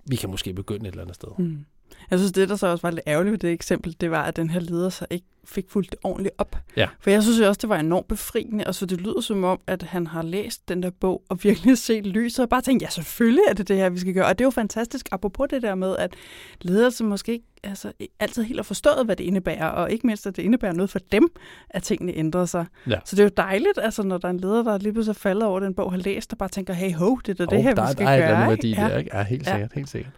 vi 0.05 0.16
kan 0.16 0.30
måske 0.30 0.53
begynde 0.53 0.88
et 0.88 0.91
eller 0.91 1.01
andet 1.01 1.16
sted. 1.16 1.30
Mm. 1.38 1.66
Jeg 2.11 2.19
synes, 2.19 2.31
det 2.31 2.49
der 2.49 2.55
så 2.55 2.67
også 2.67 2.81
var 2.81 2.91
lidt 2.91 3.01
ærgerligt 3.07 3.31
ved 3.31 3.39
det 3.39 3.51
eksempel, 3.51 3.95
det 4.01 4.11
var, 4.11 4.23
at 4.23 4.35
den 4.35 4.49
her 4.49 4.59
leder 4.59 4.89
så 4.89 5.05
ikke 5.09 5.25
fik 5.45 5.65
fulgt 5.69 5.91
det 5.91 5.99
ordentligt 6.03 6.35
op. 6.37 6.55
Ja. 6.77 6.87
For 6.99 7.09
jeg 7.09 7.23
synes 7.23 7.39
jo 7.39 7.47
også, 7.47 7.59
det 7.61 7.69
var 7.69 7.77
enormt 7.79 8.07
befriende, 8.07 8.63
og 8.67 8.75
så 8.75 8.85
det 8.85 9.01
lyder 9.01 9.21
som 9.21 9.43
om, 9.43 9.59
at 9.67 9.83
han 9.83 10.07
har 10.07 10.21
læst 10.21 10.69
den 10.69 10.83
der 10.83 10.89
bog 10.89 11.23
og 11.29 11.43
virkelig 11.43 11.77
set 11.87 12.05
lyset, 12.05 12.39
og 12.43 12.49
bare 12.49 12.61
tænkt, 12.61 12.83
ja, 12.83 12.89
selvfølgelig 12.89 13.43
er 13.49 13.53
det 13.53 13.67
det 13.67 13.75
her, 13.77 13.89
vi 13.89 13.99
skal 13.99 14.13
gøre. 14.13 14.25
Og 14.25 14.39
det 14.39 14.43
er 14.43 14.45
jo 14.45 14.51
fantastisk, 14.51 15.09
apropos 15.11 15.47
det 15.49 15.61
der 15.61 15.75
med, 15.75 15.95
at 15.97 16.13
ledelse 16.61 17.03
måske 17.03 17.31
ikke 17.31 17.45
altså, 17.63 17.91
altid 18.19 18.43
helt 18.43 18.59
har 18.59 18.63
forstået, 18.63 19.05
hvad 19.05 19.15
det 19.15 19.23
indebærer, 19.23 19.67
og 19.67 19.91
ikke 19.91 20.07
mindst, 20.07 20.27
at 20.27 20.35
det 20.35 20.43
indebærer 20.43 20.73
noget 20.73 20.89
for 20.89 20.99
dem, 21.11 21.29
at 21.69 21.83
tingene 21.83 22.13
ændrer 22.15 22.45
sig. 22.45 22.65
Ja. 22.89 22.99
Så 23.05 23.15
det 23.15 23.19
er 23.19 23.25
jo 23.25 23.31
dejligt, 23.37 23.79
altså, 23.81 24.03
når 24.03 24.17
der 24.17 24.27
er 24.27 24.31
en 24.31 24.39
leder, 24.39 24.63
der 24.63 24.77
lige 24.77 24.93
pludselig 24.93 25.13
er 25.13 25.19
faldet 25.19 25.43
over 25.43 25.59
den 25.59 25.73
bog, 25.73 25.91
har 25.91 25.97
læst, 25.97 26.31
og 26.31 26.37
bare 26.37 26.49
tænker, 26.49 26.73
hey 26.73 26.93
ho, 26.93 27.15
det 27.25 27.29
er 27.39 27.45
det 27.45 27.57
Og 27.57 27.63
her, 27.63 27.73
der, 27.75 27.85
vi 27.87 27.91
skal 27.91 28.05
der 28.05 28.11
er 28.11 28.17
gøre. 28.17 28.27
eller 28.27 28.39
andet 28.45 28.63
ikke? 28.63 28.77
værdi 28.77 28.87
ja. 28.87 28.93
der, 28.93 28.97
ikke? 28.99 29.17
Ja, 29.17 29.23
helt 29.23 29.47
Ja. 29.47 29.51
sikkert, 29.53 29.71
helt 29.75 29.89
sikkert. 29.89 30.13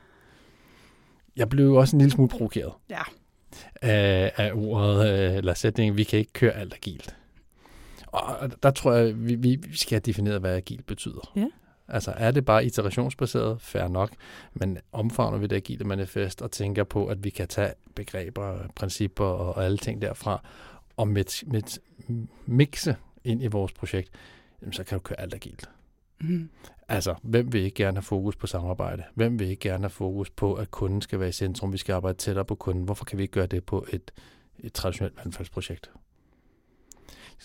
Jeg 1.36 1.50
blev 1.50 1.74
også 1.74 1.96
en 1.96 2.00
lille 2.02 2.12
smule 2.12 2.30
provokeret 2.30 2.74
Ja. 2.90 3.02
af, 3.82 4.32
af 4.38 4.52
ordet, 4.56 5.30
øh, 5.30 5.38
eller 5.38 5.54
sætningen, 5.54 5.98
vi 5.98 6.04
kan 6.04 6.20
ikke 6.20 6.34
køre 6.34 6.52
alt 6.52 6.74
agilt. 6.74 7.16
Og 8.08 8.64
der 8.64 8.72
tror 8.72 8.94
jeg, 8.94 9.28
vi, 9.28 9.36
vi 9.36 9.78
skal 9.78 9.96
have 9.96 10.00
defineret, 10.00 10.40
hvad 10.40 10.56
agilt 10.56 10.86
betyder. 10.86 11.32
Ja. 11.36 11.48
Altså 11.88 12.12
er 12.18 12.32
det 12.32 12.46
bare 12.46 12.66
iterationsbaseret? 12.66 13.62
Fair 13.62 13.88
nok. 13.88 14.12
Men 14.54 14.78
omfavner 14.92 15.38
vi 15.38 15.48
det 15.48 15.56
agile 15.56 15.86
manifest 15.86 16.42
og 16.42 16.52
tænker 16.52 16.84
på, 16.84 17.06
at 17.08 17.24
vi 17.24 17.30
kan 17.30 17.48
tage 17.48 17.74
begreber, 17.96 18.60
principper 18.76 19.26
og, 19.26 19.66
alle 19.66 19.78
ting 19.78 20.02
derfra, 20.02 20.44
og 20.98 21.08
med, 21.08 21.46
med 21.52 21.62
mixe 22.46 22.96
ind 23.24 23.44
i 23.44 23.48
vores 23.48 23.72
projekt, 23.74 24.10
jamen, 24.62 24.74
så 24.74 24.84
kan 24.84 24.98
du 24.98 25.02
køre 25.02 25.20
alt 25.20 25.34
agilt. 25.34 25.70
Mm. 26.22 26.50
Altså, 26.90 27.16
hvem 27.24 27.54
vil 27.54 27.62
ikke 27.62 27.76
gerne 27.76 27.98
have 27.98 28.04
fokus 28.04 28.36
på 28.36 28.48
samarbejde? 28.48 29.04
Hvem 29.16 29.40
vil 29.40 29.48
ikke 29.48 29.70
gerne 29.70 29.84
have 29.84 29.90
fokus 29.90 30.30
på, 30.30 30.54
at 30.54 30.72
kunden 30.72 31.02
skal 31.02 31.20
være 31.20 31.30
i 31.30 31.32
centrum? 31.32 31.74
Vi 31.74 31.78
skal 31.78 31.94
arbejde 31.94 32.18
tættere 32.18 32.46
på 32.46 32.56
kunden. 32.56 32.84
Hvorfor 32.84 33.06
kan 33.06 33.18
vi 33.18 33.24
ikke 33.24 33.32
gøre 33.32 33.46
det 33.46 33.64
på 33.64 33.86
et, 33.92 34.12
et 34.60 34.74
traditionelt 34.74 35.18
vandfaldsprojekt? 35.18 35.92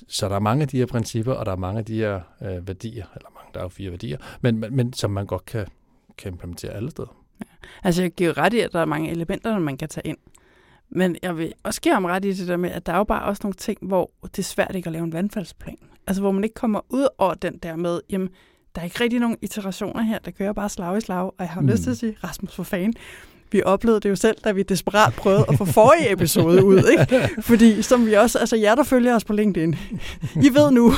Så 0.09 0.29
der 0.29 0.35
er 0.35 0.41
mange 0.41 0.63
af 0.63 0.69
de 0.69 0.79
her 0.79 0.87
principper, 0.87 1.33
og 1.33 1.47
der 1.47 1.53
er 1.53 1.57
mange 1.57 1.79
af 1.79 1.85
de 1.85 1.95
her 1.95 2.21
øh, 2.43 2.69
værdier, 2.69 3.07
eller 3.17 3.29
mange, 3.35 3.51
der 3.55 3.61
er 3.61 3.65
jo 3.65 3.69
fire 3.69 3.91
værdier, 3.91 4.19
men, 4.41 4.59
men, 4.59 4.77
men 4.77 4.93
som 4.93 5.11
man 5.11 5.27
godt 5.27 5.45
kan, 5.45 5.67
kan 6.19 6.33
implementere 6.33 6.73
alle 6.73 6.91
steder. 6.91 7.25
Altså, 7.85 8.03
jeg 8.03 8.11
giver 8.11 8.39
ret 8.39 8.55
i, 8.55 8.61
at 8.61 8.73
der 8.73 8.81
er 8.81 8.85
mange 8.85 9.11
elementer, 9.11 9.59
man 9.59 9.77
kan 9.77 9.89
tage 9.89 10.07
ind. 10.07 10.19
Men 10.89 11.17
jeg 11.23 11.37
vil 11.37 11.53
også 11.63 11.81
give 11.81 11.95
ham 11.95 12.05
ret 12.05 12.25
i 12.25 12.33
det 12.33 12.49
der 12.49 12.57
med, 12.57 12.71
at 12.71 12.87
der 12.87 12.93
er 12.93 12.97
jo 12.97 13.05
bare 13.05 13.25
også 13.25 13.41
nogle 13.43 13.55
ting, 13.55 13.79
hvor 13.83 14.11
det 14.23 14.39
er 14.39 14.43
svært 14.43 14.77
ikke 14.77 14.87
at 14.87 14.93
lave 14.93 15.05
en 15.05 15.13
vandfaldsplan. 15.13 15.79
Altså, 16.07 16.23
hvor 16.23 16.31
man 16.31 16.45
ikke 16.45 16.55
kommer 16.55 16.81
ud 16.89 17.09
over 17.19 17.35
den 17.35 17.59
der 17.59 17.77
med, 17.77 18.01
jamen, 18.11 18.29
der 18.79 18.83
er 18.83 18.85
ikke 18.85 19.01
rigtig 19.01 19.21
nogen 19.21 19.37
iterationer 19.43 20.03
her. 20.03 20.19
Der 20.19 20.31
kører 20.31 20.53
bare 20.53 20.69
slag 20.69 20.99
i 20.99 21.01
slag, 21.01 21.25
og 21.25 21.35
jeg 21.39 21.49
har 21.49 21.61
mm. 21.61 21.69
lyst 21.69 21.83
til 21.83 21.91
at 21.91 21.97
sige, 21.97 22.17
Rasmus, 22.25 22.55
for 22.55 22.63
fan, 22.63 22.95
vi 23.53 23.63
oplevede 23.63 24.01
det 24.01 24.11
jo 24.11 24.17
selv, 24.17 24.37
da 24.45 24.53
vi 24.53 24.63
desperat 24.63 25.15
prøvede 25.15 25.45
at 25.49 25.59
få 25.59 25.65
forrige 25.65 26.13
episode 26.13 26.65
ud. 26.65 26.83
Ikke? 26.91 27.29
Fordi 27.43 27.83
som 27.83 28.07
vi 28.07 28.13
også, 28.13 28.39
altså 28.39 28.57
jer, 28.57 28.75
der 28.75 28.83
følger 28.83 29.15
os 29.15 29.25
på 29.25 29.33
LinkedIn, 29.33 29.77
I 30.47 30.49
ved 30.55 30.71
nu, 30.71 30.93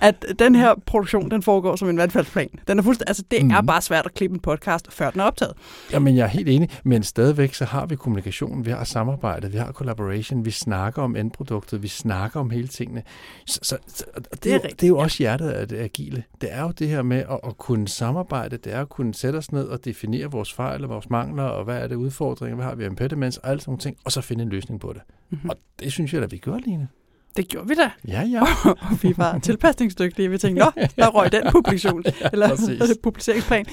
at 0.00 0.24
den 0.38 0.54
her 0.54 0.74
produktion, 0.86 1.30
den 1.30 1.42
foregår 1.42 1.76
som 1.76 1.88
en 1.88 1.96
vandfaldsplan. 1.96 2.48
Den 2.68 2.78
er 2.78 2.82
fuldstændig, 2.82 3.10
altså 3.10 3.22
det 3.30 3.44
mm. 3.44 3.50
er 3.50 3.60
mhm. 3.60 3.66
bare 3.66 3.82
svært 3.82 4.06
at 4.06 4.14
klippe 4.14 4.34
en 4.34 4.40
podcast, 4.40 4.92
før 4.92 5.10
den 5.10 5.20
er 5.20 5.24
optaget. 5.24 5.52
Jamen 5.92 6.16
jeg 6.16 6.24
er 6.24 6.28
helt 6.28 6.48
enig, 6.48 6.68
men 6.84 7.02
stadigvæk 7.02 7.54
så 7.54 7.64
har 7.64 7.86
vi 7.86 7.96
kommunikation, 7.96 8.66
vi 8.66 8.70
har 8.70 8.84
samarbejde, 8.84 9.52
vi 9.52 9.58
har 9.58 9.72
collaboration, 9.72 10.44
vi 10.44 10.50
snakker 10.50 11.02
om 11.02 11.16
endproduktet, 11.16 11.82
vi 11.82 11.88
snakker 11.88 12.40
om 12.40 12.50
hele 12.50 12.68
tingene. 12.68 13.02
Så, 13.46 13.58
så, 13.62 13.76
så 13.86 14.04
det, 14.16 14.44
det, 14.44 14.54
er, 14.54 14.58
det 14.58 14.82
er 14.82 14.88
jo 14.88 14.98
også 14.98 15.18
hjertet 15.18 15.50
af 15.50 15.68
det 15.68 15.78
agile. 15.78 16.24
Det 16.40 16.48
er 16.52 16.62
jo 16.62 16.70
det 16.70 16.88
her 16.88 17.02
med 17.02 17.18
at, 17.18 17.40
at 17.44 17.58
kunne 17.58 17.88
samarbejde, 17.88 18.56
det 18.56 18.74
er 18.74 18.80
at 18.80 18.88
kunne 18.88 19.14
sætte 19.14 19.36
os 19.36 19.52
ned 19.52 19.64
og 19.64 19.84
definere 19.84 20.30
vores 20.30 20.52
fejl 20.52 20.84
og 20.84 20.90
vores 20.90 21.10
mangler 21.10 21.44
og 21.44 21.61
hvad 21.64 21.82
er 21.82 21.86
det 21.86 21.96
udfordringer, 21.96 22.56
hvad 22.56 22.64
har 22.64 22.74
vi 22.74 22.84
impediments, 22.84 23.36
og 23.36 23.50
alle 23.50 23.60
sådan 23.60 23.70
nogle 23.70 23.80
ting, 23.80 23.96
og 24.04 24.12
så 24.12 24.20
finde 24.20 24.42
en 24.42 24.48
løsning 24.48 24.80
på 24.80 24.92
det. 24.92 25.02
Mm-hmm. 25.30 25.50
Og 25.50 25.56
det 25.80 25.92
synes 25.92 26.14
jeg 26.14 26.22
at 26.22 26.32
vi 26.32 26.38
gør, 26.38 26.56
Line. 26.56 26.88
Det 27.36 27.48
gjorde 27.48 27.68
vi 27.68 27.74
da. 27.74 27.90
Ja, 28.08 28.22
ja. 28.22 28.42
og 28.90 29.02
vi 29.02 29.14
var 29.16 29.38
tilpasningsdygtige. 29.38 30.30
Vi 30.30 30.38
tænkte, 30.38 30.64
nå, 30.64 30.70
der 30.96 31.08
røg 31.08 31.32
den 31.32 31.42
publikation, 31.50 32.02
ja, 32.06 32.12
eller 32.32 32.94
publiceringsplan. 33.02 33.66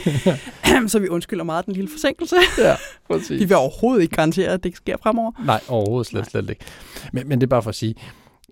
så 0.87 0.99
vi 0.99 1.07
undskylder 1.07 1.43
meget 1.43 1.65
den 1.65 1.73
lille 1.73 1.89
forsinkelse. 1.89 2.35
ja, 2.57 2.75
præcis. 3.07 3.39
Vi 3.39 3.45
vil 3.45 3.55
overhovedet 3.55 4.01
ikke 4.01 4.15
garantere, 4.15 4.49
at 4.49 4.63
det 4.63 4.75
sker 4.75 4.97
fremover. 5.03 5.31
Nej, 5.45 5.61
overhovedet 5.67 6.07
slet, 6.07 6.25
slet 6.25 6.49
ikke. 6.49 6.65
Men, 7.13 7.27
men 7.27 7.41
det 7.41 7.47
er 7.47 7.49
bare 7.49 7.63
for 7.63 7.69
at 7.69 7.75
sige, 7.75 7.95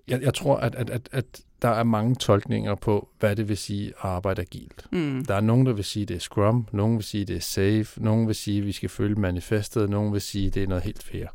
jeg, 0.08 0.22
jeg 0.22 0.34
tror, 0.34 0.56
at, 0.56 0.74
at, 0.74 0.90
at, 0.90 1.08
at 1.12 1.40
der 1.62 1.68
er 1.68 1.82
mange 1.82 2.14
tolkninger 2.14 2.74
på, 2.74 3.08
hvad 3.18 3.36
det 3.36 3.48
vil 3.48 3.56
sige 3.56 3.88
at 3.88 3.94
arbejde 4.00 4.42
agilt. 4.42 4.86
Mm. 4.92 5.24
Der 5.24 5.34
er 5.34 5.40
nogen, 5.40 5.66
der 5.66 5.72
vil 5.72 5.84
sige, 5.84 6.02
at 6.02 6.08
det 6.08 6.14
er 6.14 6.20
Scrum, 6.20 6.66
nogen 6.72 6.96
vil 6.96 7.04
sige, 7.04 7.22
at 7.22 7.28
det 7.28 7.36
er 7.36 7.40
Safe, 7.40 8.02
nogen 8.02 8.26
vil 8.26 8.34
sige, 8.34 8.58
at 8.58 8.66
vi 8.66 8.72
skal 8.72 8.88
følge 8.88 9.14
manifestet, 9.14 9.90
nogen 9.90 10.12
vil 10.12 10.20
sige, 10.20 10.46
at 10.46 10.54
det 10.54 10.62
er 10.62 10.66
noget 10.66 10.84
helt 10.84 11.02
fair. 11.02 11.26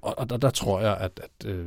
Og, 0.00 0.18
og 0.18 0.30
der, 0.30 0.36
der 0.36 0.50
tror 0.50 0.80
jeg, 0.80 0.96
at, 0.96 1.20
at 1.22 1.50
øh, 1.50 1.66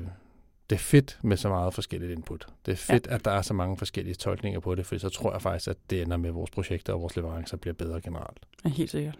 det 0.70 0.76
er 0.76 0.80
fedt 0.80 1.20
med 1.22 1.38
så 1.38 1.50
meget 1.50 1.74
forskelligt 1.74 2.12
input. 2.12 2.48
Det 2.66 2.72
er 2.72 2.76
fedt, 2.76 3.08
ja. 3.08 3.16
at 3.16 3.26
der 3.26 3.32
er 3.32 3.42
så 3.42 3.54
mange 3.54 3.78
forskellige 3.78 4.16
tolkninger 4.16 4.60
på 4.60 4.76
det, 4.76 4.86
for 4.86 4.98
så 4.98 5.10
tror 5.10 5.32
jeg 5.32 5.42
faktisk, 5.42 5.68
at 5.68 5.78
det 5.90 6.02
ender 6.02 6.18
med, 6.18 6.30
at 6.30 6.36
vores 6.36 6.52
projekter 6.52 6.94
og 6.94 7.02
vores 7.02 7.16
leverancer 7.16 7.58
bliver 7.58 7.74
bedre 7.74 8.02
generelt. 8.02 8.40
Ja, 8.66 8.70
helt 8.70 8.92
sikkert. 8.92 9.16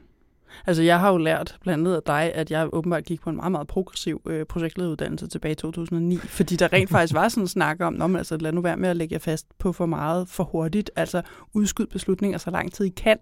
Altså, 0.68 0.84
jeg 0.84 1.00
har 1.00 1.12
jo 1.12 1.18
lært 1.18 1.58
blandt 1.62 1.88
andet 1.88 1.96
af 1.96 2.04
dig, 2.06 2.32
at 2.34 2.52
jeg 2.52 2.70
åbenbart 2.74 3.04
gik 3.04 3.22
på 3.22 3.30
en 3.30 3.36
meget, 3.36 3.52
meget 3.52 3.68
progressiv 3.68 4.22
øh, 4.26 4.46
projektlederuddannelse 4.46 5.28
tilbage 5.28 5.52
i 5.52 5.56
2009, 5.56 6.18
fordi 6.18 6.56
der 6.56 6.74
rent 6.74 6.90
faktisk 6.96 7.14
var 7.14 7.30
sådan 7.30 7.44
en 7.44 7.48
snak 7.48 7.82
om, 7.82 8.02
om 8.02 8.16
altså, 8.16 8.38
lad 8.38 8.52
nu 8.52 8.62
være 8.62 8.78
med 8.78 8.90
at 8.90 8.98
lægge 8.98 9.14
jer 9.14 9.20
fast 9.20 9.48
på 9.60 9.74
for 9.74 9.86
meget 9.86 10.30
for 10.30 10.44
hurtigt, 10.44 10.92
altså 10.96 11.22
udskyd 11.54 11.86
beslutninger 11.86 12.38
så 12.38 12.52
lang 12.52 12.74
tid 12.74 12.86
I 12.86 12.90
kan, 12.90 13.18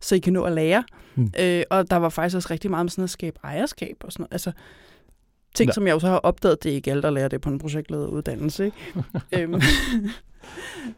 så 0.00 0.14
I 0.14 0.18
kan 0.18 0.32
nå 0.32 0.42
at 0.42 0.52
lære. 0.52 0.84
Mm. 1.14 1.32
Øh, 1.40 1.62
og 1.70 1.90
der 1.90 1.96
var 1.96 2.08
faktisk 2.08 2.36
også 2.36 2.48
rigtig 2.50 2.70
meget 2.70 2.84
med 2.84 2.90
sådan 2.90 3.04
at 3.04 3.10
skabe 3.10 3.38
ejerskab 3.44 3.96
og 4.00 4.12
sådan 4.12 4.22
noget. 4.22 4.32
Altså, 4.32 4.52
ting, 5.54 5.68
ja. 5.68 5.72
som 5.72 5.86
jeg 5.86 5.92
jo 5.92 5.98
så 5.98 6.06
har 6.06 6.18
opdaget, 6.18 6.62
det 6.62 6.70
er 6.70 6.74
ikke 6.74 6.90
alt, 6.90 7.02
der 7.02 7.10
lærer 7.10 7.28
det 7.28 7.40
på 7.40 7.48
en 7.48 7.58
projektlederuddannelse. 7.58 8.64
Ikke? 8.64 8.76
øhm, 9.32 9.60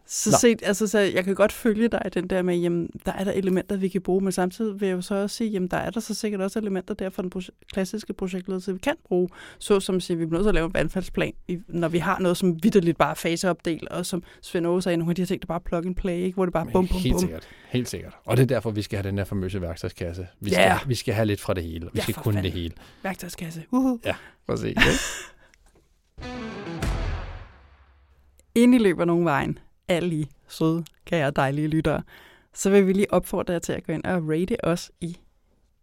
så, 0.07 0.39
set, 0.41 0.63
altså, 0.63 0.87
så 0.87 0.99
jeg 0.99 1.25
kan 1.25 1.35
godt 1.35 1.53
følge 1.53 1.89
dig 1.89 2.01
den 2.15 2.31
der 2.31 2.43
med, 2.43 2.57
jamen, 2.57 2.91
der 3.07 3.13
er 3.13 3.25
der 3.25 3.33
elementer, 3.33 3.77
vi 3.77 3.89
kan 3.89 4.03
bruge, 4.03 4.21
men 4.21 4.33
samtidig 4.33 4.81
vil 4.81 4.87
jeg 4.87 4.97
jo 4.97 5.01
så 5.03 5.15
også 5.15 5.37
sige, 5.37 5.51
jamen, 5.51 5.69
der 5.69 5.77
er 5.77 5.91
der 5.91 6.01
så 6.01 6.15
sikkert 6.15 6.41
også 6.41 6.59
elementer 6.59 6.95
der 6.95 7.11
for 7.11 7.23
den 7.23 7.31
proje- 7.37 7.67
klassiske 7.73 8.13
projektledelse, 8.13 8.73
vi 8.73 8.79
kan 8.79 8.95
bruge, 9.09 9.29
så 9.59 9.81
som 9.81 10.01
siger, 10.01 10.19
vi 10.19 10.27
bliver 10.27 10.39
nødt 10.39 10.45
til 10.45 10.49
at 10.49 10.55
lave 10.55 10.67
en 10.67 10.75
vandfaldsplan, 10.75 11.33
når 11.69 11.89
vi 11.89 11.99
har 11.99 12.19
noget, 12.19 12.37
som 12.37 12.63
vidderligt 12.63 12.99
bare 12.99 13.17
faseopdel, 13.17 13.89
og 13.91 14.07
som 14.07 14.23
Svend 14.43 14.67
Aage 14.67 14.83
sagde, 14.83 14.97
nogle 14.97 15.11
af 15.11 15.15
de 15.17 15.23
her 15.23 15.27
ting, 15.27 15.43
der 15.43 15.47
bare 15.47 15.61
plug 15.61 15.87
and 15.87 15.95
play, 15.95 16.17
ikke? 16.17 16.35
hvor 16.35 16.45
det 16.47 16.53
bare 16.53 16.67
bum, 16.73 16.89
bum, 16.89 16.99
Helt 16.99 17.13
bum. 17.13 17.21
sikkert. 17.21 17.49
Helt 17.69 17.89
sikkert. 17.89 18.13
Og 18.25 18.37
det 18.37 18.43
er 18.43 18.47
derfor, 18.47 18.71
vi 18.71 18.83
skal 18.83 18.97
have 18.97 19.09
den 19.11 19.19
her 19.19 19.25
famøse 19.25 19.61
værktøjskasse. 19.61 20.27
Vi 20.41 20.51
skal, 20.51 20.61
yeah. 20.61 20.89
vi 20.89 20.95
skal 20.95 21.15
have 21.15 21.27
lidt 21.27 21.41
fra 21.41 21.55
det 21.55 21.63
hele. 21.63 21.81
Vi 21.81 21.91
ja, 21.95 22.03
skal 22.03 22.15
kunne 22.15 22.35
fanden. 22.35 22.45
det 22.45 22.53
hele. 22.53 22.75
Værktøjskasse. 23.03 23.65
Uh-huh. 23.75 23.99
Ja, 24.05 24.15
præcis. 24.47 24.77
Inden 28.57 28.81
I 28.81 28.85
løber 28.85 29.05
nogen 29.05 29.25
vejen, 29.25 29.59
alle 29.89 30.17
I 30.17 30.31
søde, 30.49 30.85
kære, 31.05 31.31
dejlige 31.31 31.69
lyttere, 31.69 32.03
så 32.53 32.71
vil 32.71 32.87
vi 32.87 32.93
lige 32.93 33.13
opfordre 33.13 33.53
jer 33.53 33.59
til 33.59 33.73
at 33.73 33.87
gå 33.87 33.93
ind 33.93 34.05
og 34.05 34.29
rate 34.29 34.65
os 34.65 34.93
i 35.01 35.17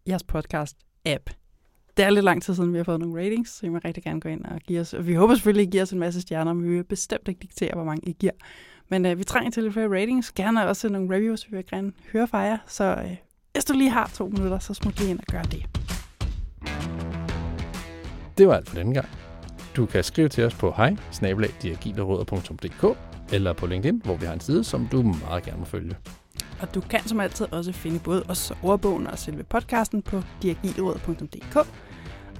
jeres 0.07 0.24
podcast-app. 0.24 1.24
Det 1.97 2.05
er 2.05 2.09
lidt 2.09 2.26
lang 2.26 2.43
tid 2.43 2.55
siden, 2.55 2.74
vi 2.74 2.78
har 2.78 2.84
fået 2.84 2.99
nogle 2.99 3.24
ratings, 3.24 3.49
så 3.49 3.65
I 3.65 3.69
må 3.69 3.80
rigtig 3.86 4.03
gerne 4.03 4.22
gå 4.22 4.30
ind 4.30 4.45
og 4.45 4.59
give 4.59 4.80
os. 4.80 4.93
Og 4.93 5.07
vi 5.07 5.13
håber 5.13 5.36
selvfølgelig, 5.36 5.61
at 5.61 5.67
I 5.67 5.72
giver 5.72 5.84
os 5.84 5.91
en 5.91 5.99
masse 5.99 6.22
stjerner, 6.22 6.53
men 6.53 6.63
vi 6.63 6.76
vil 6.76 6.84
bestemt 6.84 7.28
ikke 7.28 7.39
diktere, 7.39 7.74
hvor 7.74 7.84
mange 7.84 8.09
I 8.09 8.15
giver. 8.19 8.32
Men 8.89 9.05
øh, 9.05 9.17
vi 9.17 9.24
trænger 9.24 9.51
til 9.51 9.63
lidt 9.63 9.74
flere 9.74 10.01
ratings. 10.01 10.32
Gerne 10.32 10.67
også 10.67 10.89
nogle 10.89 11.15
reviews, 11.15 11.51
vi 11.51 11.55
vil 11.55 11.65
gerne 11.65 11.91
høre 12.13 12.28
fra 12.28 12.38
jer. 12.38 12.57
Så 12.67 12.84
øh, 12.84 13.15
hvis 13.53 13.65
du 13.65 13.74
lige 13.74 13.89
har 13.89 14.11
to 14.13 14.28
minutter, 14.28 14.59
så 14.59 14.74
smut 14.74 14.99
lige 14.99 15.09
ind 15.09 15.19
og 15.19 15.26
gør 15.32 15.41
det. 15.41 15.65
Det 18.38 18.47
var 18.47 18.53
alt 18.53 18.69
for 18.69 18.76
denne 18.76 18.93
gang. 18.93 19.07
Du 19.76 19.86
kan 19.86 20.03
skrive 20.03 20.30
til 20.30 20.45
os 20.45 20.53
på 20.53 20.74
hej 20.78 20.95
eller 23.34 23.53
på 23.53 23.65
LinkedIn, 23.65 24.01
hvor 24.05 24.15
vi 24.15 24.26
har 24.26 24.34
en 24.34 24.39
side, 24.39 24.63
som 24.63 24.88
du 24.91 25.01
meget 25.01 25.43
gerne 25.43 25.59
må 25.59 25.65
følge. 25.65 25.95
Og 26.61 26.76
du 26.76 26.82
kan 26.82 27.07
som 27.07 27.19
altid 27.19 27.53
også 27.53 27.72
finde 27.72 27.99
både 27.99 28.24
os 28.30 28.53
ordbogen 28.63 29.07
og 29.07 29.19
selve 29.19 29.43
podcasten 29.43 30.01
på 30.01 30.24
diagilråd.dk. 30.41 31.57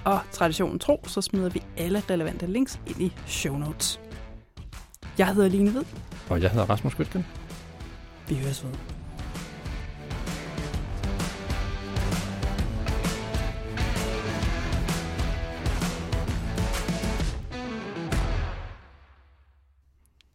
Og 0.05 0.19
traditionen 0.32 0.79
tro, 0.79 1.03
så 1.07 1.21
smider 1.21 1.49
vi 1.49 1.63
alle 1.77 2.01
relevante 2.09 2.45
links 2.45 2.79
ind 2.88 3.01
i 3.01 3.13
show 3.27 3.57
notes. 3.57 3.99
Jeg 5.17 5.27
hedder 5.27 5.49
Line 5.49 5.71
Hvid. 5.71 5.84
Og 6.29 6.41
jeg 6.41 6.51
hedder 6.51 6.65
Rasmus 6.65 6.93
Skytgen. 6.93 7.25
Vi 8.27 8.36
høres 8.36 8.63
ved. 8.63 9.00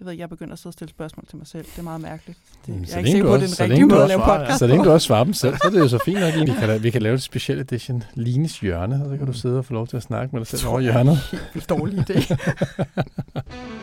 Ved, 0.06 0.12
jeg 0.12 0.28
begynder 0.28 0.52
at 0.52 0.58
sidde 0.58 0.68
og 0.68 0.72
stille 0.72 0.90
spørgsmål 0.90 1.24
til 1.28 1.36
mig 1.36 1.46
selv. 1.46 1.64
Det 1.64 1.78
er 1.78 1.82
meget 1.82 2.00
mærkeligt. 2.00 2.38
Det, 2.66 2.74
mm, 2.74 2.82
jeg 2.82 2.92
er 2.94 2.98
ikke 2.98 3.10
sikker 3.10 3.26
på, 3.26 3.34
at 3.34 3.40
det 3.40 3.60
er 3.60 3.64
den 3.64 3.70
rigtige 3.70 3.86
måde 3.86 4.02
at 4.02 4.08
lave 4.08 4.20
podcast 4.20 4.58
Så 4.58 4.66
længe 4.66 4.84
du 4.84 4.90
også 4.90 5.06
svarer 5.06 5.24
dem 5.24 5.32
selv, 5.32 5.56
så 5.56 5.62
er 5.64 5.70
det 5.70 5.78
jo 5.78 5.88
så 5.88 5.98
fint 6.04 6.20
nok. 6.20 6.34
Vi 6.46 6.52
kan, 6.60 6.82
vi 6.82 6.90
kan 6.90 7.02
lave 7.02 7.14
et 7.14 7.22
specielt 7.22 7.60
edition, 7.60 8.02
Lines 8.14 8.60
hjørne, 8.60 9.02
og 9.04 9.10
så 9.10 9.16
kan 9.16 9.26
du 9.26 9.32
sidde 9.32 9.58
og 9.58 9.64
få 9.64 9.72
lov 9.72 9.86
til 9.86 9.96
at 9.96 10.02
snakke 10.02 10.36
med 10.36 10.40
dig 10.40 10.58
selv 10.58 10.68
over 10.68 10.80
hjørnet. 10.80 11.18
Det 11.30 11.68
er 11.70 11.74
en 11.74 11.78
dårlig 11.78 12.10
idé. 12.10 12.36